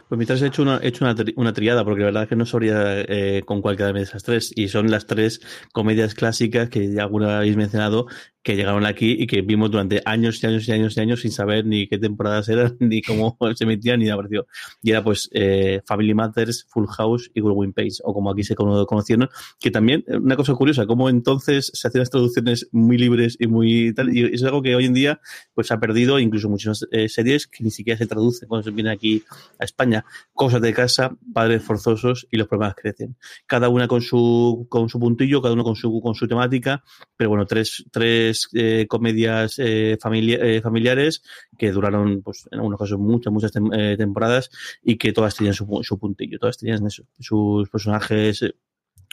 Pues 0.09 0.19
mientras 0.19 0.43
he 0.43 0.47
hecho 0.47 0.63
una, 0.63 0.79
he 0.79 0.89
hecho 0.89 1.05
una, 1.05 1.15
una 1.37 1.53
triada, 1.53 1.85
porque 1.85 2.01
la 2.01 2.07
verdad 2.07 2.23
es 2.25 2.29
que 2.29 2.37
no 2.37 2.47
sabría 2.47 3.01
eh, 3.01 3.43
con 3.45 3.63
cualquiera 3.63 3.93
de 3.93 4.03
esas 4.03 4.23
tres, 4.23 4.53
y 4.55 4.69
son 4.69 4.91
las 4.91 5.07
tres 5.07 5.41
comedias 5.73 6.15
clásicas 6.15 6.69
que 6.69 6.93
ya 6.93 7.03
alguna 7.03 7.39
habéis 7.39 7.57
mencionado, 7.57 8.07
que 8.43 8.57
llegaron 8.57 8.85
aquí 8.85 9.17
y 9.19 9.27
que 9.27 9.43
vimos 9.43 9.71
durante 9.71 10.03
años 10.05 10.43
y 10.43 10.47
años 10.47 10.69
y 10.69 10.73
años 10.73 10.97
y 10.97 11.01
años 11.01 11.21
sin 11.21 11.31
saber 11.31 11.65
ni 11.65 11.87
qué 11.87 11.99
temporadas 11.99 12.49
eran, 12.49 12.77
ni 12.81 13.03
cómo 13.03 13.37
se 13.55 13.65
emitían, 13.65 14.01
ni 14.01 14.07
nada 14.07 14.17
parecido. 14.17 14.47
Y 14.83 14.91
era 14.91 15.03
pues 15.03 15.29
eh, 15.33 15.81
Family 15.87 16.15
Matters, 16.15 16.67
Full 16.69 16.87
House 16.89 17.31
y 17.35 17.41
Win 17.41 17.73
Page, 17.73 17.99
o 18.03 18.13
como 18.13 18.31
aquí 18.31 18.43
se 18.43 18.55
conocieron, 18.55 19.29
que 19.61 19.71
también, 19.71 20.05
eh, 20.09 20.17
una 20.17 20.37
cosa 20.37 20.55
curiosa, 20.55 20.87
como 20.87 21.09
entonces 21.09 21.71
se 21.73 21.89
hacían 21.89 22.01
las 22.01 22.11
traducciones 22.11 22.69
muy 22.73 22.99
libres 22.99 23.37
y 23.39 23.47
muy 23.47 23.95
tal, 23.95 24.15
y 24.17 24.35
es 24.35 24.43
algo 24.43 24.63
que 24.63 24.75
hoy 24.75 24.87
en 24.87 24.95
día 24.95 25.21
pues 25.55 25.71
ha 25.71 25.79
perdido, 25.79 26.19
incluso 26.19 26.49
muchas 26.49 26.87
eh, 26.91 27.09
series 27.09 27.47
que 27.47 27.63
ni 27.63 27.71
siquiera 27.71 27.99
se 27.99 28.07
traducen 28.07 28.49
cuando 28.49 28.65
se 28.65 28.71
viene 28.71 28.91
aquí 28.91 29.23
a 29.59 29.65
España. 29.73 30.05
Cosas 30.33 30.61
de 30.61 30.73
casa, 30.73 31.17
padres 31.33 31.63
forzosos 31.63 32.27
y 32.31 32.37
los 32.37 32.47
problemas 32.47 32.75
crecen. 32.75 33.17
Cada 33.47 33.69
una 33.69 33.89
con 33.89 34.01
su, 34.01 34.67
con 34.69 34.89
su 34.89 35.01
puntillo, 35.01 35.43
cada 35.43 35.55
uno 35.55 35.65
con 35.65 35.75
su, 35.75 36.01
con 36.01 36.15
su 36.15 36.29
temática, 36.29 36.85
pero 37.17 37.31
bueno, 37.31 37.47
tres, 37.47 37.85
tres 37.91 38.49
eh, 38.55 38.87
comedias 38.89 39.59
eh, 39.59 39.99
eh, 39.99 40.61
familiares 40.63 41.23
que 41.59 41.73
duraron, 41.73 42.23
pues, 42.23 42.49
en 42.51 42.59
algunos 42.59 42.79
casos, 42.79 42.99
muchas, 42.99 43.33
muchas 43.33 43.53
temporadas 43.53 44.51
y 44.83 44.97
que 44.97 45.13
todas 45.13 45.35
tenían 45.35 45.55
su, 45.55 45.67
su 45.83 45.99
puntillo, 45.99 46.39
todas 46.39 46.59
tenían 46.59 46.89
sus 46.91 47.69
personajes 47.69 48.45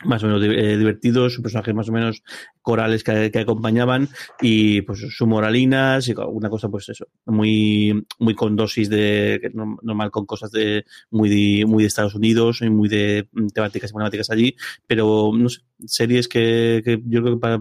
más 0.05 0.23
o 0.23 0.27
menos 0.27 0.41
divertidos, 0.41 1.33
sus 1.33 1.43
personajes 1.43 1.75
más 1.75 1.89
o 1.89 1.91
menos 1.91 2.23
corales 2.61 3.03
que, 3.03 3.31
acompañaban 3.39 4.07
y 4.41 4.81
pues 4.81 4.99
su 4.99 5.27
moralinas 5.27 6.07
y 6.07 6.11
alguna 6.11 6.49
cosa 6.49 6.69
pues 6.69 6.89
eso, 6.89 7.07
muy, 7.25 8.05
muy 8.19 8.35
con 8.35 8.55
dosis 8.55 8.89
de, 8.89 9.51
normal 9.53 10.11
con 10.11 10.25
cosas 10.25 10.51
de 10.51 10.85
muy 11.09 11.29
de, 11.29 11.65
muy 11.65 11.83
de 11.83 11.87
Estados 11.87 12.15
Unidos 12.15 12.61
y 12.61 12.69
muy 12.69 12.89
de 12.89 13.27
temáticas 13.53 13.91
y 13.91 13.93
matemáticas 13.93 14.29
allí, 14.29 14.55
pero 14.87 15.31
no 15.33 15.49
sé, 15.49 15.61
series 15.85 16.27
que, 16.27 16.81
que 16.83 17.01
yo 17.05 17.21
creo 17.21 17.35
que 17.35 17.39
para, 17.39 17.59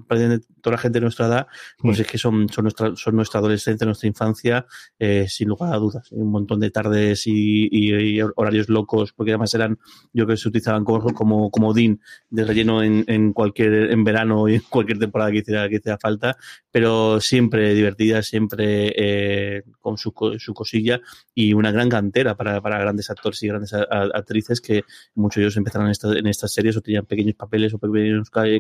toda 0.61 0.77
la 0.77 0.79
gente 0.79 0.99
de 0.99 1.03
nuestra 1.03 1.27
edad, 1.27 1.47
pues 1.79 1.99
mm. 1.99 2.03
es 2.03 2.07
que 2.07 2.19
son, 2.19 2.49
son, 2.49 2.65
nuestra, 2.65 2.97
son 2.97 3.17
nuestra 3.17 3.41
adolescencia, 3.41 3.85
nuestra 3.85 4.09
infancia, 4.09 4.67
eh, 4.99 5.27
sin 5.29 5.49
lugar 5.49 5.73
a 5.73 5.77
dudas. 5.77 6.11
Un 6.13 6.31
montón 6.31 6.61
de 6.61 6.71
tardes 6.71 7.27
y, 7.27 7.69
y, 7.71 8.21
horarios 8.21 8.69
locos, 8.69 9.13
porque 9.13 9.33
además 9.33 9.55
eran, 9.55 9.79
yo 10.13 10.25
creo 10.25 10.37
que 10.37 10.43
se 10.43 10.49
utilizaban 10.49 10.85
como, 10.85 11.13
como, 11.15 11.51
como 11.51 11.75
DIN 11.75 12.01
de 12.31 12.45
relleno 12.45 12.83
en, 12.83 13.05
en 13.07 13.33
cualquier, 13.33 13.91
en 13.91 14.05
verano 14.05 14.49
y 14.49 14.57
en 14.57 14.63
cualquier 14.69 14.99
temporada 14.99 15.31
que 15.31 15.39
hiciera, 15.39 15.69
que 15.69 15.77
hiciera 15.77 15.99
falta, 15.99 16.37
pero 16.71 17.21
siempre 17.21 17.75
divertida, 17.75 18.23
siempre 18.23 18.93
eh, 18.97 19.63
con 19.81 19.97
su, 19.97 20.13
su 20.39 20.55
cosilla 20.55 21.01
y 21.35 21.53
una 21.53 21.73
gran 21.73 21.89
cantera 21.89 22.37
para, 22.37 22.61
para 22.61 22.79
grandes 22.79 23.11
actores 23.11 23.43
y 23.43 23.49
grandes 23.49 23.73
actrices 23.73 24.61
que 24.61 24.85
muchos 25.15 25.37
de 25.37 25.43
ellos 25.43 25.57
empezaron 25.57 25.87
en, 25.87 25.93
esta, 25.93 26.13
en 26.13 26.27
estas 26.27 26.53
series 26.53 26.77
o 26.77 26.81
tenían 26.81 27.07
pequeños 27.07 27.35
papeles 27.35 27.75
o 27.75 27.79
pequeños 27.79 28.08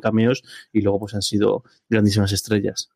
cameos 0.02 0.42
y 0.72 0.82
luego 0.82 1.00
pues 1.00 1.14
han 1.14 1.22
sido 1.22 1.64
grandísimas 1.88 2.32
estrellas. 2.32 2.90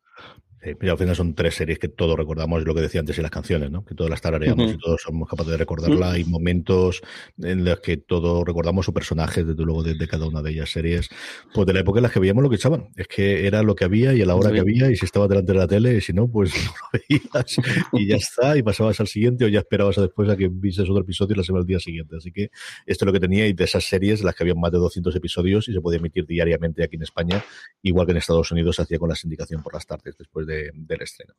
Sí, 0.63 0.87
al 0.87 0.97
final 0.97 1.13
son 1.13 1.35
tres 1.35 1.55
series 1.55 1.77
que 1.77 1.89
todos 1.89 2.15
recordamos, 2.15 2.63
lo 2.63 2.73
que 2.73 2.79
decía 2.79 3.01
antes, 3.01 3.17
y 3.17 3.21
las 3.21 3.31
canciones, 3.31 3.69
¿no? 3.69 3.83
Que 3.83 3.95
todas 3.95 4.09
las 4.09 4.21
tarareamos 4.21 4.71
y 4.71 4.77
todos 4.77 5.01
somos 5.01 5.27
capaces 5.27 5.51
de 5.51 5.57
recordarla. 5.57 6.13
Hay 6.13 6.23
momentos 6.23 7.01
en 7.41 7.65
los 7.65 7.81
que 7.81 7.97
todos 7.97 8.45
recordamos 8.45 8.85
su 8.85 8.93
personaje, 8.93 9.43
desde 9.43 9.61
luego, 9.61 9.83
de, 9.83 10.07
cada 10.07 10.25
una 10.25 10.41
de 10.41 10.51
ellas 10.51 10.71
series. 10.71 11.09
Pues 11.53 11.67
de 11.67 11.73
la 11.73 11.81
época 11.81 11.99
en 11.99 12.03
la 12.03 12.09
que 12.09 12.19
veíamos 12.21 12.43
lo 12.43 12.49
que 12.49 12.55
echaban. 12.55 12.87
Es 12.95 13.09
que 13.09 13.45
era 13.45 13.61
lo 13.61 13.75
que 13.75 13.83
había 13.83 14.13
y 14.13 14.21
a 14.21 14.25
la 14.25 14.35
hora 14.35 14.53
que 14.53 14.61
había, 14.61 14.89
y 14.89 14.95
si 14.95 15.03
estaba 15.03 15.27
delante 15.27 15.51
de 15.51 15.57
la 15.57 15.67
tele, 15.67 15.97
y 15.97 16.01
si 16.01 16.13
no, 16.13 16.29
pues 16.29 16.53
no 16.65 16.71
lo 16.71 16.99
veías 17.09 17.57
y 17.91 18.07
ya 18.07 18.15
está, 18.15 18.57
y 18.57 18.63
pasabas 18.63 19.01
al 19.01 19.07
siguiente, 19.07 19.43
o 19.43 19.49
ya 19.49 19.59
esperabas 19.59 19.97
después 19.97 20.29
a 20.29 20.37
que 20.37 20.47
vieses 20.47 20.89
otro 20.89 21.03
episodio 21.03 21.33
y 21.33 21.37
la 21.39 21.43
semana 21.43 21.63
al 21.63 21.67
día 21.67 21.79
siguiente. 21.79 22.15
Así 22.15 22.31
que 22.31 22.51
esto 22.85 23.03
es 23.03 23.05
lo 23.05 23.11
que 23.11 23.19
tenía, 23.19 23.47
y 23.47 23.53
de 23.53 23.65
esas 23.65 23.83
series, 23.83 24.23
las 24.23 24.33
que 24.33 24.43
habían 24.43 24.61
más 24.61 24.71
de 24.71 24.77
200 24.77 25.13
episodios 25.13 25.67
y 25.67 25.73
se 25.73 25.81
podía 25.81 25.99
emitir 25.99 26.25
diariamente 26.25 26.85
aquí 26.85 26.95
en 26.95 27.03
España, 27.03 27.43
igual 27.81 28.05
que 28.05 28.11
en 28.11 28.19
Estados 28.19 28.49
Unidos 28.49 28.77
se 28.77 28.83
hacía 28.83 28.97
con 28.97 29.09
la 29.09 29.15
sindicación 29.15 29.61
por 29.61 29.73
las 29.73 29.85
tardes 29.85 30.15
después 30.17 30.47
de 30.47 30.52
del 30.73 31.01
estreno. 31.01 31.33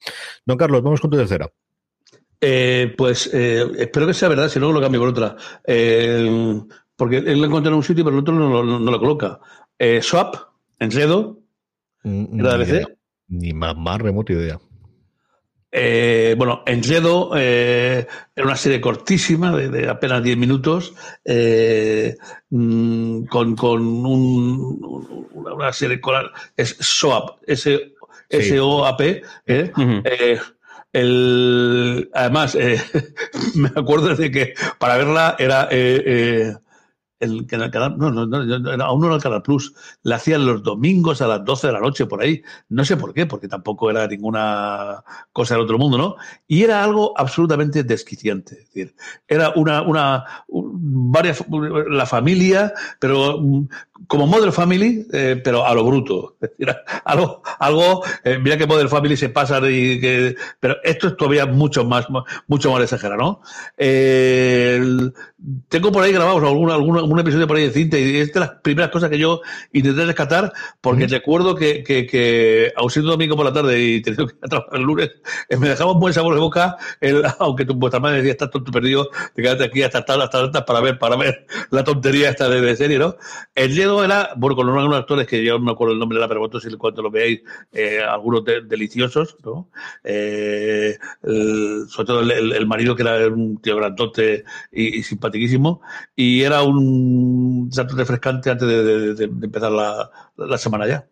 Don 0.45 0.57
Carlos, 0.57 0.83
vamos 0.83 1.01
con 1.01 1.11
tu 1.11 1.17
tercera. 1.17 1.51
Eh, 2.47 2.95
pues 2.97 3.31
eh, 3.33 3.65
espero 3.79 4.07
que 4.07 4.13
sea 4.13 4.29
verdad, 4.29 4.51
si 4.51 4.61
no 4.61 4.71
lo 4.71 4.81
cambio 4.81 5.01
por 5.01 5.09
otra. 5.09 5.35
Eh, 5.67 6.61
porque 6.95 7.17
él 7.19 7.41
lo 7.41 7.47
encontró 7.47 7.71
en 7.71 7.77
un 7.77 7.83
sitio, 7.83 8.05
pero 8.05 8.17
el 8.17 8.21
otro 8.21 8.35
no, 8.35 8.63
no, 8.63 8.91
lo 8.91 9.01
coloca. 9.01 9.41
Swap, 10.03 10.37
Enredo, 10.79 11.41
mm, 12.03 12.41
¿era 12.41 12.59
de 12.59 12.87
Ni 13.29 13.53
más, 13.55 13.75
más 13.77 13.99
remota 14.01 14.35
idea. 14.35 14.61
bueno, 16.37 16.63
Enredo 16.67 17.35
era 17.35 18.07
una 18.37 18.57
serie 18.57 18.81
cortísima, 18.81 19.57
de, 19.57 19.89
apenas 19.89 20.23
10 20.23 20.37
minutos, 20.37 20.95
mm, 22.51 23.25
con, 23.25 23.57
con 23.57 23.83
un, 23.83 25.29
una 25.33 25.73
serie 25.73 25.99
coral. 25.99 26.31
Es 26.57 26.77
SOAP, 26.79 27.39
S 27.47 27.94
SOAP. 28.43 29.01
¿eh? 29.01 29.23
eh, 29.47 30.41
el, 30.93 32.11
además, 32.15 32.55
eh, 32.55 32.81
me 33.55 33.71
acuerdo 33.75 34.15
de 34.15 34.31
que 34.31 34.55
para 34.79 34.97
verla 34.97 35.37
era 35.39 35.69
eh, 35.71 36.55
el, 37.25 37.47
el 37.51 37.71
canal, 37.71 37.99
no, 37.99 38.11
no, 38.11 38.27
no, 38.27 38.85
aún 38.85 39.01
no 39.01 39.07
era 39.07 39.17
el 39.17 39.23
Canal 39.23 39.43
Plus, 39.43 39.75
la 40.03 40.17
hacían 40.17 40.47
los 40.47 40.63
domingos 40.63 41.21
a 41.23 41.27
las 41.27 41.45
12 41.45 41.67
de 41.67 41.73
la 41.73 41.81
noche 41.81 42.07
por 42.07 42.23
ahí. 42.23 42.43
No 42.69 42.85
sé 42.85 42.97
por 42.97 43.13
qué, 43.13 43.27
porque 43.27 43.49
tampoco 43.49 43.91
era 43.91 44.07
ninguna 44.07 45.03
cosa 45.33 45.55
del 45.55 45.65
otro 45.65 45.79
mundo, 45.79 45.99
¿no? 45.99 46.17
Y 46.47 46.63
era 46.63 46.85
algo 46.85 47.13
absolutamente 47.17 47.83
desquiciante. 47.83 48.55
Es 48.55 48.67
decir, 48.67 48.95
era 49.27 49.53
una, 49.57 49.83
una, 49.83 50.25
varias, 50.49 51.45
la 51.89 52.07
familia, 52.07 52.73
pero 52.99 53.41
mm, 53.41 53.69
como 54.07 54.27
Model 54.27 54.53
Family, 54.53 55.07
eh, 55.13 55.41
pero 55.43 55.65
a 55.65 55.75
lo 55.75 55.85
bruto. 55.85 56.37
Algo, 57.05 57.43
algo 57.59 58.03
eh, 58.25 58.39
mira 58.39 58.57
que 58.57 58.67
Model 58.67 58.89
Family 58.89 59.17
se 59.17 59.29
pasa 59.29 59.59
y 59.69 60.01
que, 60.01 60.37
pero 60.61 60.77
esto 60.83 61.09
es 61.09 61.17
todavía 61.17 61.47
mucho 61.47 61.85
más, 61.85 62.07
mucho 62.47 62.73
más 62.73 62.83
exagerado, 62.83 63.21
¿no? 63.21 63.41
Eh, 63.77 64.81
tengo 65.69 65.93
por 65.93 66.03
ahí 66.03 66.13
grabados 66.13 66.43
algún, 66.43 67.14
algún, 67.15 67.21
episodio 67.21 67.47
por 67.47 67.57
ahí 67.57 67.65
de 67.65 67.73
cinta 67.73 67.99
y 67.99 68.17
es 68.17 68.33
de 68.33 68.41
las 68.41 68.51
primeras 68.63 68.91
cosas 68.91 69.11
que 69.11 69.19
yo 69.19 69.41
intenté 69.73 70.05
rescatar 70.05 70.53
porque 70.81 71.07
recuerdo 71.07 71.55
que, 71.55 71.83
que, 71.83 72.07
que 72.07 72.73
domingo 73.03 73.37
por 73.37 73.45
la 73.45 73.53
tarde 73.53 73.81
y 73.81 74.03
teniendo 74.03 74.27
que 74.27 74.49
trabajar 74.49 74.79
el 74.79 74.83
lunes, 74.83 75.11
me 75.59 75.69
dejaba 75.69 75.93
un 75.93 76.01
buen 76.01 76.13
sabor 76.13 76.35
de 76.35 76.41
boca, 76.41 76.77
el, 77.01 77.23
aunque 77.39 77.65
tu, 77.65 77.75
vuestra 77.75 78.01
madre 78.01 78.19
decía, 78.19 78.33
estás 78.33 78.51
tonto 78.51 78.73
perdido, 78.73 79.09
te 79.35 79.43
quedaste 79.43 79.65
aquí 79.65 79.83
hasta 79.83 79.99
hasta, 79.99 80.15
hasta, 80.23 80.65
para 80.65 80.81
ver, 80.81 80.99
para 80.99 81.17
ver 81.17 81.47
la 81.71 81.85
tontería 81.85 82.31
esta 82.31 82.49
de, 82.49 82.77
serie, 82.77 82.99
¿no? 82.99 83.17
El 83.55 83.75
dedo 83.75 84.05
era, 84.05 84.31
bueno, 84.37 84.57
con 84.57 84.69
unos 84.69 84.95
actores 84.95 85.27
que 85.27 85.45
yo 85.45 85.59
no 85.59 85.65
me 85.65 85.73
acuerdo 85.73 85.93
el 85.93 85.99
nombre 85.99 86.17
de 86.17 86.21
la, 86.21 86.29
pero 86.29 86.41
vosotros 86.41 86.65
si 86.65 86.77
cuando 86.77 87.03
lo 87.03 87.11
veáis, 87.11 87.43
eh, 87.73 88.01
algunos 88.01 88.43
deliciosos, 88.45 89.37
¿no? 89.45 89.69
Eh, 90.03 90.99
sobre 91.23 92.07
todo 92.07 92.21
el, 92.21 92.67
marido 92.67 92.97
que 92.97 93.03
era 93.03 93.27
un 93.29 93.59
tío 93.59 93.77
grandote 93.77 94.45
y, 94.73 95.01
y 95.01 95.05
y 96.17 96.43
era 96.43 96.63
un 96.63 96.94
dato 97.71 97.97
refrescante 97.97 98.51
antes 98.51 98.69
de, 98.69 99.25
empezar 99.25 99.73
la, 99.73 100.59
semana 100.59 100.87
ya. 100.87 101.09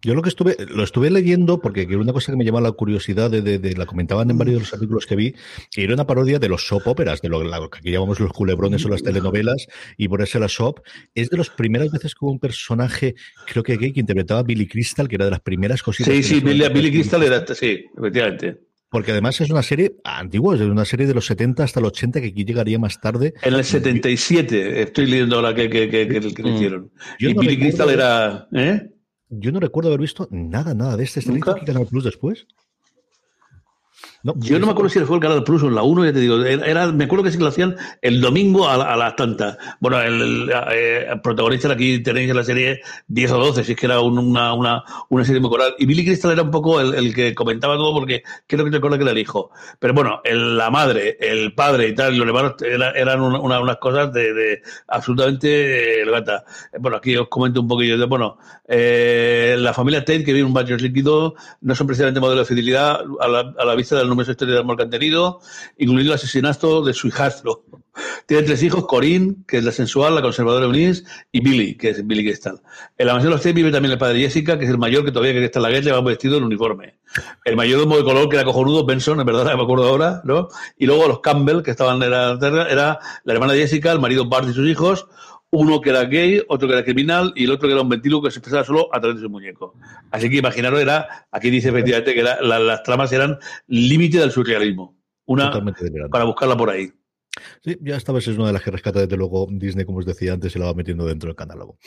Yo 0.00 0.14
lo 0.14 0.22
que 0.22 0.30
estuve, 0.30 0.56
lo 0.70 0.82
estuve 0.82 1.10
leyendo 1.10 1.60
porque 1.60 1.84
una 1.96 2.14
cosa 2.14 2.32
que 2.32 2.38
me 2.38 2.44
llamaba 2.44 2.68
la 2.68 2.72
curiosidad 2.72 3.30
de, 3.30 3.74
la 3.76 3.84
comentaban 3.84 4.30
en 4.30 4.38
varios 4.38 4.54
de 4.54 4.60
los 4.60 4.72
artículos 4.72 5.06
que 5.06 5.16
vi, 5.16 5.34
que 5.70 5.84
era 5.84 5.92
una 5.92 6.06
parodia 6.06 6.38
de 6.38 6.48
los 6.48 6.66
soap 6.66 6.88
operas, 6.88 7.20
de 7.20 7.28
lo, 7.28 7.40
que 7.70 7.78
aquí 7.78 7.90
llamamos 7.90 8.18
los 8.18 8.32
culebrones 8.32 8.84
o 8.86 8.88
las 8.88 9.02
telenovelas, 9.02 9.66
y 9.98 10.08
por 10.08 10.22
eso 10.22 10.38
la 10.38 10.48
soap, 10.48 10.80
es 11.14 11.28
de 11.28 11.36
las 11.36 11.50
primeras 11.50 11.90
veces 11.90 12.14
que 12.14 12.24
hubo 12.24 12.32
un 12.32 12.38
personaje, 12.38 13.14
creo 13.46 13.62
que 13.62 13.76
gay, 13.76 13.92
que 13.92 14.00
interpretaba 14.00 14.40
a 14.40 14.44
Billy 14.44 14.66
Crystal, 14.66 15.08
que 15.08 15.16
era 15.16 15.26
de 15.26 15.32
las 15.32 15.40
primeras 15.40 15.82
cositas. 15.82 16.14
Sí, 16.14 16.22
sí, 16.22 16.40
Billy, 16.40 16.66
Billy 16.70 16.90
Crystal 16.90 17.22
era, 17.22 17.44
sí, 17.54 17.84
efectivamente. 17.98 18.66
Porque 18.88 19.10
además 19.10 19.40
es 19.40 19.50
una 19.50 19.62
serie 19.62 19.96
antigua, 20.04 20.54
es 20.54 20.60
una 20.60 20.84
serie 20.84 21.06
de 21.06 21.14
los 21.14 21.26
70 21.26 21.64
hasta 21.64 21.80
el 21.80 21.86
80 21.86 22.20
que 22.20 22.28
aquí 22.28 22.44
llegaría 22.44 22.78
más 22.78 23.00
tarde. 23.00 23.34
En 23.42 23.54
el 23.54 23.64
77, 23.64 24.82
estoy 24.82 25.06
leyendo 25.06 25.36
ahora 25.36 25.54
que, 25.54 25.68
que, 25.68 25.88
que, 25.88 26.06
que, 26.08 26.34
que 26.34 26.42
mm. 26.42 26.46
hicieron. 26.46 26.92
y 27.18 27.34
Billy 27.34 27.58
Crystal 27.58 27.90
era. 27.90 28.48
¿eh? 28.52 28.90
Yo 29.28 29.50
no 29.50 29.58
recuerdo 29.58 29.88
haber 29.88 30.00
visto 30.00 30.28
nada, 30.30 30.74
nada 30.74 30.96
de 30.96 31.04
este. 31.04 31.20
¿Este 31.20 31.32
aquí 31.32 31.64
Canal 31.64 31.86
Plus 31.86 32.04
después? 32.04 32.46
Yo 34.22 34.58
no 34.58 34.66
me 34.66 34.72
acuerdo 34.72 34.88
si 34.88 35.00
fue 35.00 35.16
el 35.16 35.22
Canal 35.22 35.44
Plus 35.44 35.62
o 35.62 35.70
la 35.70 35.82
1, 35.82 36.06
ya 36.06 36.12
te 36.12 36.20
digo. 36.20 36.42
Era, 36.44 36.90
me 36.92 37.04
acuerdo 37.04 37.24
que 37.24 37.30
sí 37.30 37.38
que 37.38 37.44
lo 37.44 37.50
hacían 37.50 37.76
el 38.02 38.20
domingo 38.20 38.68
a, 38.68 38.96
las 38.96 39.16
tantas. 39.16 39.56
Bueno, 39.80 40.00
el, 40.00 40.50
eh, 40.72 41.06
protagonista 41.22 41.72
aquí 41.72 42.02
tenéis 42.02 42.30
en 42.30 42.36
la 42.36 42.44
serie 42.44 42.80
10 43.08 43.32
o 43.32 43.38
12, 43.38 43.64
si 43.64 43.72
es 43.72 43.78
que 43.78 43.86
era 43.86 44.00
una, 44.00 44.52
una, 44.52 44.84
una 45.08 45.24
serie 45.24 45.40
muy 45.40 45.50
coral. 45.50 45.74
Y 45.78 45.86
Billy 45.86 46.04
Crystal 46.04 46.32
era 46.32 46.42
un 46.42 46.50
poco 46.50 46.80
el, 46.80 47.14
que 47.14 47.34
comentaba 47.34 47.76
todo 47.76 47.92
porque 47.92 48.22
creo 48.46 48.64
que 48.64 48.70
te 48.70 48.78
acuerdas 48.78 48.98
que 48.98 49.04
era 49.04 49.12
el 49.12 49.18
hijo. 49.18 49.50
Pero 49.78 49.94
bueno, 49.94 50.20
la 50.24 50.70
madre, 50.70 51.16
el 51.20 51.54
padre 51.54 51.88
y 51.88 51.94
tal, 51.94 52.16
los 52.16 52.26
hermanos 52.26 52.54
eran 52.62 53.20
unas 53.20 53.76
cosas 53.76 54.12
de, 54.12 54.32
de 54.32 54.62
absolutamente 54.88 56.02
eh, 56.02 56.04
gata. 56.10 56.44
Bueno, 56.78 56.96
aquí 56.96 57.16
os 57.16 57.28
comento 57.28 57.60
un 57.60 57.68
poquillo. 57.68 57.98
De, 57.98 58.06
bueno, 58.06 58.38
eh, 58.68 59.56
la 59.58 59.72
familia 59.72 60.00
Tate, 60.00 60.24
que 60.24 60.32
vive 60.32 60.46
un 60.46 60.54
baño 60.54 60.76
líquido, 60.76 61.34
no 61.60 61.74
son 61.74 61.86
precisamente 61.86 62.20
modelo 62.20 62.40
de 62.40 62.46
fidelidad 62.46 63.00
a 63.20 63.28
la, 63.28 63.54
a 63.58 63.64
la 63.64 63.74
vista 63.74 63.96
del 64.06 64.10
numerosa 64.10 64.32
historia 64.32 64.54
de 64.54 64.60
amor 64.60 64.76
que 64.76 64.84
han 64.84 64.90
tenido, 64.90 65.40
incluido 65.76 66.12
el 66.12 66.14
asesinato 66.14 66.82
de 66.82 66.94
su 66.94 67.08
hijastro. 67.08 67.64
Tiene 68.26 68.42
tres 68.42 68.62
hijos, 68.62 68.86
Corinne, 68.86 69.36
que 69.46 69.58
es 69.58 69.64
la 69.64 69.72
sensual, 69.72 70.14
la 70.14 70.22
conservadora 70.22 70.66
Eunice, 70.66 71.04
y 71.32 71.40
Billy, 71.40 71.76
que 71.76 71.90
es 71.90 72.06
Billy 72.06 72.24
Gestal. 72.24 72.60
En 72.98 73.06
la 73.06 73.14
mansión 73.14 73.30
de 73.30 73.36
los 73.36 73.54
vive 73.54 73.70
también 73.70 73.92
el 73.92 73.98
padre 73.98 74.20
Jessica, 74.20 74.58
que 74.58 74.64
es 74.64 74.70
el 74.70 74.78
mayor 74.78 75.04
que 75.04 75.12
todavía 75.12 75.32
que 75.32 75.44
está 75.44 75.60
en 75.60 75.62
la 75.64 75.70
guerra, 75.70 75.84
lleva 75.84 76.00
vestido 76.02 76.36
en 76.36 76.44
uniforme. 76.44 76.98
El 77.44 77.56
mayordomo 77.56 77.96
de 77.96 78.04
color, 78.04 78.28
que 78.28 78.36
era 78.36 78.44
cojonudo, 78.44 78.84
Benson, 78.84 79.20
en 79.20 79.26
verdad, 79.26 79.44
me 79.56 79.62
acuerdo 79.62 79.88
ahora, 79.88 80.20
¿no? 80.24 80.48
Y 80.76 80.86
luego 80.86 81.08
los 81.08 81.20
Campbell, 81.20 81.62
que 81.62 81.70
estaban 81.70 82.02
en 82.02 82.10
la 82.10 82.38
tierra, 82.38 82.68
era 82.68 82.98
la 83.24 83.32
hermana 83.32 83.52
de 83.52 83.60
Jessica, 83.60 83.92
el 83.92 84.00
marido 84.00 84.28
Bart 84.28 84.48
y 84.48 84.52
sus 84.52 84.68
hijos, 84.68 85.06
uno 85.50 85.80
que 85.80 85.90
era 85.90 86.04
gay, 86.04 86.42
otro 86.48 86.68
que 86.68 86.74
era 86.74 86.84
criminal 86.84 87.32
y 87.36 87.44
el 87.44 87.50
otro 87.50 87.68
que 87.68 87.72
era 87.72 87.82
un 87.82 87.88
ventilo 87.88 88.20
que 88.20 88.30
se 88.30 88.38
expresaba 88.38 88.64
solo 88.64 88.88
a 88.94 89.00
través 89.00 89.16
de 89.16 89.22
su 89.22 89.30
muñeco. 89.30 89.74
Así 90.10 90.28
que 90.28 90.36
imaginaros, 90.36 90.80
era, 90.80 91.26
aquí 91.30 91.50
dice 91.50 91.68
efectivamente 91.68 92.14
que 92.14 92.22
las 92.22 92.82
tramas 92.82 93.12
eran 93.12 93.38
límite 93.66 94.18
del 94.18 94.30
surrealismo. 94.30 94.96
Una 95.26 95.50
para 96.10 96.24
buscarla 96.24 96.56
por 96.56 96.70
ahí. 96.70 96.92
Sí, 97.62 97.76
ya 97.82 97.96
esta 97.96 98.12
vez 98.12 98.26
es 98.28 98.36
una 98.36 98.48
de 98.48 98.52
las 98.52 98.62
que 98.62 98.70
rescata 98.70 99.00
desde 99.00 99.16
luego 99.16 99.46
Disney, 99.50 99.84
como 99.84 99.98
os 99.98 100.06
decía 100.06 100.32
antes, 100.32 100.54
y 100.54 100.58
la 100.58 100.66
va 100.66 100.74
metiendo 100.74 101.06
dentro 101.06 101.28
del 101.28 101.36
catálogo. 101.36 101.78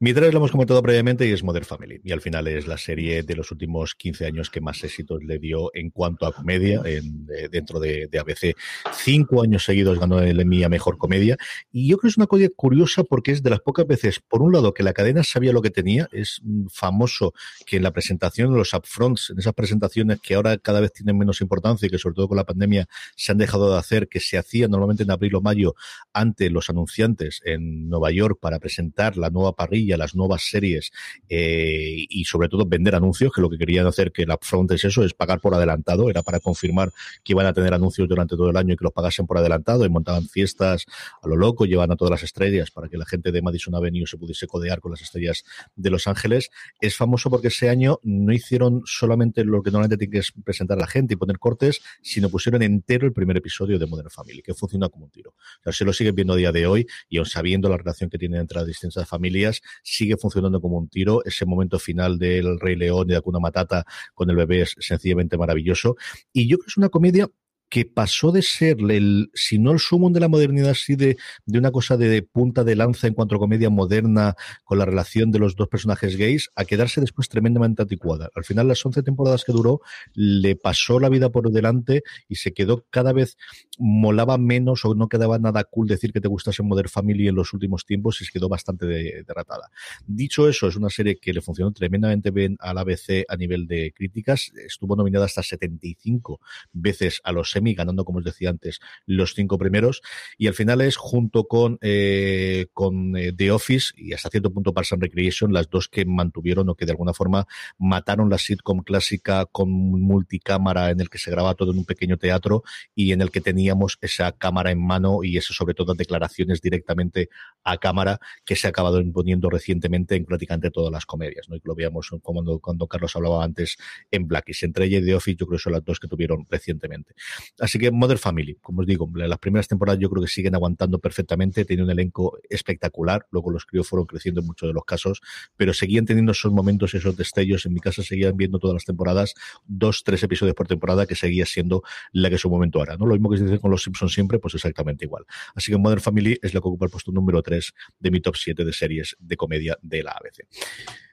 Mi 0.00 0.12
tres 0.12 0.32
lo 0.32 0.38
hemos 0.38 0.50
comentado 0.50 0.82
previamente 0.82 1.26
y 1.26 1.32
es 1.32 1.42
Modern 1.42 1.64
Family. 1.64 2.00
Y 2.04 2.12
al 2.12 2.20
final 2.20 2.48
es 2.48 2.66
la 2.66 2.78
serie 2.78 3.22
de 3.22 3.36
los 3.36 3.50
últimos 3.50 3.94
15 3.94 4.26
años 4.26 4.50
que 4.50 4.60
más 4.60 4.82
éxitos 4.82 5.22
le 5.22 5.38
dio 5.38 5.70
en 5.74 5.90
cuanto 5.90 6.26
a 6.26 6.32
comedia 6.32 6.82
en, 6.84 7.26
dentro 7.50 7.80
de, 7.80 8.08
ABC. 8.18 8.56
Cinco 8.94 9.42
años 9.42 9.64
seguidos 9.64 9.98
ganó 9.98 10.20
el 10.20 10.40
Emmy 10.40 10.64
a 10.64 10.68
Mejor 10.68 10.98
Comedia. 10.98 11.36
Y 11.70 11.88
yo 11.88 11.98
creo 11.98 12.08
que 12.08 12.12
es 12.12 12.16
una 12.16 12.26
cosa 12.26 12.46
curiosa 12.54 13.04
porque 13.04 13.32
es 13.32 13.42
de 13.42 13.50
las 13.50 13.60
pocas 13.60 13.86
veces, 13.86 14.20
por 14.20 14.42
un 14.42 14.52
lado, 14.52 14.74
que 14.74 14.82
la 14.82 14.92
cadena 14.92 15.22
sabía 15.22 15.52
lo 15.52 15.62
que 15.62 15.70
tenía. 15.70 16.08
Es 16.12 16.40
famoso 16.72 17.34
que 17.66 17.76
en 17.76 17.82
la 17.82 17.92
presentación 17.92 18.52
de 18.52 18.58
los 18.58 18.72
upfronts, 18.72 19.30
en 19.30 19.38
esas 19.38 19.54
presentaciones 19.54 20.20
que 20.20 20.34
ahora 20.34 20.58
cada 20.58 20.80
vez 20.80 20.92
tienen 20.92 21.18
menos 21.18 21.40
importancia 21.40 21.86
y 21.86 21.90
que 21.90 21.98
sobre 21.98 22.14
todo 22.14 22.28
con 22.28 22.36
la 22.36 22.44
pandemia 22.44 22.86
se 23.16 23.32
han 23.32 23.38
dejado 23.38 23.72
de 23.72 23.78
hacer, 23.78 24.08
que 24.08 24.20
se 24.20 24.38
hacían 24.38 24.70
normalmente 24.70 24.95
en 25.02 25.10
abril 25.10 25.36
o 25.36 25.40
mayo 25.40 25.74
ante 26.12 26.50
los 26.50 26.70
anunciantes 26.70 27.40
en 27.44 27.88
Nueva 27.88 28.10
York 28.10 28.38
para 28.40 28.58
presentar 28.58 29.16
la 29.16 29.30
nueva 29.30 29.54
parrilla, 29.54 29.96
las 29.96 30.14
nuevas 30.14 30.42
series 30.48 30.92
eh, 31.28 32.06
y 32.08 32.24
sobre 32.24 32.48
todo 32.48 32.66
vender 32.66 32.94
anuncios, 32.94 33.32
que 33.32 33.40
lo 33.40 33.50
que 33.50 33.58
querían 33.58 33.86
hacer 33.86 34.12
que 34.12 34.26
la 34.26 34.34
upfront 34.34 34.70
es 34.72 34.84
eso, 34.84 35.04
es 35.04 35.14
pagar 35.14 35.40
por 35.40 35.54
adelantado, 35.54 36.10
era 36.10 36.22
para 36.22 36.40
confirmar 36.40 36.92
que 37.24 37.32
iban 37.32 37.46
a 37.46 37.52
tener 37.52 37.74
anuncios 37.74 38.08
durante 38.08 38.36
todo 38.36 38.50
el 38.50 38.56
año 38.56 38.74
y 38.74 38.76
que 38.76 38.84
los 38.84 38.92
pagasen 38.92 39.26
por 39.26 39.38
adelantado 39.38 39.84
y 39.84 39.88
montaban 39.88 40.28
fiestas 40.28 40.86
a 41.22 41.28
lo 41.28 41.36
loco, 41.36 41.66
llevan 41.66 41.90
a 41.92 41.96
todas 41.96 42.10
las 42.10 42.22
estrellas 42.22 42.70
para 42.70 42.88
que 42.88 42.96
la 42.96 43.06
gente 43.06 43.32
de 43.32 43.42
Madison 43.42 43.74
Avenue 43.74 44.06
se 44.06 44.16
pudiese 44.16 44.46
codear 44.46 44.80
con 44.80 44.92
las 44.92 45.02
estrellas 45.02 45.44
de 45.74 45.90
Los 45.90 46.06
Ángeles. 46.06 46.50
Es 46.80 46.96
famoso 46.96 47.30
porque 47.30 47.48
ese 47.48 47.68
año 47.68 47.98
no 48.02 48.32
hicieron 48.32 48.82
solamente 48.84 49.44
lo 49.44 49.62
que 49.62 49.70
normalmente 49.70 50.06
tiene 50.06 50.20
que 50.20 50.42
presentar 50.42 50.78
a 50.78 50.82
la 50.82 50.86
gente 50.86 51.14
y 51.14 51.16
poner 51.16 51.38
cortes, 51.38 51.80
sino 52.02 52.28
pusieron 52.28 52.62
entero 52.62 53.06
el 53.06 53.12
primer 53.12 53.36
episodio 53.36 53.78
de 53.78 53.86
Modern 53.86 54.10
Family, 54.10 54.42
que 54.42 54.54
funcionó 54.54 54.85
como 54.90 55.06
un 55.06 55.10
tiro. 55.10 55.34
Se 55.70 55.84
lo 55.84 55.92
siguen 55.92 56.14
viendo 56.14 56.34
a 56.34 56.36
día 56.36 56.52
de 56.52 56.66
hoy 56.66 56.86
y 57.08 57.18
aún 57.18 57.26
sabiendo 57.26 57.68
la 57.68 57.76
relación 57.76 58.10
que 58.10 58.18
tiene 58.18 58.38
entre 58.38 58.58
las 58.58 58.66
distintas 58.66 59.08
familias, 59.08 59.60
sigue 59.82 60.16
funcionando 60.16 60.60
como 60.60 60.78
un 60.78 60.88
tiro. 60.88 61.24
Ese 61.24 61.46
momento 61.46 61.78
final 61.78 62.18
del 62.18 62.58
Rey 62.60 62.76
León 62.76 63.06
y 63.08 63.12
de 63.12 63.16
Akuna 63.16 63.38
Matata 63.38 63.84
con 64.14 64.30
el 64.30 64.36
bebé 64.36 64.62
es 64.62 64.74
sencillamente 64.78 65.36
maravilloso. 65.36 65.96
Y 66.32 66.48
yo 66.48 66.58
creo 66.58 66.66
que 66.66 66.70
es 66.70 66.76
una 66.76 66.88
comedia 66.88 67.28
que 67.68 67.84
pasó 67.84 68.32
de 68.32 68.42
ser 68.42 68.78
el, 68.90 69.30
si 69.34 69.58
no 69.58 69.72
el 69.72 69.78
sumo 69.78 70.10
de 70.10 70.20
la 70.20 70.28
modernidad, 70.28 70.74
sí 70.74 70.94
de, 70.94 71.16
de 71.46 71.58
una 71.58 71.70
cosa 71.70 71.96
de, 71.96 72.22
punta 72.22 72.64
de 72.64 72.76
lanza 72.76 73.06
en 73.06 73.14
cuanto 73.14 73.36
a 73.36 73.38
comedia 73.38 73.70
moderna 73.70 74.34
con 74.64 74.78
la 74.78 74.84
relación 74.84 75.32
de 75.32 75.38
los 75.38 75.56
dos 75.56 75.68
personajes 75.68 76.16
gays, 76.16 76.50
a 76.54 76.64
quedarse 76.64 77.00
después 77.00 77.28
tremendamente 77.28 77.82
anticuada. 77.82 78.30
Al 78.34 78.44
final, 78.44 78.68
las 78.68 78.84
11 78.84 79.02
temporadas 79.02 79.44
que 79.44 79.52
duró, 79.52 79.80
le 80.14 80.56
pasó 80.56 81.00
la 81.00 81.08
vida 81.08 81.30
por 81.30 81.50
delante 81.50 82.02
y 82.28 82.36
se 82.36 82.52
quedó 82.52 82.84
cada 82.90 83.12
vez, 83.12 83.36
molaba 83.78 84.38
menos 84.38 84.84
o 84.84 84.94
no 84.94 85.08
quedaba 85.08 85.38
nada 85.38 85.64
cool 85.64 85.88
decir 85.88 86.12
que 86.12 86.20
te 86.20 86.28
gustase 86.28 86.62
Modern 86.62 86.88
Family 86.88 87.28
en 87.28 87.34
los 87.34 87.52
últimos 87.52 87.84
tiempos 87.84 88.20
y 88.20 88.26
se 88.26 88.32
quedó 88.32 88.48
bastante 88.48 88.86
derratada. 88.86 89.70
Dicho 90.06 90.48
eso, 90.48 90.68
es 90.68 90.76
una 90.76 90.90
serie 90.90 91.18
que 91.20 91.32
le 91.32 91.40
funcionó 91.40 91.72
tremendamente 91.72 92.30
bien 92.30 92.56
al 92.60 92.78
ABC 92.78 93.24
a 93.28 93.36
nivel 93.36 93.66
de 93.66 93.92
críticas. 93.94 94.52
Estuvo 94.66 94.94
nominada 94.94 95.24
hasta 95.24 95.42
75 95.42 96.40
veces 96.72 97.20
a 97.24 97.32
los 97.32 97.55
semi, 97.56 97.74
ganando, 97.74 98.04
como 98.04 98.18
os 98.18 98.24
decía 98.24 98.50
antes, 98.50 98.80
los 99.06 99.34
cinco 99.34 99.56
primeros. 99.58 100.02
Y 100.36 100.46
al 100.46 100.54
final 100.54 100.80
es 100.82 100.96
junto 100.96 101.44
con, 101.44 101.78
eh, 101.80 102.66
con 102.72 103.16
eh, 103.16 103.32
The 103.32 103.50
Office 103.50 103.94
y 103.96 104.12
hasta 104.12 104.28
cierto 104.28 104.52
punto 104.52 104.74
Parks 104.74 104.92
and 104.92 105.02
Recreation, 105.02 105.52
las 105.52 105.70
dos 105.70 105.88
que 105.88 106.04
mantuvieron 106.04 106.68
o 106.68 106.74
que 106.74 106.84
de 106.84 106.92
alguna 106.92 107.14
forma 107.14 107.46
mataron 107.78 108.28
la 108.28 108.38
sitcom 108.38 108.80
clásica 108.80 109.46
con 109.46 109.70
multicámara 109.70 110.90
en 110.90 111.00
el 111.00 111.08
que 111.08 111.18
se 111.18 111.30
graba 111.30 111.54
todo 111.54 111.72
en 111.72 111.78
un 111.78 111.84
pequeño 111.84 112.18
teatro 112.18 112.62
y 112.94 113.12
en 113.12 113.20
el 113.22 113.30
que 113.30 113.40
teníamos 113.40 113.98
esa 114.00 114.32
cámara 114.32 114.70
en 114.70 114.84
mano 114.84 115.24
y 115.24 115.36
eso 115.36 115.54
sobre 115.54 115.74
todo 115.74 115.94
declaraciones 115.94 116.60
directamente 116.60 117.28
a 117.64 117.78
cámara 117.78 118.20
que 118.44 118.56
se 118.56 118.66
ha 118.66 118.70
acabado 118.70 119.00
imponiendo 119.00 119.48
recientemente 119.48 120.14
en 120.16 120.24
prácticamente 120.24 120.70
todas 120.70 120.92
las 120.92 121.06
comedias, 121.06 121.48
¿no? 121.48 121.56
Y 121.56 121.60
lo 121.64 121.74
veíamos 121.74 122.10
cuando, 122.22 122.58
cuando 122.58 122.86
Carlos 122.86 123.14
hablaba 123.16 123.42
antes 123.44 123.76
en 124.10 124.28
Blackies. 124.28 124.62
Entre 124.62 124.86
ella 124.86 124.98
y 124.98 125.04
The 125.04 125.14
Office 125.14 125.36
yo 125.38 125.46
creo 125.46 125.58
que 125.58 125.62
son 125.62 125.72
las 125.72 125.84
dos 125.84 125.98
que 125.98 126.08
tuvieron 126.08 126.46
recientemente. 126.48 127.14
Así 127.60 127.78
que 127.78 127.90
Mother 127.90 128.18
Family, 128.18 128.56
como 128.60 128.80
os 128.80 128.86
digo, 128.86 129.10
las 129.14 129.38
primeras 129.38 129.68
temporadas 129.68 130.00
yo 130.00 130.10
creo 130.10 130.22
que 130.22 130.28
siguen 130.28 130.54
aguantando 130.54 130.98
perfectamente, 130.98 131.64
tiene 131.64 131.82
un 131.82 131.90
elenco 131.90 132.38
espectacular, 132.48 133.26
luego 133.30 133.50
los 133.50 133.66
críos 133.66 133.88
fueron 133.88 134.06
creciendo 134.06 134.40
en 134.40 134.46
muchos 134.46 134.68
de 134.68 134.72
los 134.72 134.84
casos, 134.84 135.20
pero 135.56 135.72
seguían 135.72 136.04
teniendo 136.04 136.32
esos 136.32 136.52
momentos, 136.52 136.94
esos 136.94 137.16
destellos, 137.16 137.66
en 137.66 137.74
mi 137.74 137.80
casa 137.80 138.02
seguían 138.02 138.36
viendo 138.36 138.58
todas 138.58 138.74
las 138.74 138.84
temporadas, 138.84 139.34
dos, 139.66 140.02
tres 140.04 140.22
episodios 140.22 140.54
por 140.54 140.66
temporada, 140.66 141.06
que 141.06 141.14
seguía 141.14 141.46
siendo 141.46 141.82
la 142.12 142.30
que 142.30 142.38
su 142.38 142.50
momento 142.50 142.82
era, 142.82 142.96
¿no? 142.96 143.06
Lo 143.06 143.14
mismo 143.14 143.30
que 143.30 143.38
se 143.38 143.44
dice 143.44 143.58
con 143.58 143.70
los 143.70 143.82
Simpsons 143.82 144.12
siempre, 144.12 144.38
pues 144.38 144.54
exactamente 144.54 145.04
igual. 145.04 145.24
Así 145.54 145.72
que 145.72 145.78
Mother 145.78 146.00
Family 146.00 146.38
es 146.42 146.54
la 146.54 146.60
que 146.60 146.68
ocupa 146.68 146.86
el 146.86 146.90
puesto 146.90 147.12
número 147.12 147.42
3 147.42 147.72
de 147.98 148.10
mi 148.10 148.20
top 148.20 148.36
7 148.36 148.64
de 148.64 148.72
series 148.72 149.16
de 149.18 149.36
comedia 149.36 149.78
de 149.82 150.02
la 150.02 150.12
ABC. 150.12 150.46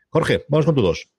Jorge, 0.09 0.45
vamos 0.47 0.65
con 0.65 0.75
tu 0.75 0.81
dos. 0.81 1.09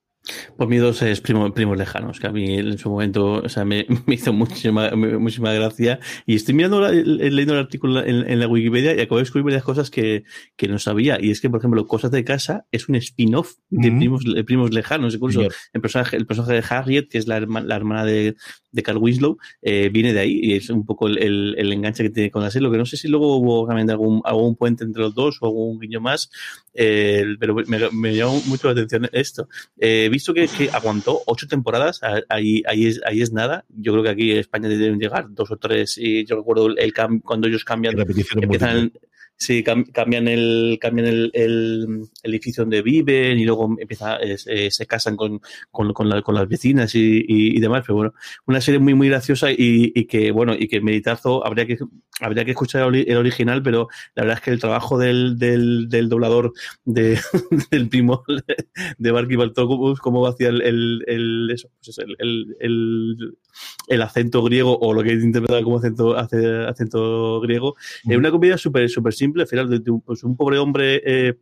Pues 0.56 0.68
mi 0.70 0.78
dos 0.78 1.02
es 1.02 1.20
primo, 1.20 1.52
primos 1.52 1.76
lejanos, 1.76 2.18
que 2.18 2.26
a 2.26 2.32
mí 2.32 2.58
en 2.58 2.78
su 2.78 2.90
momento 2.90 3.42
o 3.44 3.48
sea, 3.48 3.64
me, 3.64 3.86
me 4.06 4.14
hizo 4.14 4.32
muchísima, 4.32 4.90
muchísima 4.92 5.52
gracia. 5.52 6.00
Y 6.26 6.34
estoy 6.34 6.54
mirando, 6.54 6.80
leyendo 6.90 7.54
el 7.54 7.60
artículo 7.60 8.04
en, 8.04 8.38
la 8.38 8.48
Wikipedia 8.48 8.94
y 8.94 9.00
acabo 9.00 9.16
de 9.16 9.22
descubrir 9.22 9.44
varias 9.44 9.62
cosas 9.62 9.90
que, 9.90 10.24
que, 10.56 10.68
no 10.68 10.78
sabía. 10.78 11.18
Y 11.20 11.30
es 11.30 11.40
que, 11.40 11.50
por 11.50 11.60
ejemplo, 11.60 11.86
Cosas 11.86 12.10
de 12.10 12.24
Casa 12.24 12.66
es 12.72 12.88
un 12.88 12.94
spin-off 12.96 13.54
de 13.68 13.90
primos, 13.90 14.24
primos 14.46 14.72
lejanos. 14.72 15.14
Incluso 15.14 15.42
el 15.72 15.80
personaje, 15.80 16.16
el 16.16 16.26
personaje 16.26 16.54
de 16.54 16.64
Harriet, 16.68 17.08
que 17.08 17.18
es 17.18 17.26
la, 17.26 17.40
la 17.40 17.76
hermana 17.76 18.04
de, 18.04 18.36
de 18.74 18.82
Carl 18.82 18.98
Winslow, 18.98 19.38
eh, 19.62 19.88
viene 19.88 20.12
de 20.12 20.20
ahí 20.20 20.40
y 20.42 20.54
es 20.54 20.68
un 20.68 20.84
poco 20.84 21.06
el, 21.06 21.18
el, 21.18 21.54
el, 21.56 21.72
enganche 21.72 22.02
que 22.02 22.10
tiene 22.10 22.30
con 22.30 22.42
la 22.42 22.50
serie. 22.50 22.66
Lo 22.66 22.72
que 22.72 22.78
no 22.78 22.86
sé 22.86 22.96
si 22.96 23.06
luego 23.08 23.36
hubo 23.36 23.66
realmente 23.66 23.92
algún, 23.92 24.20
algún 24.24 24.56
puente 24.56 24.82
entre 24.82 25.02
los 25.02 25.14
dos 25.14 25.38
o 25.40 25.46
algún 25.46 25.78
guiño 25.78 26.00
más, 26.00 26.30
eh, 26.74 27.24
pero 27.38 27.54
me, 27.54 27.78
me, 27.92 28.16
llamó 28.16 28.40
mucho 28.46 28.66
la 28.66 28.72
atención 28.72 29.08
esto. 29.12 29.48
Eh, 29.78 30.08
visto 30.10 30.34
que, 30.34 30.48
que, 30.48 30.70
aguantó 30.70 31.22
ocho 31.26 31.46
temporadas, 31.46 32.00
ahí, 32.28 32.62
ahí, 32.66 32.86
es, 32.86 33.00
ahí 33.06 33.22
es 33.22 33.32
nada. 33.32 33.64
Yo 33.68 33.92
creo 33.92 34.02
que 34.02 34.10
aquí 34.10 34.32
en 34.32 34.38
España 34.38 34.68
deben 34.68 34.98
llegar 34.98 35.26
dos 35.30 35.52
o 35.52 35.56
tres. 35.56 35.96
Y 35.96 36.24
yo 36.24 36.36
recuerdo 36.36 36.66
el, 36.66 36.92
cuando 37.22 37.46
ellos 37.46 37.64
cambian, 37.64 37.94
empiezan, 37.98 38.92
Sí, 39.44 39.62
cambian 39.62 40.26
el 40.26 40.78
cambian 40.80 41.06
el, 41.06 41.30
el, 41.34 42.08
edificio 42.22 42.62
donde 42.62 42.80
viven 42.80 43.38
y 43.38 43.44
luego 43.44 43.76
empieza 43.78 44.16
eh, 44.16 44.70
se 44.70 44.86
casan 44.86 45.16
con, 45.16 45.42
con, 45.70 45.92
con, 45.92 46.08
las 46.08 46.48
vecinas 46.48 46.94
y, 46.94 47.22
y, 47.28 47.60
demás. 47.60 47.82
Pero 47.86 47.96
bueno, 47.96 48.14
una 48.46 48.62
serie 48.62 48.80
muy 48.80 48.94
muy 48.94 49.10
graciosa 49.10 49.50
y, 49.50 49.92
y 49.94 50.06
que 50.06 50.30
bueno 50.30 50.54
y 50.58 50.66
que 50.66 50.80
meditazo 50.80 51.46
habría 51.46 51.66
que 51.66 51.76
habría 52.20 52.46
que 52.46 52.52
escuchar 52.52 52.94
el 52.94 53.16
original, 53.18 53.62
pero 53.62 53.88
la 54.14 54.22
verdad 54.22 54.38
es 54.38 54.44
que 54.44 54.50
el 54.50 54.60
trabajo 54.60 54.98
del, 54.98 55.38
del, 55.38 55.90
del 55.90 56.08
doblador 56.08 56.54
de, 56.86 57.18
del 57.70 57.88
primo 57.90 58.24
de 58.96 59.10
Barky 59.10 59.36
Baltocus, 59.36 60.00
cómo 60.00 60.26
hacía 60.26 60.48
el, 60.48 60.62
el, 60.62 61.04
el 61.06 61.50
eso, 61.52 61.68
pues 61.84 61.98
el, 61.98 62.56
el, 62.60 63.36
el, 63.88 64.02
acento 64.02 64.42
griego 64.42 64.78
o 64.78 64.92
lo 64.92 65.02
que 65.02 65.12
interpreta 65.12 65.62
como 65.62 65.78
acento, 65.78 66.16
acento 66.16 67.40
griego, 67.40 67.76
es 68.08 68.16
una 68.16 68.30
comedia 68.30 68.58
súper 68.58 68.88
súper 68.88 69.14
simple, 69.14 69.42
al 69.42 69.48
final 69.48 69.68
de, 69.70 69.80
pues 70.04 70.24
un 70.24 70.36
pobre 70.36 70.58
hombre 70.58 71.02
eh, 71.04 71.34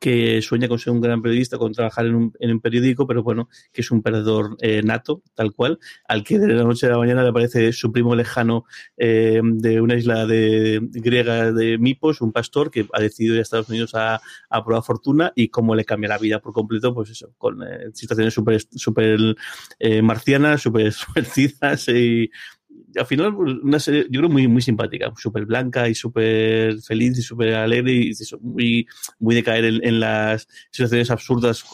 que 0.00 0.40
sueña 0.42 0.68
con 0.68 0.78
ser 0.78 0.92
un 0.92 1.00
gran 1.00 1.22
periodista, 1.22 1.58
con 1.58 1.72
trabajar 1.72 2.06
en 2.06 2.14
un, 2.14 2.32
en 2.38 2.50
un 2.52 2.60
periódico, 2.60 3.06
pero 3.06 3.22
bueno, 3.22 3.48
que 3.72 3.80
es 3.80 3.90
un 3.90 4.02
perdedor 4.02 4.56
eh, 4.60 4.82
nato, 4.82 5.22
tal 5.34 5.52
cual, 5.52 5.78
al 6.06 6.22
que 6.24 6.38
de 6.38 6.48
la 6.48 6.64
noche 6.64 6.86
a 6.86 6.90
la 6.90 6.98
mañana 6.98 7.22
le 7.22 7.30
aparece 7.30 7.72
su 7.72 7.90
primo 7.92 8.14
lejano 8.14 8.64
eh, 8.96 9.40
de 9.42 9.80
una 9.80 9.94
isla 9.96 10.26
de, 10.26 10.80
griega 10.82 11.52
de 11.52 11.78
Mipos, 11.78 12.20
un 12.20 12.32
pastor 12.32 12.70
que 12.70 12.86
ha 12.92 13.00
decidido 13.00 13.34
ir 13.34 13.40
a 13.40 13.42
Estados 13.42 13.68
Unidos 13.68 13.94
a, 13.94 14.20
a 14.48 14.64
probar 14.64 14.82
fortuna 14.82 15.32
y 15.34 15.48
cómo 15.48 15.74
le 15.74 15.84
cambia 15.84 16.08
la 16.08 16.18
vida 16.18 16.40
por 16.40 16.52
completo, 16.52 16.94
pues 16.94 17.10
eso, 17.10 17.32
con 17.38 17.62
eh, 17.62 17.90
situaciones 17.94 18.34
súper 18.34 18.60
super, 18.70 19.36
eh, 19.78 20.02
marcianas, 20.02 20.62
súper 20.62 20.92
suercidas 20.92 21.88
y 21.88 22.30
al 22.96 23.06
final 23.06 23.34
una 23.34 23.78
serie, 23.78 24.06
yo 24.10 24.20
creo 24.20 24.30
muy 24.30 24.48
muy 24.48 24.62
simpática, 24.62 25.12
súper 25.16 25.46
blanca 25.46 25.88
y 25.88 25.94
súper 25.94 26.80
feliz 26.80 27.18
y 27.18 27.22
súper 27.22 27.54
alegre 27.54 27.92
y 27.92 28.12
muy, 28.40 28.86
muy 29.18 29.34
de 29.34 29.42
caer 29.42 29.64
en, 29.64 29.84
en, 29.84 30.00
las 30.00 30.48
situaciones 30.70 31.10
absurdas, 31.10 31.64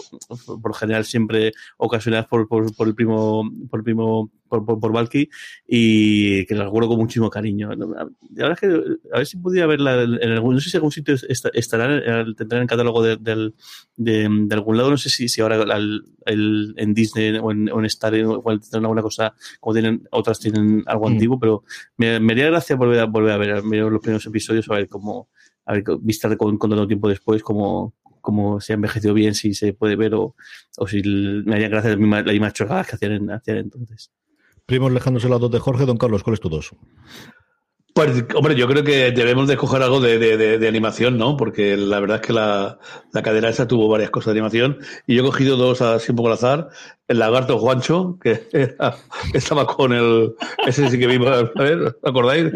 por 0.62 0.74
general 0.74 1.04
siempre 1.04 1.52
ocasionadas 1.76 2.26
por, 2.26 2.48
por, 2.48 2.74
por 2.74 2.88
el 2.88 2.94
primo, 2.94 3.50
por 3.70 3.80
el 3.80 3.84
primo 3.84 4.30
por, 4.48 4.64
por, 4.64 4.80
por 4.80 4.92
Valky 4.92 5.28
y 5.66 6.46
que 6.46 6.54
la 6.54 6.64
recuerdo 6.64 6.88
con 6.88 6.98
muchísimo 6.98 7.30
cariño. 7.30 7.70
La 7.74 8.08
verdad 8.30 8.52
es 8.52 8.60
que 8.60 8.66
a 9.12 9.18
ver 9.18 9.26
si 9.26 9.36
pudiera 9.36 9.66
verla 9.66 10.02
en 10.02 10.32
algún, 10.32 10.54
no 10.54 10.60
sé 10.60 10.70
si 10.70 10.76
algún 10.76 10.92
sitio 10.92 11.14
estará, 11.54 12.02
tendrá 12.34 12.58
en 12.58 12.62
el 12.62 12.68
catálogo 12.68 13.02
de, 13.02 13.16
de, 13.16 13.52
de, 13.96 14.28
de, 14.30 14.54
algún 14.54 14.76
lado, 14.76 14.90
no 14.90 14.96
sé 14.96 15.10
si, 15.10 15.28
si 15.28 15.40
ahora 15.40 15.56
el, 15.76 16.02
el, 16.24 16.74
en 16.76 16.94
Disney 16.94 17.38
o 17.38 17.50
en, 17.50 17.70
o 17.70 17.78
en 17.78 17.84
Star 17.86 18.14
o 18.14 18.42
tendrán 18.58 18.84
alguna 18.84 19.02
cosa, 19.02 19.34
como 19.60 19.74
tienen, 19.74 20.06
otras 20.10 20.38
tienen 20.38 20.82
algo 20.86 21.08
mm. 21.08 21.12
antiguo, 21.12 21.38
pero 21.40 21.64
me, 21.96 22.20
me 22.20 22.32
haría 22.32 22.46
gracia 22.46 22.76
volver 22.76 23.00
a, 23.00 23.04
volver 23.06 23.32
a 23.32 23.38
ver, 23.38 23.62
ver 23.62 23.82
los 23.92 24.00
primeros 24.00 24.26
episodios, 24.26 24.68
a 24.70 24.74
ver 24.74 24.88
cómo, 24.88 25.28
a 25.64 25.74
ver, 25.74 25.84
vista 26.00 26.34
con, 26.36 26.58
con 26.58 26.70
tanto 26.70 26.86
tiempo 26.86 27.08
después, 27.08 27.42
cómo, 27.42 27.94
cómo 28.26 28.60
se 28.60 28.72
ha 28.72 28.74
envejecido 28.74 29.14
bien, 29.14 29.34
si 29.34 29.54
se 29.54 29.72
puede 29.72 29.94
ver 29.94 30.14
o, 30.14 30.34
o 30.78 30.86
si 30.88 31.00
me 31.02 31.54
haría 31.54 31.68
gracia 31.68 31.96
las 31.96 32.24
mismas 32.26 32.52
chorradas 32.52 32.88
que 32.88 32.96
hacían, 32.96 33.30
hacían 33.30 33.58
entonces. 33.58 34.10
Primos 34.66 34.90
lejanos 34.90 35.22
el 35.22 35.30
lado 35.30 35.48
de 35.48 35.60
Jorge. 35.60 35.86
Don 35.86 35.96
Carlos, 35.96 36.24
¿cuál 36.24 36.34
es 36.34 36.40
tu 36.40 36.48
dos? 36.48 36.72
Pues, 37.96 38.26
hombre, 38.34 38.54
yo 38.54 38.68
creo 38.68 38.84
que 38.84 39.10
debemos 39.10 39.48
de 39.48 39.54
escoger 39.54 39.80
algo 39.82 40.00
de, 40.00 40.18
de, 40.18 40.36
de, 40.36 40.58
de, 40.58 40.68
animación, 40.68 41.16
¿no? 41.16 41.34
Porque 41.38 41.78
la 41.78 41.98
verdad 41.98 42.20
es 42.20 42.26
que 42.26 42.34
la, 42.34 42.78
la 43.14 43.22
cadera 43.22 43.48
esa 43.48 43.66
tuvo 43.66 43.88
varias 43.88 44.10
cosas 44.10 44.34
de 44.34 44.40
animación 44.40 44.76
y 45.06 45.14
yo 45.14 45.22
he 45.22 45.24
cogido 45.24 45.56
dos 45.56 45.80
así 45.80 46.12
un 46.12 46.16
poco 46.16 46.28
al 46.28 46.34
azar. 46.34 46.68
El 47.08 47.20
lagarto 47.20 47.58
Juancho, 47.58 48.18
que 48.20 48.42
era, 48.52 48.96
estaba 49.32 49.66
con 49.66 49.94
el... 49.94 50.34
Ese 50.66 50.90
sí 50.90 50.98
que 50.98 51.06
vimos, 51.06 51.28
a 51.28 51.62
ver, 51.62 51.96
¿acordáis? 52.02 52.52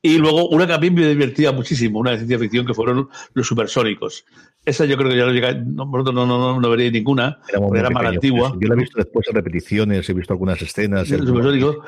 Y 0.00 0.16
luego 0.16 0.48
una 0.48 0.66
que 0.66 0.72
a 0.72 0.78
mí 0.78 0.88
me 0.88 1.06
divertía 1.06 1.52
muchísimo, 1.52 1.98
una 1.98 2.12
de 2.12 2.16
ciencia 2.16 2.38
ficción, 2.38 2.64
que 2.64 2.72
fueron 2.72 3.10
los 3.34 3.46
supersónicos. 3.46 4.24
Esa 4.64 4.86
yo 4.86 4.96
creo 4.96 5.10
que 5.10 5.18
ya 5.18 5.26
no 5.26 5.32
llega, 5.32 5.52
no, 5.52 5.84
vosotros 5.84 6.14
no, 6.14 6.24
no, 6.24 6.58
no, 6.58 6.70
veréis 6.70 6.90
ninguna, 6.90 7.38
era, 7.50 7.60
era 7.78 7.90
más 7.90 8.06
antigua. 8.06 8.56
Yo 8.58 8.68
la 8.68 8.76
he 8.76 8.78
visto 8.78 8.96
después 8.96 9.28
en 9.28 9.34
repeticiones, 9.34 10.08
he 10.08 10.14
visto 10.14 10.32
algunas 10.32 10.62
escenas. 10.62 11.10
El 11.10 11.26
supersónico. 11.26 11.84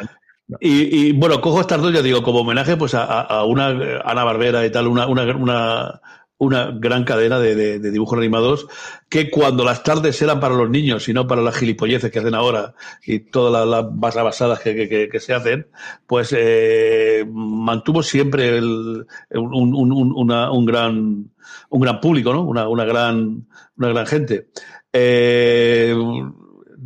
Y, 0.61 1.13
bueno, 1.13 1.41
cojo 1.41 1.61
estas 1.61 1.83
dos, 1.83 1.93
ya 1.93 2.03
digo, 2.03 2.23
como 2.23 2.41
homenaje 2.41 2.77
pues 2.77 2.95
a, 2.95 3.45
una 3.45 3.69
Ana 4.05 4.23
Barbera 4.23 4.65
y 4.65 4.71
tal, 4.71 4.87
una, 4.87 5.07
una, 5.09 6.01
una, 6.39 6.71
gran 6.71 7.03
cadena 7.03 7.41
de, 7.41 7.81
dibujos 7.81 8.17
animados 8.17 8.69
que 9.09 9.29
cuando 9.29 9.65
las 9.65 9.83
tardes 9.83 10.23
eran 10.23 10.39
para 10.39 10.55
los 10.55 10.71
niños 10.71 11.09
y 11.09 11.13
no 11.13 11.27
para 11.27 11.43
las 11.43 11.57
gilipolleces 11.57 12.13
que 12.13 12.21
hacen 12.21 12.37
ahora 12.37 12.75
y 13.05 13.21
todas 13.21 13.69
las, 13.69 13.87
las 14.15 14.25
basadas 14.25 14.61
que, 14.61 15.11
se 15.19 15.35
hacen, 15.35 15.67
pues 16.07 16.33
eh, 16.37 17.25
mantuvo 17.29 18.05
siempre 18.05 18.59
el, 18.59 19.05
un, 19.31 20.67
gran, 20.67 21.31
un 21.71 21.81
gran 21.81 22.01
público, 22.01 22.33
¿no? 22.33 22.45
Una, 22.45 22.69
una, 22.69 22.85
gran, 22.85 23.49
una 23.77 23.89
gran 23.89 24.07
gente. 24.07 24.51
Eh, 24.93 25.93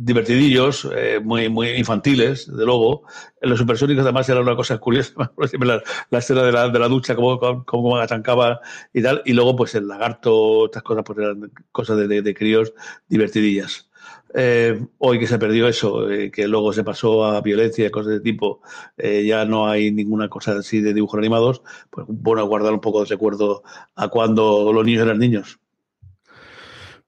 divertidillos, 0.03 0.87
eh, 0.95 1.19
muy, 1.23 1.49
muy 1.49 1.69
infantiles, 1.69 2.47
de 2.47 2.65
luego. 2.65 3.03
Los 3.41 3.59
supersónicos 3.59 4.03
además 4.03 4.27
era 4.29 4.41
una 4.41 4.55
cosa 4.55 4.77
curiosa, 4.79 5.13
la, 5.59 5.83
la 6.09 6.19
escena 6.19 6.43
de 6.43 6.51
la, 6.51 6.69
de 6.69 6.79
la 6.79 6.87
ducha, 6.87 7.15
cómo, 7.15 7.65
cómo 7.65 7.95
agachancaba 7.95 8.61
y 8.93 9.01
tal, 9.01 9.21
y 9.25 9.33
luego 9.33 9.55
pues 9.55 9.75
el 9.75 9.87
lagarto, 9.87 10.65
estas 10.65 10.83
cosas, 10.83 11.03
pues 11.05 11.19
eran 11.19 11.51
cosas 11.71 11.97
de, 11.97 12.21
de, 12.21 12.33
críos 12.33 12.73
divertidillas. 13.07 13.89
Eh, 14.33 14.79
hoy 14.97 15.19
que 15.19 15.27
se 15.27 15.37
perdió 15.37 15.67
eso, 15.67 16.09
eh, 16.09 16.31
que 16.31 16.47
luego 16.47 16.73
se 16.73 16.83
pasó 16.83 17.25
a 17.25 17.41
violencia 17.41 17.85
y 17.85 17.91
cosas 17.91 18.13
de 18.13 18.19
tipo, 18.21 18.61
ya 18.97 19.45
no 19.45 19.67
hay 19.67 19.91
ninguna 19.91 20.29
cosa 20.29 20.53
así 20.53 20.81
de 20.81 20.93
dibujos 20.93 21.19
animados, 21.19 21.61
pues 21.89 22.07
bueno, 22.09 22.45
guardar 22.47 22.73
un 22.73 22.81
poco 22.81 23.01
de 23.01 23.09
recuerdo 23.09 23.63
a 23.95 24.07
cuando 24.07 24.71
los 24.73 24.85
niños 24.85 25.03
eran 25.03 25.19
niños. 25.19 25.59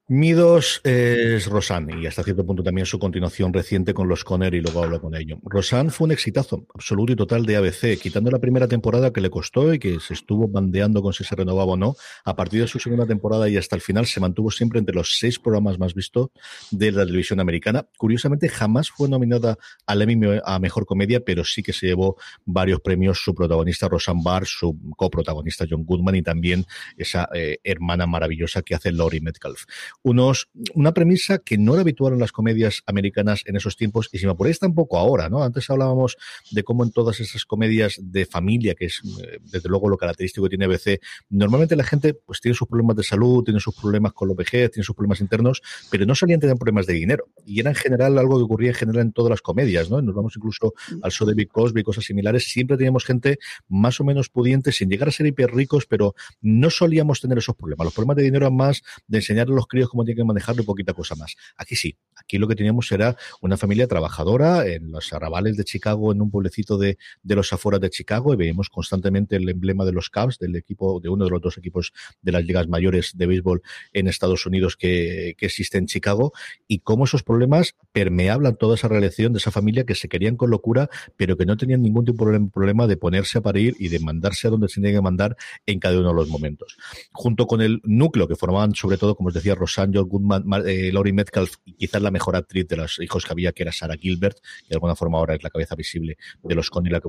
Mi 0.09 0.33
dos 0.33 0.81
es 0.83 1.47
Rosanne 1.47 2.01
y 2.01 2.07
hasta 2.07 2.23
cierto 2.23 2.45
punto 2.45 2.61
también 2.61 2.85
su 2.85 2.99
continuación 2.99 3.53
reciente 3.53 3.93
con 3.93 4.09
los 4.09 4.25
Conner 4.25 4.53
y 4.53 4.59
luego 4.59 4.83
hablo 4.83 4.99
con 4.99 5.15
ello. 5.15 5.39
Rosanne 5.43 5.91
fue 5.91 6.03
un 6.03 6.11
exitazo 6.11 6.67
absoluto 6.75 7.13
y 7.13 7.15
total 7.15 7.45
de 7.45 7.55
ABC, 7.55 7.97
quitando 8.01 8.29
la 8.29 8.39
primera 8.39 8.67
temporada 8.67 9.13
que 9.13 9.21
le 9.21 9.29
costó 9.29 9.73
y 9.73 9.79
que 9.79 10.01
se 10.01 10.13
estuvo 10.13 10.49
bandeando 10.49 11.01
con 11.01 11.13
si 11.13 11.23
se 11.23 11.33
renovaba 11.37 11.71
o 11.71 11.77
no. 11.77 11.95
A 12.25 12.35
partir 12.35 12.59
de 12.59 12.67
su 12.67 12.79
segunda 12.79 13.05
temporada 13.05 13.47
y 13.47 13.55
hasta 13.55 13.77
el 13.77 13.81
final 13.81 14.05
se 14.05 14.19
mantuvo 14.19 14.51
siempre 14.51 14.77
entre 14.77 14.93
los 14.93 15.17
seis 15.17 15.39
programas 15.39 15.79
más 15.79 15.93
vistos 15.93 16.31
de 16.69 16.91
la 16.91 17.05
televisión 17.05 17.39
americana. 17.39 17.87
Curiosamente 17.97 18.49
jamás 18.49 18.89
fue 18.89 19.07
nominada 19.07 19.57
al 19.87 20.01
Emmy 20.01 20.37
a 20.43 20.59
Mejor 20.59 20.85
Comedia, 20.85 21.21
pero 21.21 21.45
sí 21.45 21.63
que 21.63 21.71
se 21.71 21.87
llevó 21.87 22.17
varios 22.43 22.81
premios 22.81 23.23
su 23.23 23.33
protagonista 23.33 23.87
Rosanne 23.87 24.21
Barr, 24.21 24.45
su 24.47 24.77
coprotagonista 24.97 25.65
John 25.67 25.85
Goodman 25.85 26.15
y 26.15 26.23
también 26.23 26.65
esa 26.97 27.29
eh, 27.33 27.59
hermana 27.63 28.05
maravillosa 28.05 28.63
que 28.63 28.75
hace 28.75 28.91
Laurie 28.91 29.21
Metcalf 29.21 29.63
unos, 30.03 30.49
una 30.75 30.93
premisa 30.93 31.39
que 31.39 31.57
no 31.57 31.73
era 31.73 31.81
habitual 31.81 32.13
en 32.13 32.19
las 32.19 32.31
comedias 32.31 32.83
americanas 32.85 33.41
en 33.45 33.55
esos 33.55 33.75
tiempos 33.77 34.09
y 34.11 34.19
si 34.19 34.25
me 34.25 34.33
apuráis 34.33 34.59
tampoco 34.59 34.97
ahora, 34.97 35.29
¿no? 35.29 35.43
Antes 35.43 35.69
hablábamos 35.69 36.17
de 36.51 36.63
cómo 36.63 36.83
en 36.83 36.91
todas 36.91 37.19
esas 37.21 37.45
comedias 37.45 37.99
de 38.01 38.25
familia, 38.25 38.75
que 38.75 38.85
es 38.85 39.01
eh, 39.23 39.39
desde 39.41 39.69
luego 39.69 39.89
lo 39.89 39.97
característico 39.97 40.43
que 40.45 40.49
tiene 40.49 40.65
ABC, 40.65 40.99
normalmente 41.29 41.75
la 41.75 41.85
gente 41.85 42.13
pues 42.13 42.41
tiene 42.41 42.55
sus 42.55 42.67
problemas 42.67 42.97
de 42.97 43.03
salud, 43.03 43.43
tiene 43.43 43.59
sus 43.59 43.75
problemas 43.75 44.13
con 44.13 44.27
la 44.27 44.35
vejez, 44.35 44.71
tiene 44.71 44.83
sus 44.83 44.95
problemas 44.95 45.21
internos, 45.21 45.61
pero 45.89 46.05
no 46.05 46.15
solían 46.15 46.39
tener 46.39 46.57
problemas 46.57 46.85
de 46.85 46.93
dinero. 46.93 47.29
Y 47.45 47.61
era 47.61 47.69
en 47.69 47.75
general 47.75 48.17
algo 48.17 48.37
que 48.37 48.43
ocurría 48.43 48.69
en 48.69 48.75
general 48.75 49.01
en 49.03 49.13
todas 49.13 49.29
las 49.29 49.41
comedias, 49.41 49.89
¿no? 49.89 50.01
Nos 50.01 50.13
vamos 50.13 50.33
incluso 50.35 50.73
al 51.01 51.11
show 51.11 51.27
de 51.27 51.33
Big 51.33 51.49
Cosby, 51.49 51.83
cosas 51.83 52.03
similares, 52.03 52.45
siempre 52.45 52.75
teníamos 52.75 53.05
gente 53.05 53.39
más 53.69 53.99
o 54.01 54.03
menos 54.03 54.29
pudiente, 54.29 54.71
sin 54.71 54.89
llegar 54.89 55.07
a 55.07 55.11
ser 55.11 55.25
hiper 55.27 55.51
ricos, 55.51 55.85
pero 55.85 56.13
no 56.41 56.69
solíamos 56.69 57.21
tener 57.21 57.37
esos 57.37 57.55
problemas. 57.55 57.85
Los 57.85 57.93
problemas 57.93 58.17
de 58.17 58.23
dinero 58.23 58.47
eran 58.47 58.55
más 58.57 58.81
de 59.07 59.19
enseñar 59.19 59.47
a 59.47 59.51
los 59.51 59.67
críos 59.67 59.89
cómo 59.93 60.03
tienen 60.03 60.23
que 60.23 60.27
manejarlo 60.27 60.63
y 60.63 60.65
poquita 60.65 60.93
cosa 60.93 61.15
más. 61.15 61.35
Aquí 61.55 61.75
sí, 61.75 61.95
aquí 62.15 62.37
lo 62.37 62.47
que 62.47 62.55
teníamos 62.55 62.91
era 62.91 63.15
una 63.41 63.57
familia 63.57 63.87
trabajadora 63.87 64.67
en 64.67 64.91
los 64.91 65.13
arrabales 65.13 65.55
de 65.55 65.63
Chicago, 65.63 66.11
en 66.11 66.21
un 66.21 66.31
pueblecito 66.31 66.77
de, 66.77 66.97
los 67.23 67.53
afueras 67.53 67.79
de 67.79 67.89
Chicago, 67.89 68.33
y 68.33 68.37
veíamos 68.37 68.69
constantemente 68.69 69.35
el 69.35 69.47
emblema 69.47 69.85
de 69.85 69.91
los 69.91 70.09
Cubs, 70.09 70.39
del 70.39 70.55
equipo, 70.55 70.99
de 70.99 71.09
uno 71.09 71.25
de 71.25 71.31
los 71.31 71.41
dos 71.41 71.57
equipos 71.57 71.93
de 72.21 72.31
las 72.31 72.43
ligas 72.43 72.67
mayores 72.67 73.11
de 73.15 73.27
béisbol 73.27 73.61
en 73.93 74.07
Estados 74.07 74.45
Unidos 74.45 74.75
que, 74.75 75.35
existe 75.39 75.77
en 75.77 75.85
Chicago, 75.85 76.33
y 76.67 76.79
cómo 76.79 77.05
esos 77.05 77.21
problemas 77.21 77.75
permeaban 77.91 78.55
toda 78.57 78.75
esa 78.75 78.87
relación 78.87 79.33
de 79.33 79.39
esa 79.39 79.51
familia 79.51 79.85
que 79.85 79.93
se 79.93 80.09
querían 80.09 80.37
con 80.37 80.49
locura, 80.49 80.89
pero 81.17 81.37
que 81.37 81.45
no 81.45 81.55
tenían 81.55 81.81
ningún 81.81 82.05
tipo 82.05 82.25
de 82.29 82.39
problema 82.51 82.87
de 82.87 82.97
ponerse 82.97 83.37
a 83.37 83.41
parir 83.41 83.75
y 83.77 83.89
de 83.89 83.99
mandarse 83.99 84.47
a 84.47 84.49
donde 84.49 84.69
se 84.69 84.81
tenía 84.81 84.97
que 84.97 85.01
mandar 85.01 85.37
en 85.67 85.79
cada 85.79 85.99
uno 85.99 86.09
de 86.09 86.15
los 86.15 86.29
momentos. 86.29 86.77
Junto 87.11 87.45
con 87.45 87.61
el 87.61 87.81
núcleo 87.83 88.27
que 88.27 88.35
formaban, 88.35 88.73
sobre 88.73 88.97
todo, 88.97 89.15
como 89.15 89.27
os 89.27 89.33
decía, 89.35 89.53
George 89.91 90.09
Goodman, 90.09 90.43
eh, 90.65 90.91
Laurie 90.93 91.13
Metcalf 91.13 91.55
y 91.65 91.73
quizás 91.73 92.01
la 92.01 92.11
mejor 92.11 92.35
actriz 92.35 92.67
de 92.67 92.77
los 92.77 92.99
hijos 92.99 93.25
que 93.25 93.31
había, 93.31 93.51
que 93.51 93.63
era 93.63 93.71
Sarah 93.71 93.95
Gilbert, 93.95 94.37
que 94.37 94.69
de 94.69 94.75
alguna 94.75 94.95
forma 94.95 95.17
ahora 95.17 95.35
es 95.35 95.43
la 95.43 95.49
cabeza 95.49 95.75
visible 95.75 96.17
de 96.43 96.55
los 96.55 96.69
Con 96.69 96.85
y 96.85 96.89
la. 96.89 97.01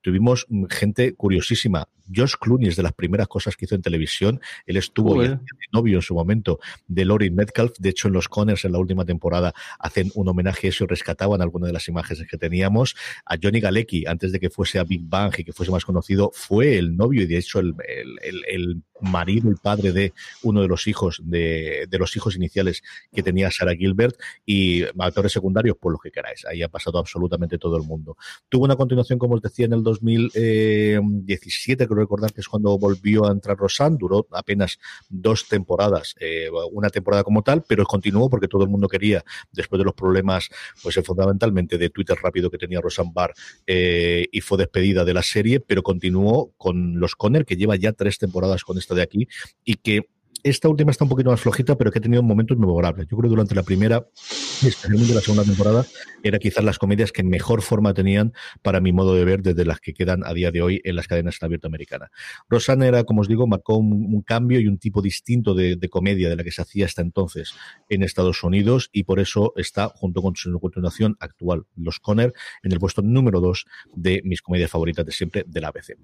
Tuvimos 0.00 0.46
mm, 0.48 0.64
gente 0.70 1.14
curiosísima. 1.14 1.88
Josh 2.14 2.34
Clooney 2.40 2.68
es 2.68 2.76
de 2.76 2.82
las 2.82 2.92
primeras 2.92 3.28
cosas 3.28 3.56
que 3.56 3.66
hizo 3.66 3.74
en 3.74 3.82
televisión. 3.82 4.40
Él 4.66 4.76
estuvo 4.76 5.20
de 5.20 5.38
novio 5.72 5.98
en 5.98 6.02
su 6.02 6.14
momento 6.14 6.58
de 6.86 7.04
Laurie 7.04 7.30
Metcalf. 7.30 7.72
De 7.78 7.90
hecho, 7.90 8.08
en 8.08 8.14
los 8.14 8.28
Conners 8.28 8.64
en 8.64 8.72
la 8.72 8.78
última 8.78 9.04
temporada 9.04 9.52
hacen 9.78 10.10
un 10.14 10.28
homenaje 10.28 10.68
a 10.68 10.70
eso 10.70 10.84
y 10.84 10.86
rescataban 10.86 11.42
algunas 11.42 11.68
de 11.68 11.72
las 11.74 11.86
imágenes 11.88 12.26
que 12.28 12.38
teníamos. 12.38 12.96
A 13.26 13.36
Johnny 13.40 13.60
Galecki, 13.60 14.06
antes 14.06 14.32
de 14.32 14.40
que 14.40 14.50
fuese 14.50 14.78
a 14.78 14.84
Big 14.84 15.02
Bang 15.04 15.34
y 15.38 15.44
que 15.44 15.52
fuese 15.52 15.70
más 15.70 15.84
conocido, 15.84 16.30
fue 16.34 16.78
el 16.78 16.96
novio 16.96 17.22
y 17.22 17.26
de 17.26 17.36
hecho 17.36 17.60
el, 17.60 17.74
el, 18.22 18.42
el 18.46 18.82
marido 19.00 19.50
y 19.50 19.54
padre 19.54 19.92
de 19.92 20.12
uno 20.42 20.62
de 20.62 20.68
los 20.68 20.86
hijos 20.86 21.20
de, 21.24 21.86
de 21.88 21.98
los 21.98 22.16
hijos 22.16 22.36
iniciales 22.36 22.82
que 23.12 23.22
tenía 23.22 23.50
Sarah 23.50 23.74
Gilbert 23.74 24.16
y 24.44 24.84
actores 24.98 25.32
secundarios, 25.32 25.76
por 25.76 25.92
lo 25.92 25.98
que 25.98 26.10
queráis. 26.10 26.44
Ahí 26.46 26.62
ha 26.62 26.68
pasado 26.68 26.98
absolutamente 26.98 27.58
todo 27.58 27.76
el 27.76 27.82
mundo. 27.82 28.16
Tuvo 28.48 28.64
una 28.64 28.76
continuación, 28.76 29.18
como 29.18 29.34
os 29.34 29.42
decía, 29.42 29.66
en 29.66 29.72
el 29.72 29.82
2017, 29.82 31.86
creo 31.86 31.98
recordar 31.98 32.32
que 32.32 32.40
es 32.40 32.48
cuando 32.48 32.78
volvió 32.78 33.26
a 33.26 33.32
entrar 33.32 33.56
Rosanne, 33.56 33.96
duró 33.98 34.26
apenas 34.32 34.78
dos 35.08 35.48
temporadas, 35.48 36.14
eh, 36.20 36.48
una 36.72 36.90
temporada 36.90 37.24
como 37.24 37.42
tal, 37.42 37.64
pero 37.66 37.84
continuó 37.84 38.30
porque 38.30 38.48
todo 38.48 38.62
el 38.62 38.68
mundo 38.68 38.88
quería, 38.88 39.24
después 39.52 39.78
de 39.78 39.84
los 39.84 39.94
problemas, 39.94 40.48
pues 40.82 40.96
eh, 40.96 41.02
fundamentalmente 41.02 41.78
de 41.78 41.90
Twitter 41.90 42.16
rápido 42.22 42.50
que 42.50 42.58
tenía 42.58 42.80
Rosanne 42.80 43.10
Barr, 43.12 43.34
eh, 43.66 44.26
y 44.30 44.40
fue 44.40 44.58
despedida 44.58 45.04
de 45.04 45.14
la 45.14 45.22
serie, 45.22 45.60
pero 45.60 45.82
continuó 45.82 46.52
con 46.56 46.98
los 46.98 47.14
Conner, 47.14 47.44
que 47.44 47.56
lleva 47.56 47.76
ya 47.76 47.92
tres 47.92 48.18
temporadas 48.18 48.64
con 48.64 48.78
de 48.94 49.02
aquí, 49.02 49.28
y 49.64 49.74
que 49.74 50.08
esta 50.42 50.68
última 50.68 50.90
está 50.90 51.04
un 51.04 51.10
poquito 51.10 51.30
más 51.30 51.40
flojita, 51.40 51.76
pero 51.76 51.90
que 51.90 51.98
ha 51.98 52.02
tenido 52.02 52.22
momentos 52.22 52.56
memorables. 52.56 53.06
Yo 53.08 53.16
creo 53.16 53.28
que 53.28 53.34
durante 53.34 53.54
la 53.54 53.62
primera, 53.62 54.06
especialmente 54.14 55.14
la 55.14 55.20
segunda 55.20 55.44
temporada, 55.44 55.84
era 56.22 56.38
quizás 56.38 56.64
las 56.64 56.78
comedias 56.78 57.12
que 57.12 57.22
mejor 57.22 57.62
forma 57.62 57.92
tenían, 57.94 58.32
para 58.62 58.80
mi 58.80 58.92
modo 58.92 59.14
de 59.14 59.24
ver, 59.24 59.42
desde 59.42 59.64
las 59.64 59.80
que 59.80 59.94
quedan 59.94 60.24
a 60.24 60.32
día 60.32 60.50
de 60.50 60.62
hoy 60.62 60.80
en 60.84 60.96
las 60.96 61.08
cadenas 61.08 61.38
en 61.40 61.46
abierto 61.46 61.66
americana. 61.66 62.10
Rosanna 62.48 62.86
era, 62.86 63.04
como 63.04 63.22
os 63.22 63.28
digo, 63.28 63.46
marcó 63.46 63.76
un, 63.76 64.22
cambio 64.22 64.60
y 64.60 64.66
un 64.66 64.78
tipo 64.78 65.00
distinto 65.00 65.54
de, 65.54 65.78
comedia 65.88 66.28
de 66.28 66.36
la 66.36 66.44
que 66.44 66.50
se 66.50 66.60
hacía 66.60 66.86
hasta 66.86 67.02
entonces 67.02 67.54
en 67.88 68.02
Estados 68.02 68.42
Unidos 68.42 68.90
y 68.92 69.04
por 69.04 69.20
eso 69.20 69.52
está, 69.56 69.88
junto 69.88 70.22
con 70.22 70.36
su 70.36 70.58
continuación 70.60 71.16
actual, 71.20 71.64
Los 71.76 71.98
Conner, 71.98 72.32
en 72.62 72.72
el 72.72 72.78
puesto 72.78 73.00
número 73.00 73.40
dos 73.40 73.64
de 73.94 74.20
mis 74.24 74.42
comedias 74.42 74.70
favoritas 74.70 75.06
de 75.06 75.12
siempre 75.12 75.44
de 75.46 75.60
la 75.60 75.68
ABC. 75.68 75.96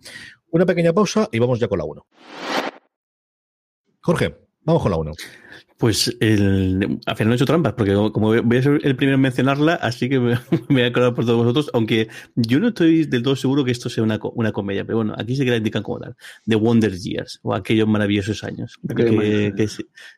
Una 0.51 0.65
pequeña 0.65 0.93
pausa 0.93 1.29
y 1.33 1.39
vamos 1.39 1.61
ya 1.61 1.69
con 1.69 1.79
la 1.79 1.85
1. 1.85 2.07
Jorge, 4.07 4.37
vamos 4.65 4.83
con 4.83 4.91
la 4.91 4.99
1. 4.99 5.13
Pues 5.85 6.17
el, 6.21 6.99
al 7.05 7.15
final 7.15 7.29
no 7.29 7.35
he 7.35 7.37
hecho 7.37 7.45
trampas, 7.45 7.75
porque 7.75 7.93
como 7.93 8.29
voy 8.43 8.57
a 8.57 8.63
ser 8.63 8.81
el 8.85 8.97
primero 8.97 9.17
en 9.17 9.21
mencionarla, 9.21 9.75
así 9.75 10.09
que 10.09 10.19
me, 10.19 10.39
voy 10.71 10.81
a 10.81 10.87
acordar 10.87 11.13
por 11.13 11.27
todos 11.27 11.37
vosotros, 11.37 11.71
aunque 11.75 12.09
yo 12.37 12.59
no 12.59 12.69
estoy 12.69 13.05
del 13.05 13.23
todo 13.23 13.37
seguro 13.37 13.67
que 13.67 13.71
esto 13.71 13.91
sea 13.91 14.03
una, 14.03 14.19
una 14.33 14.51
comedia, 14.51 14.87
pero 14.87 14.97
bueno, 14.97 15.15
aquí 15.15 15.37
se 15.37 15.45
que 15.45 15.51
la 15.51 15.59
indican 15.59 15.83
como 15.83 16.01
tal, 16.01 16.17
The 16.47 16.57
Wonder 16.57 16.97
Years, 16.97 17.39
o 17.43 17.53
aquellos 17.53 17.87
maravillosos 17.87 18.45
años, 18.45 18.79
que, 18.97 19.53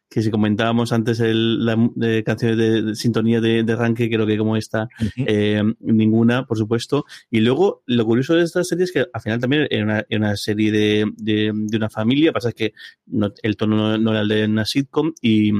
que, 0.08 0.22
si, 0.22 0.30
comentábamos 0.30 0.92
antes 0.92 1.18
el, 1.18 1.66
la 1.66 1.76
de 1.96 2.22
canciones 2.22 2.58
de, 2.58 2.94
sintonía 2.94 3.40
de, 3.40 3.64
de 3.64 3.72
arranque, 3.72 4.08
creo 4.08 4.24
que 4.24 4.38
como 4.38 4.56
esta, 4.56 4.86
eh, 5.16 5.64
ninguna, 5.80 6.46
por 6.46 6.58
supuesto. 6.58 7.06
Y 7.28 7.40
luego, 7.40 7.82
lo 7.86 8.04
curioso 8.04 8.36
de 8.36 8.44
esta 8.44 8.62
serie 8.62 8.84
es 8.84 8.92
que 8.92 9.06
al 9.12 9.20
final 9.20 9.40
también 9.40 9.66
era 9.68 9.82
una, 9.82 10.06
una 10.12 10.36
serie 10.36 10.70
de, 10.70 11.12
de, 11.16 11.50
de, 11.52 11.76
una 11.76 11.90
familia, 11.90 12.32
pasa 12.32 12.50
es 12.50 12.54
que 12.54 12.72
no, 13.06 13.32
el 13.42 13.56
tono 13.56 13.76
no, 13.76 13.98
no 13.98 14.12
era 14.12 14.20
el 14.20 14.28
de 14.28 14.44
una 14.44 14.64
sitcom 14.64 15.12
y 15.20 15.55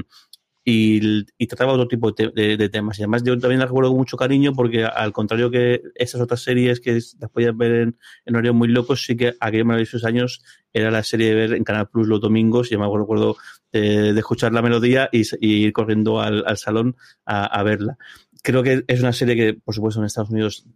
y, 0.69 1.47
trataba 1.47 1.75
otro 1.75 1.87
tipo 1.87 2.11
de, 2.11 2.69
temas. 2.71 2.99
Y 2.99 3.03
además 3.03 3.23
yo 3.23 3.39
también 3.39 3.61
la 3.61 3.67
recuerdo 3.67 3.91
con 3.91 3.99
mucho 3.99 4.17
cariño 4.17 4.53
porque 4.53 4.85
al 4.85 5.13
contrario 5.13 5.49
que 5.49 5.81
esas 5.95 6.21
otras 6.21 6.43
series 6.43 6.81
que 6.81 6.99
las 7.21 7.31
podías 7.31 7.57
ver 7.57 7.73
en, 7.73 7.99
en 8.25 8.35
horarios 8.35 8.57
muy 8.57 8.69
locos, 8.69 9.05
sí 9.05 9.17
que 9.17 9.35
aquellos 9.39 9.65
maravillosos 9.65 10.05
años 10.05 10.43
era 10.73 10.91
la 10.91 11.05
serie 11.05 11.29
de 11.29 11.35
ver 11.37 11.53
en 11.53 11.63
Canal 11.63 11.89
Plus 11.89 12.09
los 12.09 12.21
domingos. 12.21 12.73
Y 12.73 12.77
me 12.77 12.85
acuerdo 12.85 13.37
de, 13.71 14.13
de 14.13 14.19
escuchar 14.19 14.53
la 14.53 14.61
melodía 14.61 15.09
y, 15.13 15.25
ir 15.41 15.73
corriendo 15.73 16.21
al, 16.21 16.59
salón 16.59 16.97
a, 17.25 17.63
verla 17.63 17.97
creo 18.43 18.63
que 18.63 18.85
es 18.87 19.01
una 19.01 19.13
serie 19.13 19.35
que, 19.35 19.55
por 19.55 19.75
supuesto, 19.75 20.01
en 20.01 20.07
Estados 20.07 20.31
Unidos 20.31 20.67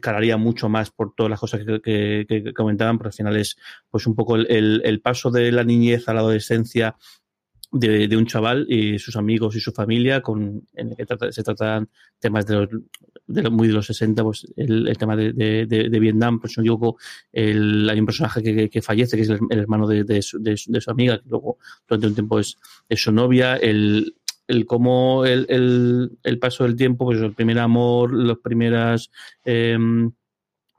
calaría 0.00 0.36
mucho 0.36 0.68
más 0.68 0.90
por 0.90 1.14
todas 1.14 1.30
las 1.30 1.38
cosas 1.38 1.60
que, 1.84 2.52
comentaban, 2.56 2.98
pero 2.98 3.08
al 3.08 3.14
final 3.14 3.36
es 3.36 3.56
pues 3.88 4.08
un 4.08 4.16
poco 4.16 4.34
el, 4.34 4.82
el, 4.84 5.00
paso 5.00 5.30
de 5.30 5.52
la 5.52 5.62
niñez 5.62 6.08
a 6.08 6.14
la 6.14 6.20
adolescencia 6.20 6.96
de, 7.74 8.16
un 8.16 8.26
chaval 8.26 8.66
y 8.68 8.98
sus 8.98 9.16
amigos 9.16 9.56
y 9.56 9.60
su 9.60 9.72
familia, 9.72 10.20
con, 10.20 10.62
en 10.74 10.90
el 10.90 10.96
que 10.96 11.32
se 11.32 11.42
tratan 11.42 11.88
temas 12.20 12.46
de, 12.46 12.54
los, 12.54 12.68
de 13.26 13.50
muy 13.50 13.66
de 13.68 13.74
los 13.74 13.86
60, 13.86 14.22
pues 14.22 14.46
el, 14.56 14.86
el 14.88 14.96
tema 14.96 15.16
de, 15.16 15.32
de, 15.32 15.98
Vietnam, 15.98 16.40
pues 16.40 16.54
poco 16.54 16.98
el, 17.32 17.88
hay 17.90 17.98
un 17.98 18.06
personaje 18.06 18.42
que, 18.42 18.70
que, 18.70 18.82
fallece, 18.82 19.16
que 19.16 19.22
es 19.24 19.28
el, 19.28 19.40
hermano 19.50 19.88
de, 19.88 20.22
su, 20.22 20.40
su, 20.56 20.90
amiga, 20.90 21.18
que 21.18 21.28
luego 21.28 21.58
durante 21.88 22.06
un 22.06 22.14
tiempo 22.14 22.38
es, 22.38 22.56
es 22.88 23.02
su 23.02 23.10
novia, 23.10 23.56
el, 23.56 24.14
el 24.46 24.66
cómo 24.66 25.24
el, 25.24 25.46
el, 25.48 26.18
el, 26.22 26.38
paso 26.38 26.64
del 26.64 26.76
tiempo, 26.76 27.06
pues 27.06 27.20
el 27.20 27.34
primer 27.34 27.58
amor, 27.58 28.14
las 28.14 28.38
primeras... 28.38 29.10
Eh, 29.44 29.76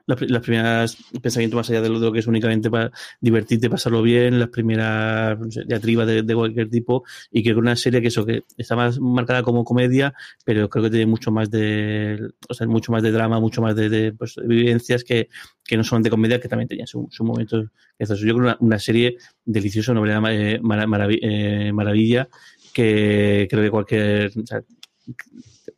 las, 0.05 0.43
primeras 0.43 0.97
pensamientos 1.21 1.57
más 1.57 1.69
allá 1.69 1.81
de 1.81 1.89
lo, 1.89 2.11
que 2.11 2.19
es 2.19 2.27
únicamente 2.27 2.69
para 2.69 2.91
divertirte, 3.19 3.69
pasarlo 3.69 4.01
bien, 4.01 4.39
las 4.39 4.49
primeras 4.49 5.37
diatribas 5.67 6.07
de, 6.07 6.21
de, 6.23 6.35
cualquier 6.35 6.69
tipo, 6.69 7.03
y 7.31 7.43
creo 7.43 7.55
que 7.55 7.59
una 7.59 7.75
serie 7.75 8.01
que 8.01 8.07
eso, 8.09 8.25
que 8.25 8.43
está 8.57 8.75
más 8.75 8.99
marcada 8.99 9.43
como 9.43 9.63
comedia, 9.63 10.13
pero 10.43 10.69
creo 10.69 10.83
que 10.85 10.89
tiene 10.91 11.05
mucho 11.05 11.31
más 11.31 11.49
de, 11.49 12.29
o 12.47 12.53
sea, 12.53 12.67
mucho 12.67 12.91
más 12.91 13.03
de 13.03 13.11
drama, 13.11 13.39
mucho 13.39 13.61
más 13.61 13.75
de, 13.75 14.13
pues, 14.13 14.35
vivencias 14.45 15.03
que, 15.03 15.29
que 15.63 15.77
no 15.77 15.83
son 15.83 16.03
de 16.03 16.09
comedia, 16.09 16.39
que 16.39 16.47
también 16.47 16.67
tenían 16.67 16.87
sus 16.87 17.07
su 17.11 17.23
momentos. 17.23 17.65
Yo 17.97 18.15
creo 18.17 18.35
una, 18.35 18.57
una 18.59 18.79
serie 18.79 19.17
deliciosa, 19.43 19.91
una 19.91 20.01
verdadera 20.01 20.33
eh, 20.33 21.19
eh, 21.21 21.71
maravilla, 21.73 22.27
que 22.73 23.47
creo 23.49 23.63
que 23.63 23.71
cualquier, 23.71 24.31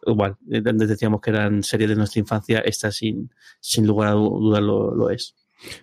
igual, 0.07 0.37
antes 0.51 0.89
decíamos 0.89 1.21
que 1.21 1.29
eran 1.29 1.63
series 1.63 1.89
de 1.89 1.95
nuestra 1.95 2.19
infancia, 2.19 2.59
esta 2.59 2.91
sin, 2.91 3.29
sin 3.59 3.85
lugar 3.85 4.09
a 4.09 4.11
dudas 4.13 4.61
lo, 4.61 5.09
es. 5.09 5.35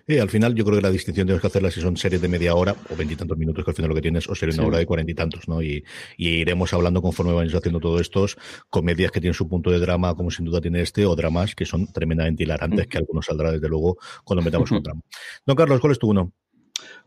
Y 0.07 0.17
al 0.19 0.29
final 0.29 0.55
yo 0.55 0.63
creo 0.63 0.77
que 0.77 0.81
la 0.81 0.91
distinción 0.91 1.27
tienes 1.27 1.41
que 1.41 1.47
hacerla 1.47 1.69
si 1.69 1.81
son 1.81 1.97
series 1.97 2.21
de 2.21 2.29
media 2.29 2.55
hora 2.55 2.75
o 2.89 2.95
veintitantos 2.95 3.37
minutos, 3.37 3.63
que 3.63 3.71
al 3.71 3.75
final 3.75 3.89
lo 3.89 3.95
que 3.95 4.01
tienes, 4.01 4.29
o 4.29 4.35
series 4.35 4.55
de 4.55 4.61
una 4.61 4.69
hora 4.69 4.77
de 4.77 4.85
cuarenta 4.85 5.11
y 5.11 5.15
tantos, 5.15 5.47
¿no? 5.47 5.61
Y, 5.61 5.83
iremos 6.17 6.73
hablando 6.73 7.01
conforme 7.01 7.33
vayamos 7.33 7.55
haciendo 7.55 7.79
todo 7.79 7.99
estos, 7.99 8.37
comedias 8.69 9.11
que 9.11 9.19
tienen 9.19 9.33
su 9.33 9.47
punto 9.49 9.71
de 9.71 9.79
drama, 9.79 10.15
como 10.15 10.31
sin 10.31 10.45
duda 10.45 10.61
tiene 10.61 10.81
este, 10.81 11.05
o 11.05 11.15
dramas 11.15 11.55
que 11.55 11.65
son 11.65 11.91
tremendamente 11.91 12.43
hilarantes, 12.43 12.87
que 12.87 12.97
algunos 12.97 13.25
saldrá 13.25 13.51
desde 13.51 13.67
luego 13.67 13.97
cuando 14.23 14.43
metamos 14.43 14.71
un 14.71 14.81
drama. 14.83 15.01
Don 15.45 15.55
Carlos, 15.55 15.79
¿cuál 15.81 15.91
es 15.91 15.99
tu 15.99 16.09
uno? 16.09 16.31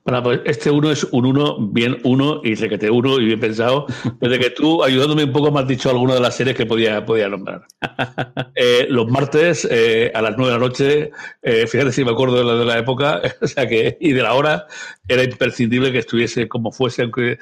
Bueno, 0.09 0.23
pues 0.23 0.41
este 0.47 0.71
uno 0.71 0.91
es 0.91 1.05
un 1.05 1.27
uno, 1.27 1.59
bien 1.59 1.99
uno 2.03 2.41
y 2.43 2.55
requete 2.55 2.91
uno 2.91 3.21
y 3.21 3.27
bien 3.27 3.41
pensado. 3.41 3.85
Desde 4.21 4.39
que 4.39 4.49
tú, 4.49 4.83
ayudándome 4.83 5.25
un 5.25 5.33
poco, 5.33 5.53
me 5.53 5.61
has 5.61 5.69
dicho 5.69 5.91
alguna 5.91 6.15
de 6.15 6.21
las 6.21 6.35
series 6.35 6.57
que 6.57 6.65
podía, 6.65 7.05
podía 7.05 7.29
nombrar. 7.29 7.67
Eh, 8.61 8.87
los 8.89 9.09
martes 9.09 9.69
eh, 9.71 10.11
a 10.13 10.21
las 10.21 10.37
nueve 10.37 10.53
de 10.53 10.59
la 10.59 10.67
noche, 10.67 11.11
eh, 11.43 11.67
fíjate 11.67 11.93
si 11.93 12.05
me 12.05 12.11
acuerdo 12.11 12.39
de 12.39 12.45
la, 12.45 12.55
de 12.55 12.65
la 12.65 12.79
época, 12.79 13.21
o 13.41 13.47
sea 13.47 13.69
que, 13.69 13.97
y 14.01 14.13
de 14.13 14.23
la 14.23 14.35
hora, 14.35 14.67
era 15.07 15.23
imprescindible 15.23 15.93
que 15.93 15.99
estuviese 15.99 16.49
como 16.49 16.73
fuese, 16.73 17.03
aunque 17.03 17.39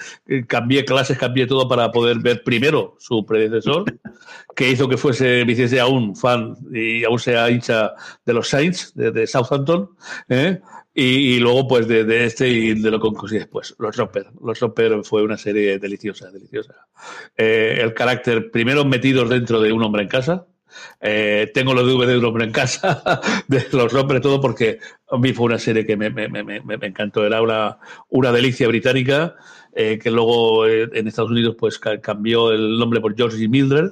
cambié 0.46 0.84
clases, 0.84 1.16
cambié 1.16 1.46
todo 1.46 1.68
para 1.68 1.90
poder 1.90 2.18
ver 2.18 2.42
primero 2.42 2.96
su 2.98 3.24
predecesor, 3.24 3.84
que 4.54 4.68
hizo 4.68 4.88
que 4.88 4.98
fuese, 4.98 5.44
me 5.46 5.52
hiciese 5.52 5.80
aún 5.80 6.14
fan 6.16 6.54
y 6.72 7.04
aún 7.04 7.18
sea 7.18 7.48
hincha 7.50 7.92
de 8.26 8.32
los 8.34 8.48
Saints, 8.48 8.92
de, 8.94 9.10
de 9.10 9.26
Southampton, 9.26 9.88
Y, 10.98 11.40
luego, 11.40 11.68
pues, 11.68 11.86
de, 11.86 12.24
este 12.24 12.48
y 12.48 12.72
de 12.72 12.90
lo 12.90 12.98
que 12.98 13.10
después, 13.36 13.76
Los 13.78 13.94
Roper. 13.98 14.28
Los 14.42 14.58
Roper 14.60 15.04
fue 15.04 15.22
una 15.22 15.36
serie 15.36 15.78
deliciosa, 15.78 16.30
deliciosa. 16.30 16.86
Eh, 17.36 17.80
el 17.82 17.92
carácter, 17.92 18.50
primero 18.50 18.82
metidos 18.86 19.28
dentro 19.28 19.60
de 19.60 19.72
un 19.72 19.82
hombre 19.82 20.04
en 20.04 20.08
casa. 20.08 20.46
Eh, 21.02 21.50
tengo 21.52 21.74
los 21.74 21.84
DVD 21.84 22.12
de 22.12 22.16
un 22.16 22.24
hombre 22.24 22.46
en 22.46 22.52
casa, 22.52 23.20
de 23.48 23.66
Los 23.72 23.92
Roper, 23.92 24.22
todo 24.22 24.40
porque 24.40 24.78
a 25.10 25.18
mí 25.18 25.34
fue 25.34 25.44
una 25.44 25.58
serie 25.58 25.84
que 25.84 25.98
me, 25.98 26.08
me, 26.08 26.28
me, 26.28 26.42
me 26.62 26.86
encantó. 26.86 27.26
Era 27.26 27.42
una, 27.42 27.78
una 28.08 28.32
delicia 28.32 28.66
británica, 28.66 29.36
eh, 29.74 29.98
que 29.98 30.10
luego 30.10 30.66
en 30.66 31.06
Estados 31.06 31.30
Unidos, 31.30 31.56
pues, 31.58 31.78
cambió 31.78 32.52
el 32.52 32.78
nombre 32.78 33.02
por 33.02 33.14
George 33.14 33.36
y 33.44 33.48
Mildred. 33.48 33.90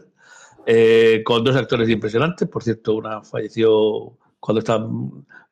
con 1.22 1.44
dos 1.44 1.54
actores 1.54 1.90
impresionantes. 1.90 2.48
Por 2.48 2.62
cierto, 2.62 2.94
una 2.94 3.20
falleció 3.20 4.16
cuando 4.44 4.58
estaba 4.58 4.86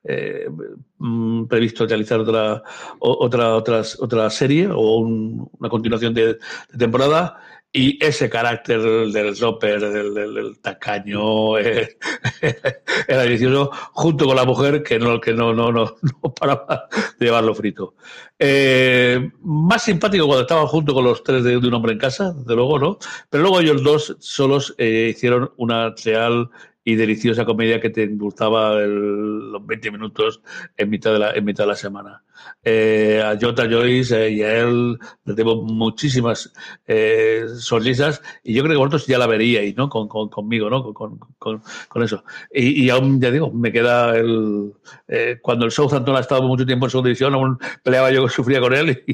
eh, 0.05 0.51
mm, 0.99 1.47
previsto 1.47 1.87
realizar 1.87 2.21
otra, 2.21 2.63
otra, 2.99 3.55
otras, 3.55 3.99
otra 3.99 4.29
serie 4.29 4.69
o 4.71 4.99
una 4.99 5.71
continuación 5.71 6.13
de, 6.13 6.37
temporada. 6.79 7.41
Y 7.75 8.05
ese 8.05 8.29
carácter 8.29 8.83
del 8.83 9.35
Roper, 9.39 9.81
del, 9.81 10.59
tacaño, 10.61 11.57
eh, 11.59 11.97
era 13.09 13.23
delicioso, 13.23 13.71
junto 13.93 14.27
con 14.27 14.37
la 14.37 14.45
mujer 14.45 14.83
que 14.83 14.99
no, 14.99 15.19
que 15.19 15.33
no, 15.33 15.55
no, 15.55 15.73
no, 15.73 15.97
no 16.23 16.35
paraba 16.35 16.87
de 17.19 17.25
llevarlo 17.25 17.55
frito. 17.55 17.95
Eh, 18.39 19.31
más 19.41 19.85
simpático 19.85 20.27
cuando 20.27 20.43
estaban 20.43 20.67
junto 20.67 20.93
con 20.93 21.05
los 21.05 21.25
tres 21.25 21.45
de, 21.45 21.57
un 21.57 21.73
hombre 21.73 21.93
en 21.93 21.99
casa, 21.99 22.35
desde 22.35 22.55
luego, 22.55 22.79
¿no? 22.79 22.99
Pero 23.31 23.45
luego 23.45 23.61
ellos 23.61 23.83
dos 23.83 24.17
solos 24.21 24.75
hicieron 24.77 25.51
una 25.57 25.95
real 26.05 26.51
y 26.85 26.97
deliciosa 26.97 27.45
comedia 27.45 27.81
que 27.81 27.91
te 27.91 28.07
gustaba 28.09 28.81
los 28.81 29.65
20 29.67 29.91
minutos 29.91 30.43
en 30.77 30.91
mitad 30.91 31.13
de 31.13 31.19
la, 31.19 31.33
en 31.33 31.45
mitad 31.45 31.65
de 31.65 31.69
la 31.69 31.77
semana. 31.77 32.23
Eh, 32.65 33.23
a 33.25 33.39
Jota 33.41 33.69
Joyce 33.71 34.27
eh, 34.27 34.31
y 34.31 34.43
a 34.43 34.61
él 34.61 34.99
le 35.25 35.35
debo 35.35 35.63
muchísimas 35.63 36.53
eh, 36.87 37.45
sonrisas 37.57 38.21
y 38.43 38.55
yo 38.55 38.63
creo 38.63 38.75
que 38.75 38.79
vosotros 38.79 39.07
ya 39.07 39.19
la 39.19 39.29
veríais, 39.29 39.77
¿no? 39.77 39.89
Con, 39.89 40.09
con, 40.09 40.29
conmigo, 40.29 40.69
¿no? 40.69 40.93
Con, 40.93 41.21
con, 41.39 42.03
eso. 42.03 42.25
Y, 42.53 42.85
y, 42.85 42.91
aún, 42.91 43.21
ya 43.21 43.31
digo, 43.31 43.53
me 43.53 43.71
queda 43.71 44.17
el... 44.17 44.73
Eh, 45.07 45.39
cuando 45.41 45.67
el 45.67 45.71
Southampton 45.71 46.17
ha 46.17 46.21
estado 46.21 46.43
mucho 46.43 46.67
tiempo 46.67 46.87
en 46.87 46.91
su 46.91 47.03
división, 47.03 47.35
aún 47.35 47.59
peleaba 47.83 48.11
yo, 48.11 48.29
sufría 48.29 48.61
con 48.61 48.75
él 48.75 49.03
y, 49.07 49.13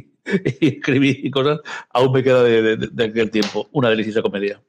y 0.61 0.79
escribí 0.79 1.31
cosas, 1.31 1.61
aún 1.91 2.13
me 2.13 2.23
queda 2.23 2.43
de, 2.43 2.63
de, 2.63 2.89
de 2.91 3.05
aquel 3.05 3.31
tiempo. 3.31 3.69
Una 3.73 3.91
deliciosa 3.91 4.23
comedia. 4.23 4.63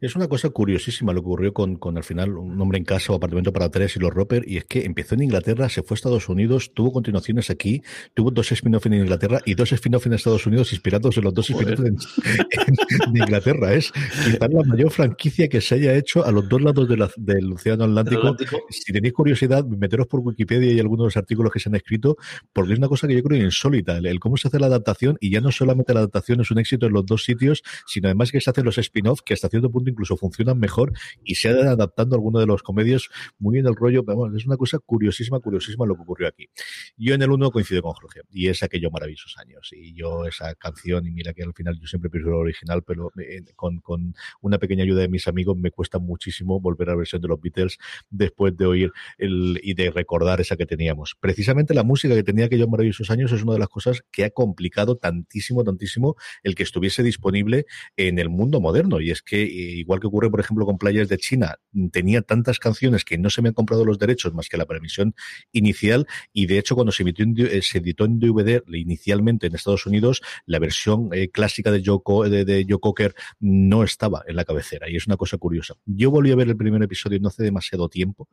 Es 0.00 0.14
una 0.14 0.28
cosa 0.28 0.50
curiosísima 0.50 1.12
lo 1.12 1.22
que 1.22 1.26
ocurrió 1.26 1.52
con, 1.54 1.76
con 1.76 1.96
al 1.96 2.04
final 2.04 2.36
un 2.36 2.60
hombre 2.60 2.78
en 2.78 2.84
casa 2.84 3.12
o 3.12 3.16
apartamento 3.16 3.52
para 3.52 3.70
tres 3.70 3.96
y 3.96 4.00
los 4.00 4.12
Roper, 4.12 4.44
y 4.46 4.58
es 4.58 4.64
que 4.64 4.84
empezó 4.84 5.14
en 5.14 5.22
Inglaterra, 5.22 5.68
se 5.68 5.82
fue 5.82 5.94
a 5.94 5.96
Estados 5.96 6.28
Unidos, 6.28 6.72
tuvo 6.74 6.92
continuaciones 6.92 7.48
aquí, 7.48 7.82
tuvo 8.12 8.30
dos 8.30 8.52
spin-offs 8.52 8.86
en 8.86 8.94
Inglaterra 8.94 9.40
y 9.46 9.54
dos 9.54 9.72
spin-offs 9.72 10.06
en 10.06 10.12
Estados 10.12 10.46
Unidos 10.46 10.72
inspirados 10.72 11.16
en 11.16 11.24
los 11.24 11.32
dos 11.32 11.48
spin-offs 11.48 11.82
de, 11.82 13.18
Inglaterra. 13.18 13.72
Es 13.72 13.92
quizás 13.92 14.52
la 14.52 14.62
mayor 14.64 14.90
franquicia 14.90 15.48
que 15.48 15.60
se 15.60 15.76
haya 15.76 15.94
hecho 15.94 16.24
a 16.24 16.30
los 16.30 16.46
dos 16.48 16.60
lados 16.60 16.88
del 17.16 17.52
Océano 17.52 17.84
Atlántico. 17.84 18.36
Si 18.68 18.92
tenéis 18.92 19.14
curiosidad, 19.14 19.64
meteros 19.64 20.06
por 20.06 20.20
Wikipedia 20.20 20.72
y 20.72 20.80
algunos 20.80 21.04
de 21.04 21.06
los 21.06 21.16
artículos 21.16 21.52
que 21.52 21.60
se 21.60 21.68
han 21.68 21.74
escrito, 21.74 22.16
porque 22.52 22.74
es 22.74 22.78
una 22.78 22.88
cosa 22.88 23.08
que 23.08 23.14
yo 23.14 23.22
creo 23.22 23.42
insólita, 23.42 23.96
el, 23.96 24.20
cómo 24.20 24.36
se 24.36 24.48
hace 24.48 24.58
la 24.58 24.66
adaptación, 24.66 25.16
y 25.20 25.30
ya 25.30 25.40
no 25.40 25.50
solamente 25.52 25.94
la 25.94 26.00
adaptación 26.00 26.40
es 26.40 26.50
un 26.50 26.58
éxito 26.58 26.86
en 26.86 26.92
los 26.92 27.06
dos 27.06 27.24
sitios, 27.24 27.62
sino 27.86 28.08
además 28.08 28.30
que 28.30 28.40
se 28.40 28.50
hacen 28.50 28.64
los 28.64 28.76
spin-offs 28.78 29.22
que 29.22 29.34
hasta 29.34 29.48
cierto 29.48 29.70
punto 29.70 29.85
incluso 29.90 30.16
funcionan 30.16 30.58
mejor 30.58 30.92
y 31.24 31.36
se 31.36 31.48
han 31.48 31.68
adaptando 31.68 32.16
algunos 32.16 32.40
de 32.40 32.46
los 32.46 32.62
comedios 32.62 33.10
muy 33.38 33.58
en 33.58 33.66
el 33.66 33.74
rollo. 33.74 34.02
Vamos, 34.02 34.34
es 34.34 34.46
una 34.46 34.56
cosa 34.56 34.78
curiosísima, 34.78 35.40
curiosísima 35.40 35.86
lo 35.86 35.94
que 35.96 36.02
ocurrió 36.02 36.28
aquí. 36.28 36.48
Yo 36.96 37.14
en 37.14 37.22
el 37.22 37.30
uno 37.30 37.50
coincido 37.50 37.82
con 37.82 37.92
Jorge 37.92 38.20
y 38.30 38.48
es 38.48 38.62
aquellos 38.62 38.92
maravillosos 38.92 39.36
años. 39.38 39.70
Y 39.72 39.94
yo 39.94 40.26
esa 40.26 40.54
canción, 40.54 41.06
y 41.06 41.10
mira 41.10 41.32
que 41.32 41.42
al 41.42 41.54
final 41.54 41.78
yo 41.80 41.86
siempre 41.86 42.10
prefiero 42.10 42.36
el 42.36 42.42
original, 42.42 42.82
pero 42.82 43.10
eh, 43.18 43.42
con, 43.54 43.80
con 43.80 44.14
una 44.40 44.58
pequeña 44.58 44.84
ayuda 44.84 45.02
de 45.02 45.08
mis 45.08 45.28
amigos 45.28 45.56
me 45.56 45.70
cuesta 45.70 45.98
muchísimo 45.98 46.60
volver 46.60 46.88
a 46.88 46.92
la 46.92 46.98
versión 46.98 47.22
de 47.22 47.28
los 47.28 47.40
Beatles 47.40 47.78
después 48.10 48.56
de 48.56 48.66
oír 48.66 48.92
el, 49.18 49.60
y 49.62 49.74
de 49.74 49.90
recordar 49.90 50.40
esa 50.40 50.56
que 50.56 50.66
teníamos. 50.66 51.16
Precisamente 51.18 51.74
la 51.74 51.82
música 51.82 52.14
que 52.14 52.22
tenía 52.22 52.46
aquellos 52.46 52.68
maravillosos 52.68 53.10
años 53.10 53.32
es 53.32 53.42
una 53.42 53.54
de 53.54 53.58
las 53.58 53.68
cosas 53.68 54.02
que 54.10 54.24
ha 54.24 54.30
complicado 54.30 54.96
tantísimo, 54.96 55.64
tantísimo 55.64 56.16
el 56.42 56.54
que 56.54 56.62
estuviese 56.62 57.02
disponible 57.02 57.66
en 57.96 58.18
el 58.18 58.28
mundo 58.28 58.60
moderno. 58.60 59.00
Y 59.00 59.10
es 59.10 59.22
que 59.22 59.42
eh, 59.42 59.75
igual 59.80 60.00
que 60.00 60.06
ocurre, 60.06 60.30
por 60.30 60.40
ejemplo, 60.40 60.66
con 60.66 60.78
Playas 60.78 61.08
de 61.08 61.18
China, 61.18 61.56
tenía 61.92 62.22
tantas 62.22 62.58
canciones 62.58 63.04
que 63.04 63.18
no 63.18 63.30
se 63.30 63.42
me 63.42 63.48
han 63.48 63.54
comprado 63.54 63.84
los 63.84 63.98
derechos 63.98 64.34
más 64.34 64.48
que 64.48 64.56
la 64.56 64.66
premisión 64.66 65.14
inicial 65.52 66.06
y 66.32 66.46
de 66.46 66.58
hecho 66.58 66.74
cuando 66.74 66.92
se, 66.92 67.04
eh, 67.04 67.60
editó 67.74 68.04
en 68.04 68.18
DVD 68.18 68.62
inicialmente 68.72 69.46
en 69.46 69.54
Estados 69.54 69.86
Unidos, 69.86 70.22
la 70.46 70.58
versión 70.58 71.10
eh, 71.12 71.30
clásica 71.30 71.70
de 71.70 71.82
Joe, 71.84 72.28
de, 72.28 72.44
de 72.44 72.66
Joe 72.68 72.78
Cocker 72.80 73.14
no 73.40 73.82
estaba 73.82 74.22
en 74.26 74.36
la 74.36 74.44
cabecera 74.44 74.88
y 74.90 74.96
es 74.96 75.06
una 75.06 75.16
cosa 75.16 75.38
curiosa. 75.38 75.74
Yo 75.84 76.10
volví 76.10 76.30
a 76.30 76.36
ver 76.36 76.48
el 76.48 76.56
primer 76.56 76.82
episodio 76.82 77.18
no 77.20 77.28
hace 77.28 77.42
demasiado 77.42 77.88
tiempo, 77.88 78.28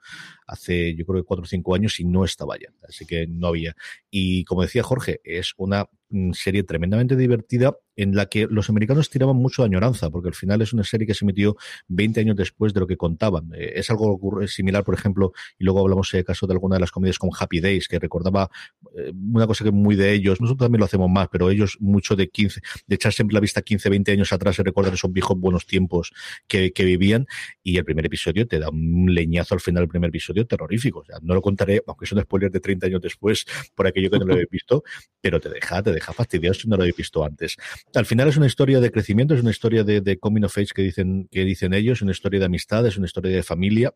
hace 0.47 0.95
yo 0.95 1.05
creo 1.05 1.21
que 1.21 1.25
cuatro 1.25 1.43
o 1.43 1.47
cinco 1.47 1.75
años 1.75 1.99
y 1.99 2.05
no 2.05 2.25
estaba 2.25 2.57
ya, 2.57 2.69
así 2.87 3.05
que 3.05 3.27
no 3.27 3.47
había. 3.47 3.75
Y 4.09 4.43
como 4.45 4.61
decía 4.61 4.83
Jorge, 4.83 5.21
es 5.23 5.53
una 5.57 5.87
serie 6.33 6.63
tremendamente 6.63 7.15
divertida 7.15 7.75
en 7.95 8.15
la 8.15 8.25
que 8.25 8.47
los 8.49 8.69
americanos 8.69 9.09
tiraban 9.09 9.35
mucho 9.35 9.61
de 9.61 9.67
añoranza, 9.67 10.09
porque 10.09 10.29
al 10.29 10.33
final 10.33 10.61
es 10.61 10.73
una 10.73 10.83
serie 10.83 11.05
que 11.05 11.13
se 11.13 11.25
emitió 11.25 11.55
20 11.87 12.19
años 12.19 12.35
después 12.35 12.73
de 12.73 12.79
lo 12.79 12.87
que 12.87 12.97
contaban. 12.97 13.51
Eh, 13.55 13.73
es 13.75 13.89
algo 13.89 14.19
similar, 14.47 14.83
por 14.83 14.95
ejemplo, 14.95 15.33
y 15.59 15.63
luego 15.63 15.81
hablamos 15.81 16.09
de 16.11 16.23
caso 16.23 16.47
de 16.47 16.53
alguna 16.53 16.75
de 16.75 16.81
las 16.81 16.91
comedias 16.91 17.19
con 17.19 17.29
Happy 17.37 17.59
Days, 17.59 17.87
que 17.87 17.99
recordaba 17.99 18.49
eh, 18.97 19.11
una 19.13 19.47
cosa 19.47 19.63
que 19.63 19.71
muy 19.71 19.95
de 19.95 20.11
ellos, 20.13 20.41
nosotros 20.41 20.65
también 20.65 20.79
lo 20.79 20.85
hacemos 20.85 21.09
más, 21.09 21.27
pero 21.31 21.49
ellos 21.49 21.77
mucho 21.79 22.15
de 22.15 22.29
15, 22.29 22.61
de 22.87 22.95
echar 22.95 23.13
siempre 23.13 23.35
la 23.35 23.39
vista 23.39 23.61
15, 23.61 23.89
20 23.89 24.11
años 24.11 24.33
atrás 24.33 24.57
y 24.59 24.63
recordar 24.63 24.93
esos 24.93 25.11
viejos 25.11 25.37
buenos 25.37 25.65
tiempos 25.65 26.11
que, 26.47 26.71
que 26.71 26.85
vivían, 26.85 27.27
y 27.61 27.77
el 27.77 27.85
primer 27.85 28.05
episodio 28.05 28.47
te 28.47 28.59
da 28.59 28.69
un 28.69 29.13
leñazo 29.13 29.53
al 29.53 29.61
final 29.61 29.83
del 29.83 29.89
primer 29.89 30.09
episodio 30.09 30.45
terrorífico. 30.47 30.99
O 30.99 31.05
sea, 31.05 31.17
no 31.21 31.33
lo 31.35 31.41
contaré, 31.41 31.81
aunque 31.87 32.05
es 32.05 32.11
un 32.11 32.21
spoiler 32.21 32.51
de 32.51 32.59
30 32.59 32.87
años 32.87 33.01
después, 33.01 33.45
por 33.75 33.87
aquello 33.87 34.09
que 34.09 34.19
no 34.19 34.25
lo 34.25 34.33
habéis 34.33 34.49
visto, 34.51 34.83
pero 35.21 35.39
te 35.39 35.49
deja, 35.49 35.81
te 35.81 35.91
deja 35.91 36.02
fastidioso 36.11 36.61
si 36.61 36.67
no 36.67 36.75
lo 36.75 36.83
habéis 36.83 36.97
visto 36.97 37.23
antes. 37.23 37.55
Al 37.93 38.05
final 38.05 38.27
es 38.27 38.37
una 38.37 38.47
historia 38.47 38.79
de 38.79 38.91
crecimiento, 38.91 39.35
es 39.35 39.41
una 39.41 39.51
historia 39.51 39.83
de, 39.83 40.01
de 40.01 40.17
coming 40.17 40.43
of 40.43 40.57
age 40.57 40.73
que 40.75 40.81
dicen, 40.81 41.27
que 41.31 41.45
dicen 41.45 41.73
ellos, 41.73 42.01
una 42.01 42.11
historia 42.11 42.39
de 42.39 42.47
amistad, 42.47 42.85
es 42.85 42.97
una 42.97 43.05
historia 43.05 43.35
de 43.35 43.43
familia 43.43 43.93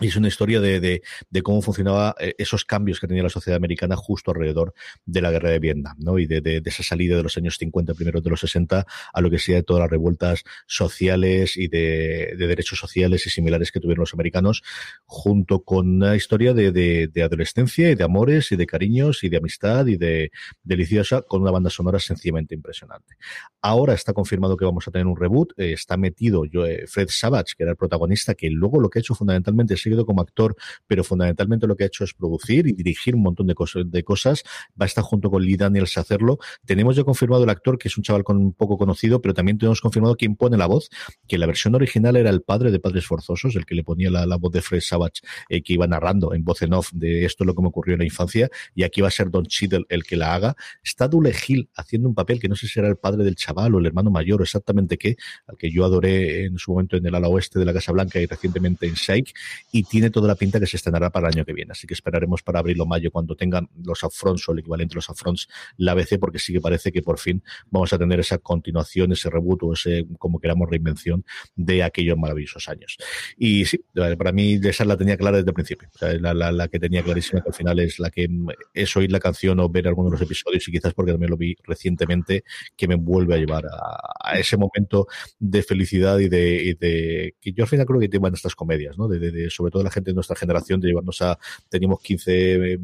Y 0.00 0.06
es 0.06 0.16
una 0.16 0.28
historia 0.28 0.60
de, 0.60 0.80
de, 0.80 1.42
cómo 1.42 1.60
funcionaba 1.60 2.14
eh, 2.20 2.34
esos 2.38 2.64
cambios 2.64 3.00
que 3.00 3.08
tenía 3.08 3.22
la 3.22 3.30
sociedad 3.30 3.56
americana 3.56 3.96
justo 3.96 4.30
alrededor 4.30 4.72
de 5.04 5.20
la 5.20 5.30
guerra 5.32 5.50
de 5.50 5.58
Vietnam, 5.58 5.96
¿no? 5.98 6.18
Y 6.18 6.26
de, 6.26 6.40
de, 6.40 6.62
esa 6.64 6.84
salida 6.84 7.16
de 7.16 7.22
los 7.24 7.36
años 7.36 7.56
50, 7.58 7.94
primeros 7.94 8.22
de 8.22 8.30
los 8.30 8.40
60, 8.40 8.86
a 9.12 9.20
lo 9.20 9.30
que 9.30 9.38
sea 9.38 9.56
de 9.56 9.62
todas 9.64 9.80
las 9.80 9.90
revueltas 9.90 10.44
sociales 10.66 11.56
y 11.56 11.68
de, 11.68 12.34
derechos 12.36 12.78
sociales 12.78 13.26
y 13.26 13.30
similares 13.30 13.72
que 13.72 13.80
tuvieron 13.80 14.00
los 14.00 14.14
americanos, 14.14 14.62
junto 15.04 15.64
con 15.64 15.88
una 15.96 16.14
historia 16.14 16.54
de, 16.54 17.10
adolescencia 17.22 17.90
y 17.90 17.94
de 17.94 18.04
amores 18.04 18.52
y 18.52 18.56
de 18.56 18.66
cariños 18.66 19.24
y 19.24 19.28
de 19.28 19.38
amistad 19.38 19.86
y 19.86 19.96
de 19.96 20.30
deliciosa, 20.62 21.22
con 21.22 21.42
una 21.42 21.50
banda 21.50 21.70
sonora 21.70 21.98
sencillamente 21.98 22.54
impresionante. 22.54 23.16
Ahora 23.60 23.94
está 23.94 24.12
confirmado 24.12 24.56
que 24.56 24.64
vamos 24.64 24.86
a 24.86 24.90
tener 24.90 25.06
un 25.06 25.16
reboot, 25.16 25.52
eh, 25.56 25.72
está 25.72 25.96
metido 25.96 26.44
yo, 26.44 26.64
eh, 26.66 26.84
Fred 26.86 27.08
Savage, 27.10 27.54
que 27.56 27.64
era 27.64 27.72
el 27.72 27.76
protagonista, 27.76 28.34
que 28.34 28.48
luego 28.50 28.80
lo 28.80 28.88
que 28.88 28.98
ha 28.98 29.00
hecho 29.00 29.14
fundamentalmente 29.14 29.74
es 29.74 29.86
como 30.04 30.20
actor, 30.20 30.56
pero 30.86 31.04
fundamentalmente 31.04 31.66
lo 31.66 31.76
que 31.76 31.84
ha 31.84 31.86
hecho 31.86 32.04
es 32.04 32.14
producir 32.14 32.66
y 32.66 32.72
dirigir 32.72 33.14
un 33.14 33.22
montón 33.22 33.46
de 33.46 33.54
cosas. 33.54 33.90
De 33.90 34.02
cosas. 34.02 34.42
Va 34.80 34.84
a 34.84 34.86
estar 34.86 35.04
junto 35.04 35.30
con 35.30 35.42
Lee 35.42 35.56
Daniels 35.56 35.96
a 35.98 36.00
hacerlo. 36.00 36.38
Tenemos 36.64 36.96
ya 36.96 37.04
confirmado 37.04 37.44
el 37.44 37.50
actor, 37.50 37.78
que 37.78 37.88
es 37.88 37.96
un 37.96 38.02
chaval 38.02 38.24
con 38.24 38.36
un 38.36 38.52
poco 38.52 38.78
conocido, 38.78 39.20
pero 39.20 39.34
también 39.34 39.58
tenemos 39.58 39.80
confirmado 39.80 40.16
quién 40.16 40.36
pone 40.36 40.56
la 40.56 40.66
voz, 40.66 40.90
que 41.26 41.38
la 41.38 41.46
versión 41.46 41.74
original 41.74 42.16
era 42.16 42.30
el 42.30 42.42
padre 42.42 42.70
de 42.70 42.80
Padres 42.80 43.06
Forzosos, 43.06 43.56
el 43.56 43.66
que 43.66 43.74
le 43.74 43.84
ponía 43.84 44.10
la, 44.10 44.36
voz 44.36 44.52
de 44.52 44.62
Fred 44.62 44.80
Savage, 44.80 45.20
eh, 45.48 45.62
que 45.62 45.74
iba 45.74 45.86
narrando 45.86 46.32
en 46.34 46.44
voz 46.44 46.62
en 46.62 46.72
off 46.72 46.90
de 46.92 47.24
esto 47.24 47.44
es 47.44 47.46
lo 47.46 47.54
que 47.54 47.62
me 47.62 47.68
ocurrió 47.68 47.94
en 47.94 48.00
la 48.00 48.04
infancia, 48.04 48.48
y 48.74 48.82
aquí 48.82 49.00
va 49.00 49.08
a 49.08 49.10
ser 49.10 49.30
Don 49.30 49.46
Cheadle 49.46 49.84
el 49.88 50.04
que 50.04 50.16
la 50.16 50.34
haga. 50.34 50.56
Está 50.82 51.08
Dule 51.08 51.34
Hill 51.46 51.68
haciendo 51.76 52.08
un 52.08 52.14
papel 52.14 52.40
que 52.40 52.48
no 52.48 52.56
sé 52.56 52.66
si 52.66 52.74
será 52.74 52.88
el 52.88 52.96
padre 52.96 53.24
del 53.24 53.36
chaval 53.36 53.74
o 53.74 53.78
el 53.78 53.86
hermano 53.86 54.10
mayor 54.10 54.40
o 54.40 54.44
exactamente 54.44 54.96
qué, 54.96 55.16
al 55.46 55.56
que 55.56 55.70
yo 55.70 55.84
adoré 55.84 56.44
en 56.44 56.58
su 56.58 56.72
momento 56.72 56.96
en 56.96 57.06
el 57.06 57.14
ala 57.14 57.28
oeste 57.28 57.58
de 57.58 57.64
la 57.64 57.72
Casa 57.72 57.92
Blanca 57.92 58.20
y 58.20 58.26
recientemente 58.26 58.86
en 58.86 58.94
Shake, 58.94 59.34
tiene 59.82 60.10
toda 60.10 60.28
la 60.28 60.34
pinta 60.34 60.60
que 60.60 60.66
se 60.66 60.76
estrenará 60.76 61.10
para 61.10 61.28
el 61.28 61.36
año 61.36 61.44
que 61.44 61.52
viene. 61.52 61.72
Así 61.72 61.86
que 61.86 61.94
esperaremos 61.94 62.42
para 62.42 62.60
abril 62.60 62.80
o 62.80 62.86
mayo 62.86 63.10
cuando 63.10 63.36
tengan 63.36 63.68
los 63.82 64.02
upfronts 64.02 64.48
o 64.48 64.52
el 64.52 64.60
equivalente 64.60 64.94
a 64.94 64.96
los 64.96 65.08
upfronts 65.08 65.48
la 65.76 65.92
ABC, 65.92 66.18
porque 66.18 66.38
sí 66.38 66.52
que 66.52 66.60
parece 66.60 66.92
que 66.92 67.02
por 67.02 67.18
fin 67.18 67.42
vamos 67.70 67.92
a 67.92 67.98
tener 67.98 68.20
esa 68.20 68.38
continuación, 68.38 69.12
ese 69.12 69.30
reboot 69.30 69.62
o 69.62 69.72
ese, 69.72 70.06
como 70.18 70.40
queramos, 70.40 70.68
reinvención 70.68 71.24
de 71.56 71.82
aquellos 71.82 72.16
maravillosos 72.16 72.68
años. 72.68 72.96
Y 73.36 73.64
sí, 73.64 73.80
para 73.94 74.32
mí 74.32 74.60
esa 74.62 74.84
la 74.84 74.96
tenía 74.96 75.16
clara 75.16 75.38
desde 75.38 75.50
el 75.50 75.54
principio. 75.54 75.88
la, 76.00 76.34
la, 76.34 76.68
que 76.68 76.78
tenía 76.78 77.02
clarísima 77.02 77.40
que 77.40 77.48
al 77.48 77.54
final 77.54 77.78
es 77.78 77.98
la 77.98 78.10
que 78.10 78.28
es 78.74 78.96
oír 78.96 79.10
la 79.10 79.20
canción 79.20 79.60
o 79.60 79.68
ver 79.68 79.88
algunos 79.88 80.10
de 80.12 80.14
los 80.16 80.22
episodios 80.22 80.66
y 80.68 80.72
quizás 80.72 80.94
porque 80.94 81.12
también 81.12 81.30
lo 81.30 81.36
vi 81.36 81.56
recientemente 81.64 82.44
que 82.76 82.88
me 82.88 82.94
vuelve 82.94 83.34
a 83.34 83.38
llevar 83.38 83.64
a, 83.66 84.38
ese 84.38 84.56
momento 84.56 85.06
de 85.38 85.62
felicidad 85.62 86.18
y 86.18 86.28
de, 86.28 87.34
que 87.40 87.52
yo 87.52 87.64
al 87.64 87.68
final 87.68 87.86
creo 87.86 88.00
que 88.00 88.08
te 88.08 88.18
van 88.18 88.34
estas 88.34 88.54
comedias, 88.54 88.98
¿no? 88.98 89.08
de, 89.08 89.50
sobre 89.50 89.67
todo 89.70 89.82
la 89.82 89.90
gente 89.90 90.10
de 90.10 90.14
nuestra 90.14 90.36
generación, 90.36 90.80
de 90.80 90.88
llevarnos 90.88 91.20
a, 91.22 91.38
teníamos 91.68 92.00
15, 92.00 92.54
eh, 92.54 92.78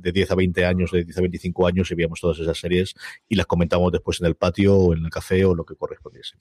de 0.00 0.12
10 0.12 0.30
a 0.30 0.34
20 0.34 0.64
años, 0.64 0.90
de 0.90 1.04
10 1.04 1.18
a 1.18 1.20
25 1.20 1.66
años 1.66 1.90
y 1.90 1.94
veíamos 1.94 2.20
todas 2.20 2.38
esas 2.38 2.58
series 2.58 2.94
y 3.28 3.34
las 3.34 3.46
comentamos 3.46 3.92
después 3.92 4.20
en 4.20 4.26
el 4.26 4.34
patio 4.34 4.76
o 4.76 4.94
en 4.94 5.04
el 5.04 5.10
café 5.10 5.44
o 5.44 5.54
lo 5.54 5.64
que 5.64 5.74
correspondiese. 5.74 6.36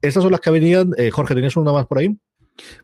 Estas 0.00 0.22
son 0.22 0.32
las 0.32 0.40
que 0.40 0.50
venían. 0.50 0.92
Eh, 0.96 1.10
Jorge, 1.10 1.34
¿tenías 1.34 1.56
una 1.56 1.72
más 1.72 1.86
por 1.86 1.98
ahí? 1.98 2.16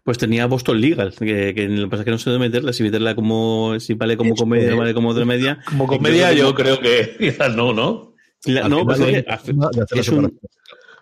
Pues 0.03 0.18
tenía 0.18 0.47
Boston 0.47 0.80
Legal, 0.80 1.14
que, 1.18 1.53
que 1.55 1.68
lo 1.68 1.84
que 1.84 1.90
pasa 1.90 2.03
es 2.03 2.05
que 2.05 2.11
no 2.11 2.18
sé 2.18 2.30
dónde 2.30 2.47
meterla, 2.47 2.72
si 2.72 2.82
meterla 2.82 3.14
como, 3.14 3.78
si 3.80 3.95
vale 3.95 4.16
como 4.16 4.34
comedia, 4.34 4.74
vale 4.74 4.95
como 4.95 5.09
otra 5.09 5.24
media. 5.24 5.59
Como 5.68 5.86
comedia 5.86 6.32
yo 6.32 6.55
creo 6.55 6.78
que 6.80 7.16
quizás 7.18 7.55
no, 7.57 7.72
¿no? 7.72 8.14
no, 8.68 8.84
pues 8.84 9.01
es, 9.01 10.09
un, 10.09 10.38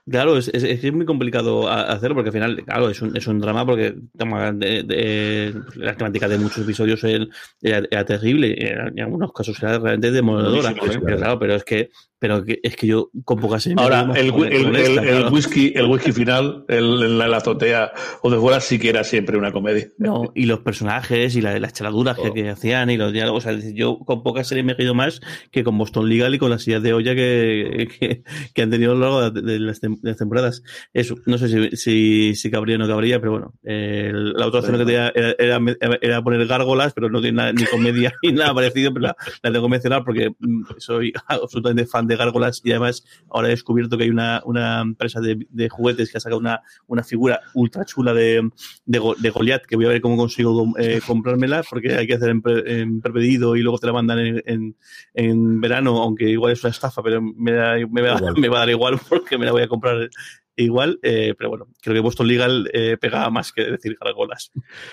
Claro, 0.09 0.37
es, 0.37 0.49
es, 0.49 0.65
es, 0.65 0.93
muy 0.93 1.07
complicado 1.07 1.69
hacerlo 1.69 2.17
porque 2.17 2.31
al 2.31 2.33
final, 2.33 2.65
claro, 2.65 2.91
es 2.91 3.01
un, 3.01 3.17
es 3.17 3.25
un 3.29 3.39
drama 3.39 3.65
porque 3.65 3.95
de, 3.95 4.83
de, 4.83 5.55
la 5.77 5.95
temática 5.95 6.27
de 6.27 6.39
muchos 6.39 6.65
episodios 6.65 7.05
era, 7.05 7.27
era 7.61 8.05
terrible, 8.05 8.53
en 8.59 9.01
algunos 9.01 9.33
casos 9.33 9.63
era 9.63 9.79
realmente 9.79 10.11
demoledora. 10.11 10.75
claro, 10.75 11.39
pero 11.39 11.55
es 11.55 11.63
que 11.63 11.91
pero 12.23 12.45
es 12.47 12.77
que 12.77 12.87
yo 12.87 13.11
con 13.25 13.41
pocas 13.41 13.69
Ahora, 13.77 14.09
el, 14.15 14.33
el, 14.45 14.77
el, 14.77 15.25
whisky, 15.33 15.73
el 15.75 15.87
whisky 15.87 16.13
final, 16.13 16.65
el, 16.69 17.19
la, 17.19 17.37
azotea 17.37 17.91
o 18.23 18.31
de 18.31 18.39
fuera 18.39 18.61
sí 18.61 18.79
que 18.79 18.91
era 18.91 19.03
siempre 19.03 19.37
una 19.37 19.51
comedia. 19.51 19.89
No, 19.99 20.31
y 20.33 20.45
los 20.45 20.61
personajes 20.61 21.35
y 21.35 21.41
la, 21.41 21.59
las 21.59 21.73
chaladuras 21.73 22.17
que, 22.17 22.33
que, 22.33 22.49
hacían 22.49 22.91
y 22.91 22.97
los 22.97 23.13
diálogos. 23.13 23.45
O 23.45 23.51
sea, 23.51 23.59
yo 23.75 23.99
con 23.99 24.23
pocas 24.23 24.47
series 24.47 24.65
me 24.65 24.77
he 24.79 24.85
ido 24.85 24.95
más 24.95 25.21
que 25.51 25.65
con 25.65 25.77
Boston 25.77 26.09
Legal 26.09 26.33
y 26.33 26.39
con 26.39 26.51
las 26.51 26.63
sillas 26.63 26.85
de 26.85 26.93
olla 26.93 27.13
que, 27.17 27.89
que, 27.99 28.23
que 28.55 28.63
han 28.63 28.71
tenido 28.71 28.93
a 28.93 28.95
lo 28.95 29.01
largo 29.01 29.31
de 29.33 29.59
las, 29.59 29.81
temporadas. 29.81 30.63
Eso, 30.93 31.17
no 31.27 31.39
sé 31.39 31.49
si, 31.49 31.77
si, 31.77 32.35
si 32.37 32.51
cabría 32.53 32.77
o 32.77 32.79
no 32.79 32.87
cabría, 32.87 33.19
pero 33.19 33.33
bueno. 33.33 33.53
la 33.65 34.47
otra 34.47 34.61
opción 34.61 34.79
que 34.79 34.85
tenía 34.85 35.13
era, 35.13 35.35
era, 35.41 35.99
era, 36.01 36.23
poner 36.23 36.47
gárgolas, 36.47 36.93
pero 36.93 37.11
no 37.11 37.21
tiene 37.21 37.39
nada, 37.39 37.53
ni 37.53 37.65
comedia 37.65 38.13
ni 38.23 38.31
nada 38.31 38.55
parecido, 38.55 38.95
pero 38.95 39.07
la, 39.07 39.17
la 39.43 39.51
tengo 39.51 39.67
que 39.67 39.71
mencionar 39.73 40.05
porque 40.05 40.31
mm, 40.39 40.63
soy 40.79 41.13
absolutamente 41.27 41.85
fan 41.85 42.07
de 42.07 42.12
de 42.13 42.19
gárgolas 42.19 42.61
y 42.65 42.71
además 42.71 43.05
ahora 43.31 43.49
he 43.49 43.51
descubierto 43.51 43.97
que 43.97 44.05
hay 44.05 44.11
una, 44.11 44.43
una 44.45 44.81
empresa 44.81 45.21
de, 45.21 45.47
de, 45.51 45.69
juguetes 45.69 46.11
que 46.11 46.19
ha 46.19 46.21
sacado 46.21 46.41
una, 46.41 46.63
una 46.87 47.03
figura 47.03 47.41
ultra 47.55 47.85
chula 47.85 48.15
de, 48.15 48.49
de, 48.85 49.01
de 49.19 49.31
Goliath 49.31 49.67
que 49.67 49.77
voy 49.77 49.87
a 49.87 49.89
ver 49.89 50.01
cómo 50.01 50.17
consigo 50.17 50.73
eh, 50.79 51.01
comprármela 51.07 51.63
porque 51.69 51.95
hay 51.95 52.07
que 52.07 52.15
hacer 52.15 52.31
en, 52.31 52.43
en 52.67 53.01
prepedido 53.01 53.57
y 53.57 53.63
luego 53.63 53.79
te 53.79 53.87
la 53.87 53.93
mandan 53.93 54.19
en, 54.19 54.43
en, 54.47 54.77
en, 55.15 55.61
verano, 55.61 56.03
aunque 56.03 56.29
igual 56.29 56.53
es 56.53 56.63
una 56.63 56.71
estafa, 56.71 57.03
pero 57.03 57.21
me, 57.23 57.53
da, 57.53 57.77
me, 57.91 58.03
va, 58.03 58.21
me 58.37 58.49
va 58.49 58.57
a 58.57 58.61
dar 58.61 58.71
igual 58.71 58.99
porque 59.09 59.39
me 59.39 59.47
la 59.47 59.53
voy 59.53 59.63
a 59.63 59.69
comprar 59.69 60.11
igual, 60.57 60.99
eh, 61.03 61.35
pero 61.37 61.51
bueno, 61.51 61.69
creo 61.81 61.95
que 61.95 62.01
Boston 62.01 62.29
Legal 62.29 62.71
eh, 62.73 62.97
pegaba 63.01 63.31
más 63.31 63.53
que 63.53 63.63
decir 63.63 63.97
gárgolas. 64.01 64.51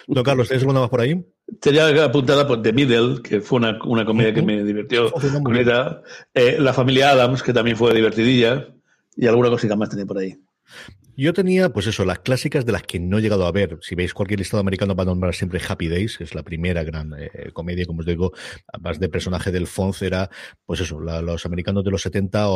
Don 0.08 0.24
Carlos, 0.24 0.48
¿tienes 0.48 0.64
alguna 0.64 0.82
más 0.82 0.90
por 0.90 1.02
ahí? 1.02 1.24
Tenía 1.60 2.04
apuntada 2.04 2.48
por 2.48 2.62
The 2.62 2.74
Middle, 2.74 3.22
que 3.22 3.42
fue 3.42 3.58
una, 3.60 3.80
una 3.84 4.06
comedia 4.06 4.34
que 4.34 4.42
me 4.42 4.64
divirtió. 4.64 5.12
Eh, 6.34 6.58
la 6.60 6.74
familia 6.74 7.12
Adams, 7.12 7.44
que 7.44 7.54
también 7.54 7.76
fue 7.76 7.94
divertidilla. 7.94 8.68
Y 9.16 9.28
alguna 9.28 9.50
cosita 9.50 9.76
más 9.76 9.90
tenía 9.90 10.06
por 10.06 10.18
ahí. 10.18 10.38
Yo 11.22 11.34
tenía, 11.34 11.68
pues 11.74 11.86
eso, 11.86 12.06
las 12.06 12.20
clásicas 12.20 12.66
de 12.66 12.72
las 12.72 12.84
que 12.84 12.98
no 12.98 13.18
he 13.18 13.22
llegado 13.22 13.46
a 13.46 13.52
ver. 13.52 13.78
Si 13.82 13.94
veis 13.94 14.14
cualquier 14.14 14.40
listado 14.40 14.62
americano, 14.62 14.96
va 14.96 15.04
a 15.04 15.08
nombrar 15.08 15.36
siempre 15.36 15.60
Happy 15.68 15.90
Days, 15.90 16.18
que 16.18 16.24
es 16.24 16.34
la 16.34 16.44
primera 16.44 16.82
gran 16.86 17.14
eh, 17.20 17.52
comedia, 17.52 17.86
como 17.86 18.00
os 18.00 18.06
digo, 18.06 18.32
más 18.80 19.02
de 19.02 19.10
personaje 19.10 19.52
del 19.52 19.68
Fonz, 19.68 20.02
era, 20.02 20.30
pues 20.66 20.80
eso, 20.80 20.98
los 20.98 21.46
americanos 21.46 21.84
de 21.84 21.92
los 21.92 22.04
70, 22.04 22.48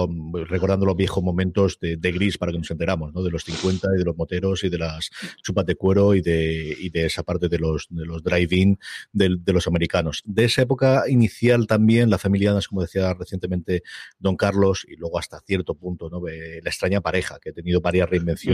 recordando 0.46 0.86
los 0.86 0.96
viejos 0.96 1.22
momentos 1.22 1.78
de, 1.82 1.98
gris 2.14 2.38
para 2.38 2.54
que 2.54 2.58
nos 2.58 2.72
enteramos, 2.72 3.14
¿no? 3.14 3.22
De 3.22 3.32
los 3.32 3.44
50 3.44 3.86
y 3.96 3.98
de 3.98 4.06
los 4.06 4.16
moteros 4.16 4.64
y 4.64 4.70
de 4.70 4.78
las 4.78 5.10
chupas 5.42 5.66
de 5.66 5.76
cuero 5.76 6.16
y 6.16 6.22
de, 6.22 6.74
y 6.80 6.90
de 6.90 7.08
esa 7.08 7.24
parte 7.24 7.50
de 7.50 7.60
los, 7.60 7.88
de 7.90 8.06
los 8.06 8.24
drive-in 8.24 8.80
de, 9.12 9.36
de, 9.42 9.52
los 9.52 9.68
americanos. 9.68 10.22
De 10.24 10.46
esa 10.46 10.62
época 10.62 11.04
inicial 11.10 11.68
también, 11.68 12.10
la 12.10 12.18
familia 12.18 12.58
como 12.70 12.82
decía 12.82 13.14
recientemente 13.14 13.84
Don 14.20 14.38
Carlos, 14.38 14.86
y 14.88 14.96
luego 14.96 15.20
hasta 15.20 15.42
cierto 15.42 15.76
punto, 15.76 16.10
¿no? 16.10 16.22
La 16.26 16.70
extraña 16.70 17.02
pareja, 17.02 17.40
que 17.42 17.50
ha 17.50 17.54
tenido 17.54 17.82
varias 17.82 18.10
reinvenciones 18.10 18.53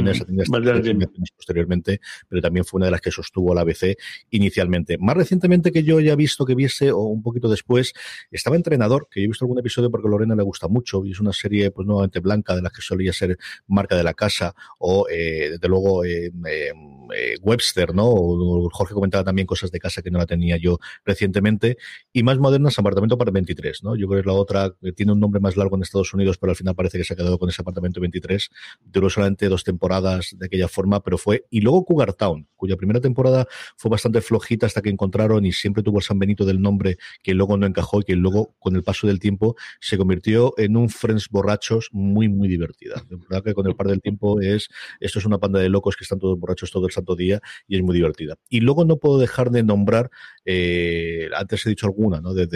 posteriormente, 1.36 2.02
pero 2.28 2.42
también 2.42 2.66
fue 2.66 2.80
una 2.80 2.86
de 2.86 2.92
las 2.92 3.02
que 3.02 3.12
sostuvo 3.12 3.54
la 3.54 3.62
ABC 3.62 3.98
inicialmente. 4.30 4.98
Más 4.98 5.16
recientemente 5.16 5.72
que 5.72 5.84
yo 5.84 6.00
ya 6.00 6.14
he 6.14 6.16
visto 6.16 6.46
que 6.46 6.56
viese, 6.56 6.92
o 6.92 7.00
un 7.00 7.22
poquito 7.22 7.50
después, 7.50 7.94
estaba 8.32 8.56
Entrenador, 8.56 9.08
que 9.10 9.22
yo 9.22 9.26
he 9.26 9.28
visto 9.28 9.46
algún 9.46 9.60
episodio 9.60 9.90
porque 9.90 10.08
a 10.08 10.12
Lorena 10.12 10.36
le 10.36 10.44
gusta 10.44 10.68
mucho, 10.68 11.06
y 11.06 11.12
es 11.12 11.20
una 11.20 11.34
serie, 11.34 11.72
pues 11.72 11.88
nuevamente 11.88 12.20
blanca, 12.20 12.56
de 12.56 12.62
las 12.62 12.72
que 12.72 12.82
solía 12.82 13.14
ser 13.14 13.38
marca 13.68 13.96
de 13.96 14.04
la 14.04 14.14
casa, 14.14 14.54
o 14.78 15.08
eh, 15.10 15.50
desde 15.52 15.68
luego 15.68 16.06
eh, 16.06 16.32
eh, 16.48 17.36
Webster, 17.42 17.94
¿no? 17.94 18.08
O, 18.08 18.70
Jorge 18.72 18.94
comentaba 18.94 19.24
también 19.24 19.46
cosas 19.46 19.72
de 19.72 19.80
casa 19.80 20.02
que 20.02 20.12
no 20.12 20.20
la 20.20 20.26
tenía 20.26 20.58
yo 20.58 20.80
recientemente, 21.06 21.78
y 22.14 22.24
más 22.24 22.38
modernas, 22.38 22.78
Apartamento 22.80 23.18
para 23.18 23.32
23, 23.32 23.84
¿no? 23.84 23.96
Yo 23.96 24.08
creo 24.08 24.18
que 24.18 24.22
es 24.22 24.26
la 24.26 24.34
otra, 24.34 24.74
que 24.82 24.92
tiene 24.94 25.12
un 25.12 25.20
nombre 25.20 25.42
más 25.42 25.58
largo 25.58 25.76
en 25.76 25.82
Estados 25.82 26.14
Unidos, 26.14 26.38
pero 26.38 26.52
al 26.52 26.56
final 26.56 26.76
parece 26.76 26.98
que 26.98 27.04
se 27.04 27.14
ha 27.14 27.18
quedado 27.18 27.38
con 27.38 27.50
ese 27.50 27.62
Apartamento 27.62 28.00
23, 28.00 28.50
duró 28.86 29.10
solamente 29.10 29.48
dos 29.50 29.64
temporadas 29.64 29.79
de 29.80 30.46
aquella 30.46 30.68
forma, 30.68 31.02
pero 31.02 31.18
fue. 31.18 31.46
Y 31.50 31.62
luego 31.62 31.86
Cougar 31.86 32.14
Town, 32.14 32.48
cuya 32.56 32.76
primera 32.76 33.00
temporada 33.00 33.48
fue 33.78 33.90
bastante 33.90 34.22
flojita 34.22 34.66
hasta 34.66 34.82
que 34.82 34.90
encontraron 34.90 35.46
y 35.46 35.52
siempre 35.52 35.84
tuvo 35.84 36.00
el 36.00 36.04
San 36.04 36.20
Benito 36.20 36.46
del 36.46 36.62
nombre 36.62 36.98
que 37.24 37.34
luego 37.34 37.58
no 37.58 37.66
encajó 37.66 38.02
y 38.02 38.04
que 38.04 38.16
luego, 38.16 38.56
con 38.60 38.76
el 38.76 38.84
paso 38.84 39.08
del 39.08 39.20
tiempo, 39.20 39.56
se 39.80 39.98
convirtió 39.98 40.54
en 40.58 40.78
un 40.78 40.90
Friends 40.90 41.30
borrachos 41.30 41.90
muy, 41.92 42.28
muy 42.30 42.48
divertida. 42.48 43.04
De 43.10 43.16
verdad 43.16 43.44
que 43.44 43.54
con 43.54 43.68
el 43.68 43.76
par 43.76 43.88
del 43.88 44.02
tiempo 44.02 44.42
es. 44.42 44.70
Esto 45.00 45.20
es 45.20 45.26
una 45.26 45.38
panda 45.38 45.60
de 45.60 45.70
locos 45.70 45.96
que 45.96 46.04
están 46.04 46.20
todos 46.20 46.40
borrachos 46.40 46.72
todo 46.72 46.86
el 46.86 46.92
santo 46.92 47.16
día 47.16 47.42
y 47.68 47.78
es 47.78 47.84
muy 47.84 47.96
divertida. 47.96 48.36
Y 48.50 48.62
luego 48.62 48.86
no 48.86 48.98
puedo 48.98 49.20
dejar 49.20 49.52
de 49.52 49.64
nombrar, 49.64 50.10
eh, 50.46 51.30
antes 51.36 51.66
he 51.66 51.70
dicho 51.70 51.86
alguna, 51.86 52.22
¿no? 52.22 52.34
De, 52.34 52.48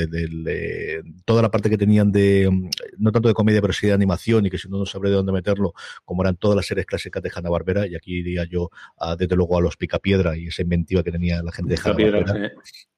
toda 1.26 1.42
la 1.42 1.52
parte 1.52 1.70
que 1.70 1.78
tenían 1.78 2.12
de, 2.12 2.50
no 2.98 3.12
tanto 3.12 3.28
de 3.28 3.34
comedia, 3.34 3.62
pero 3.62 3.74
sí 3.74 3.88
de 3.88 3.94
animación 3.94 4.46
y 4.46 4.50
que 4.50 4.58
si 4.58 4.70
no, 4.70 4.78
no 4.80 4.86
sabré 4.86 5.10
de 5.10 5.16
dónde 5.16 5.32
meterlo, 5.32 5.74
como 6.06 6.24
eran 6.24 6.36
todas 6.36 6.56
las 6.56 6.66
series 6.66 6.86
clásicas 6.86 7.13
de 7.22 7.32
Hanna 7.34 7.50
Barbera, 7.50 7.88
y 7.88 7.96
aquí 7.96 8.24
diría 8.24 8.46
yo, 8.46 8.70
desde 9.18 9.36
luego, 9.36 9.58
a 9.58 9.62
los 9.62 9.78
Picapiedra 9.78 10.38
y 10.38 10.48
esa 10.48 10.62
inventiva 10.62 11.04
que 11.04 11.12
tenía 11.12 11.42
la 11.44 11.52
gente 11.52 11.76
de 11.76 11.82
Hanna 11.82 12.12
Barbera. 12.12 12.52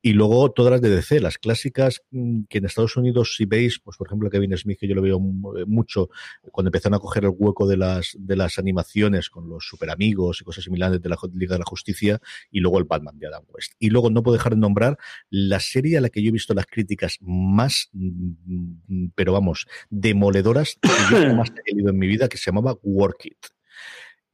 Y 0.06 0.14
luego 0.14 0.52
todas 0.52 0.72
las 0.72 0.82
de 0.82 0.92
DC, 0.92 1.20
las 1.20 1.40
clásicas 1.40 2.04
mm, 2.12 2.44
que 2.48 2.60
en 2.60 2.66
Estados 2.66 2.96
Unidos, 2.96 3.34
si 3.36 3.46
veis, 3.46 3.80
pues 3.80 3.98
por 3.98 4.06
ejemplo, 4.06 4.30
Kevin 4.30 4.56
Smith, 4.56 4.78
que 4.80 4.88
yo 4.88 4.94
lo 4.94 5.02
veo 5.02 5.18
eh, 5.18 5.66
mucho, 5.66 6.10
cuando 6.52 6.68
empezaron 6.68 6.96
a 6.96 7.00
coger 7.00 7.24
el 7.24 7.32
hueco 7.36 7.66
de 7.66 7.76
las, 7.76 8.16
de 8.20 8.36
las 8.36 8.60
animaciones 8.60 9.32
con 9.32 9.50
los 9.50 9.68
super 9.68 9.90
amigos 9.90 10.42
y 10.42 10.44
cosas 10.44 10.64
similares 10.64 11.02
de 11.02 11.10
la 11.10 11.18
Liga 11.34 11.56
de 11.56 11.60
la 11.60 11.66
Justicia, 11.66 12.20
y 12.52 12.60
luego 12.60 12.78
el 12.78 12.84
Batman 12.84 13.18
de 13.18 13.26
Adam 13.26 13.46
West. 13.48 13.74
Y 13.80 13.90
luego 13.90 14.12
no 14.12 14.22
puedo 14.22 14.38
dejar 14.38 14.54
de 14.54 14.60
nombrar 14.60 15.00
la 15.32 15.60
serie 15.60 15.98
a 15.98 16.02
la 16.02 16.10
que 16.10 16.22
yo 16.22 16.30
he 16.30 16.34
visto 16.34 16.54
las 16.54 16.68
críticas 16.68 17.18
más, 17.22 17.90
mm, 17.94 19.08
pero 19.16 19.34
vamos, 19.34 19.66
demoledoras 19.90 20.78
que 20.80 20.90
yo 21.10 21.18
jamás 21.18 21.50
he 21.50 21.74
leído 21.74 21.90
en 21.90 21.98
mi 21.98 22.06
vida, 22.06 22.30
que 22.30 22.38
se 22.38 22.52
llamaba 22.52 22.78
Work 22.84 23.26
It 23.26 23.56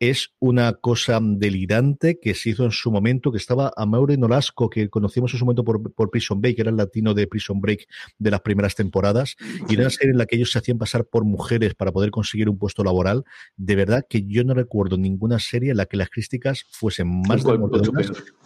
es 0.02 0.34
una 0.39 0.74
cosa 0.74 1.20
delirante 1.22 2.20
que 2.20 2.34
se 2.34 2.49
hizo 2.49 2.66
en 2.66 2.72
su 2.72 2.91
momento, 2.91 3.32
que 3.32 3.38
estaba 3.38 3.72
a 3.78 3.86
Maure 3.86 4.18
Nolasco, 4.18 4.68
que 4.68 4.89
conocimos 4.89 5.32
en 5.32 5.38
su 5.38 5.45
momento 5.45 5.64
por, 5.64 5.93
por, 5.93 6.10
Prison 6.10 6.41
Break, 6.41 6.56
que 6.56 6.62
era 6.64 6.72
el 6.72 6.78
latino 6.78 7.14
de 7.14 7.28
Prison 7.28 7.62
Break 7.62 7.86
de 8.18 8.32
las 8.32 8.41
primeras 8.41 8.74
temporadas, 8.74 9.36
y 9.70 9.76
era 9.76 9.84
una 9.84 9.89
serie 9.91 10.12
en 10.12 10.18
la 10.18 10.26
que 10.26 10.38
ellos 10.38 10.52
se 10.52 10.58
hacían 10.58 10.80
pasar 10.80 11.06
por 11.06 11.24
mujeres 11.24 11.76
para 11.76 11.91
poder 11.91 12.10
conseguir 12.10 12.49
un 12.49 12.58
puesto 12.58 12.84
laboral. 12.84 13.26
De 13.58 13.76
verdad 13.76 14.04
que 14.10 14.24
yo 14.26 14.43
no 14.43 14.56
recuerdo 14.56 14.97
ninguna 14.97 15.38
serie 15.38 15.70
en 15.70 15.78
la 15.78 15.86
que 15.86 15.97
las 15.97 16.10
críticas 16.10 16.66
fuesen 16.72 17.22
más 17.28 17.43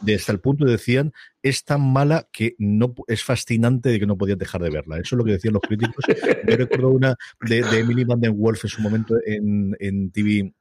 de 0.02 0.16
hasta 0.16 0.34
el 0.34 0.42
punto 0.42 0.66
de 0.66 0.76
decían 0.76 1.14
es 1.42 1.64
tan 1.64 1.82
mala 1.82 2.28
que 2.34 2.56
no 2.58 2.94
es 3.08 3.24
fascinante 3.24 3.90
de 3.90 4.00
que 4.00 4.06
no 4.06 4.18
podías 4.18 4.38
dejar 4.38 4.62
de 4.62 4.72
verla. 4.72 4.98
Eso 4.98 5.16
es 5.16 5.18
lo 5.18 5.24
que 5.24 5.32
decían 5.32 5.54
los 5.54 5.62
críticos. 5.62 6.04
Yo 6.48 6.58
recuerdo 6.58 6.90
una 6.90 7.16
de, 7.48 7.64
de 7.64 7.80
Emily 7.80 8.04
Van 8.04 8.20
den 8.20 8.38
Wolf 8.38 8.66
en 8.66 8.70
su 8.70 8.82
momento 8.82 9.16
en, 9.26 9.74
en 9.80 10.12
TV 10.12 10.54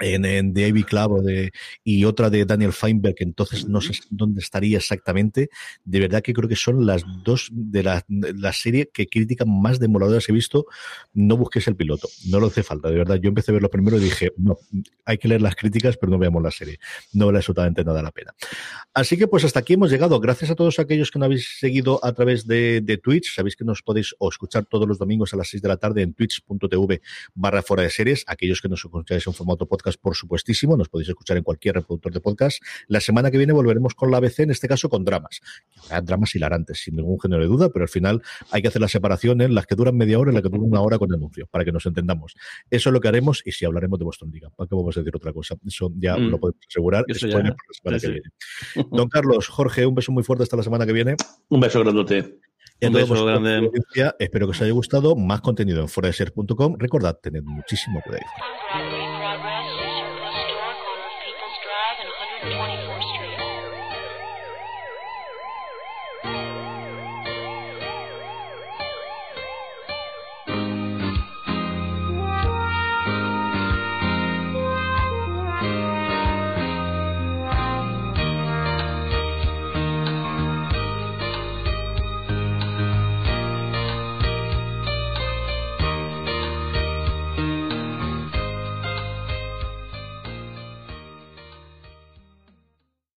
en, 0.00 0.24
en 0.24 0.54
The 0.54 0.68
Ivy 0.68 0.84
Club 0.84 1.22
de, 1.22 1.52
y 1.84 2.04
otra 2.04 2.30
de 2.30 2.44
Daniel 2.44 2.72
Feinberg, 2.72 3.14
que 3.14 3.24
entonces 3.24 3.66
no 3.66 3.80
sé 3.80 3.94
dónde 4.10 4.40
estaría 4.40 4.78
exactamente. 4.78 5.50
De 5.84 6.00
verdad 6.00 6.22
que 6.22 6.32
creo 6.32 6.48
que 6.48 6.56
son 6.56 6.86
las 6.86 7.04
dos 7.24 7.48
de 7.52 7.82
la, 7.82 8.04
la 8.08 8.52
serie 8.52 8.90
que 8.92 9.06
critican 9.06 9.48
más 9.48 9.78
demoladoras 9.78 10.28
he 10.28 10.32
visto. 10.32 10.66
No 11.14 11.36
busques 11.36 11.66
el 11.68 11.76
piloto, 11.76 12.08
no 12.28 12.40
lo 12.40 12.46
hace 12.46 12.62
falta, 12.62 12.90
de 12.90 12.96
verdad. 12.96 13.16
Yo 13.16 13.28
empecé 13.28 13.52
a 13.52 13.54
verlo 13.54 13.70
primero 13.70 13.96
y 13.96 14.00
dije, 14.00 14.32
no, 14.36 14.58
hay 15.04 15.18
que 15.18 15.28
leer 15.28 15.42
las 15.42 15.56
críticas, 15.56 15.96
pero 15.96 16.10
no 16.10 16.18
veamos 16.18 16.42
la 16.42 16.50
serie. 16.50 16.78
No 17.12 17.26
vale 17.26 17.38
absolutamente 17.38 17.84
nada 17.84 18.02
la 18.02 18.10
pena. 18.10 18.34
Así 18.94 19.16
que 19.16 19.28
pues 19.28 19.44
hasta 19.44 19.60
aquí 19.60 19.74
hemos 19.74 19.90
llegado. 19.90 20.18
Gracias 20.20 20.50
a 20.50 20.54
todos 20.54 20.78
aquellos 20.78 21.10
que 21.10 21.18
nos 21.18 21.26
habéis 21.26 21.58
seguido 21.58 22.04
a 22.04 22.12
través 22.12 22.46
de, 22.46 22.80
de 22.80 22.98
Twitch. 22.98 23.34
Sabéis 23.34 23.56
que 23.56 23.64
nos 23.64 23.82
podéis 23.82 24.14
o 24.18 24.28
escuchar 24.28 24.66
todos 24.66 24.88
los 24.88 24.98
domingos 24.98 25.32
a 25.34 25.36
las 25.36 25.48
6 25.48 25.62
de 25.62 25.68
la 25.68 25.76
tarde 25.76 26.02
en 26.02 26.14
twitch.tv 26.14 27.00
barra 27.34 27.62
fuera 27.62 27.82
de 27.82 27.90
series. 27.90 28.24
Aquellos 28.26 28.60
que 28.60 28.68
nos 28.68 28.84
escucháis 28.84 29.26
en 29.26 29.32
formato 29.32 29.66
podcast 29.66 29.85
por 29.96 30.16
supuestísimo. 30.16 30.76
Nos 30.76 30.88
podéis 30.88 31.10
escuchar 31.10 31.36
en 31.36 31.44
cualquier 31.44 31.76
reproductor 31.76 32.12
de 32.12 32.20
podcast. 32.20 32.60
La 32.88 33.00
semana 33.00 33.30
que 33.30 33.38
viene 33.38 33.52
volveremos 33.52 33.94
con 33.94 34.10
la 34.10 34.16
ABC, 34.16 34.40
en 34.40 34.50
este 34.50 34.66
caso 34.66 34.88
con 34.88 35.04
dramas. 35.04 35.40
dramas 36.02 36.34
hilarantes, 36.34 36.80
sin 36.82 36.96
ningún 36.96 37.20
género 37.20 37.42
de 37.42 37.48
duda, 37.48 37.68
pero 37.70 37.84
al 37.84 37.88
final 37.88 38.22
hay 38.50 38.62
que 38.62 38.68
hacer 38.68 38.82
la 38.82 38.88
separación 38.88 39.40
en 39.40 39.54
las 39.54 39.66
que 39.66 39.76
duran 39.76 39.96
media 39.96 40.18
hora 40.18 40.32
y 40.32 40.34
las 40.34 40.42
que 40.42 40.48
duran 40.48 40.64
una 40.64 40.80
hora 40.80 40.98
con 40.98 41.14
anuncio, 41.14 41.46
para 41.46 41.64
que 41.64 41.70
nos 41.70 41.86
entendamos. 41.86 42.34
Eso 42.70 42.88
es 42.88 42.92
lo 42.92 43.00
que 43.00 43.08
haremos 43.08 43.42
y 43.44 43.52
si 43.52 43.64
hablaremos 43.64 43.98
de 43.98 44.04
Boston 44.04 44.30
Liga. 44.32 44.50
¿Para 44.50 44.68
qué 44.68 44.74
vamos 44.74 44.96
a 44.96 45.00
decir 45.00 45.14
otra 45.14 45.32
cosa? 45.32 45.54
Eso 45.64 45.92
ya 45.96 46.16
mm. 46.16 46.28
lo 46.28 46.40
podemos 46.40 46.60
asegurar. 46.68 47.04
Don 48.90 49.08
Carlos, 49.08 49.48
Jorge, 49.48 49.86
un 49.86 49.94
beso 49.94 50.12
muy 50.12 50.24
fuerte 50.24 50.42
hasta 50.42 50.56
la 50.56 50.62
semana 50.62 50.86
que 50.86 50.92
viene. 50.92 51.16
Un 51.48 51.60
beso 51.60 51.80
grandote. 51.80 52.40
Un 52.82 52.92
beso 52.92 53.24
grande. 53.24 53.70
Espero 54.18 54.46
que 54.46 54.50
os 54.50 54.62
haya 54.62 54.72
gustado. 54.72 55.16
Más 55.16 55.40
contenido 55.40 55.80
en 55.80 55.88
foradeser.com. 55.88 56.76
Recordad, 56.78 57.18
tened 57.22 57.42
muchísimo 57.42 58.00
cuidado. 58.02 58.24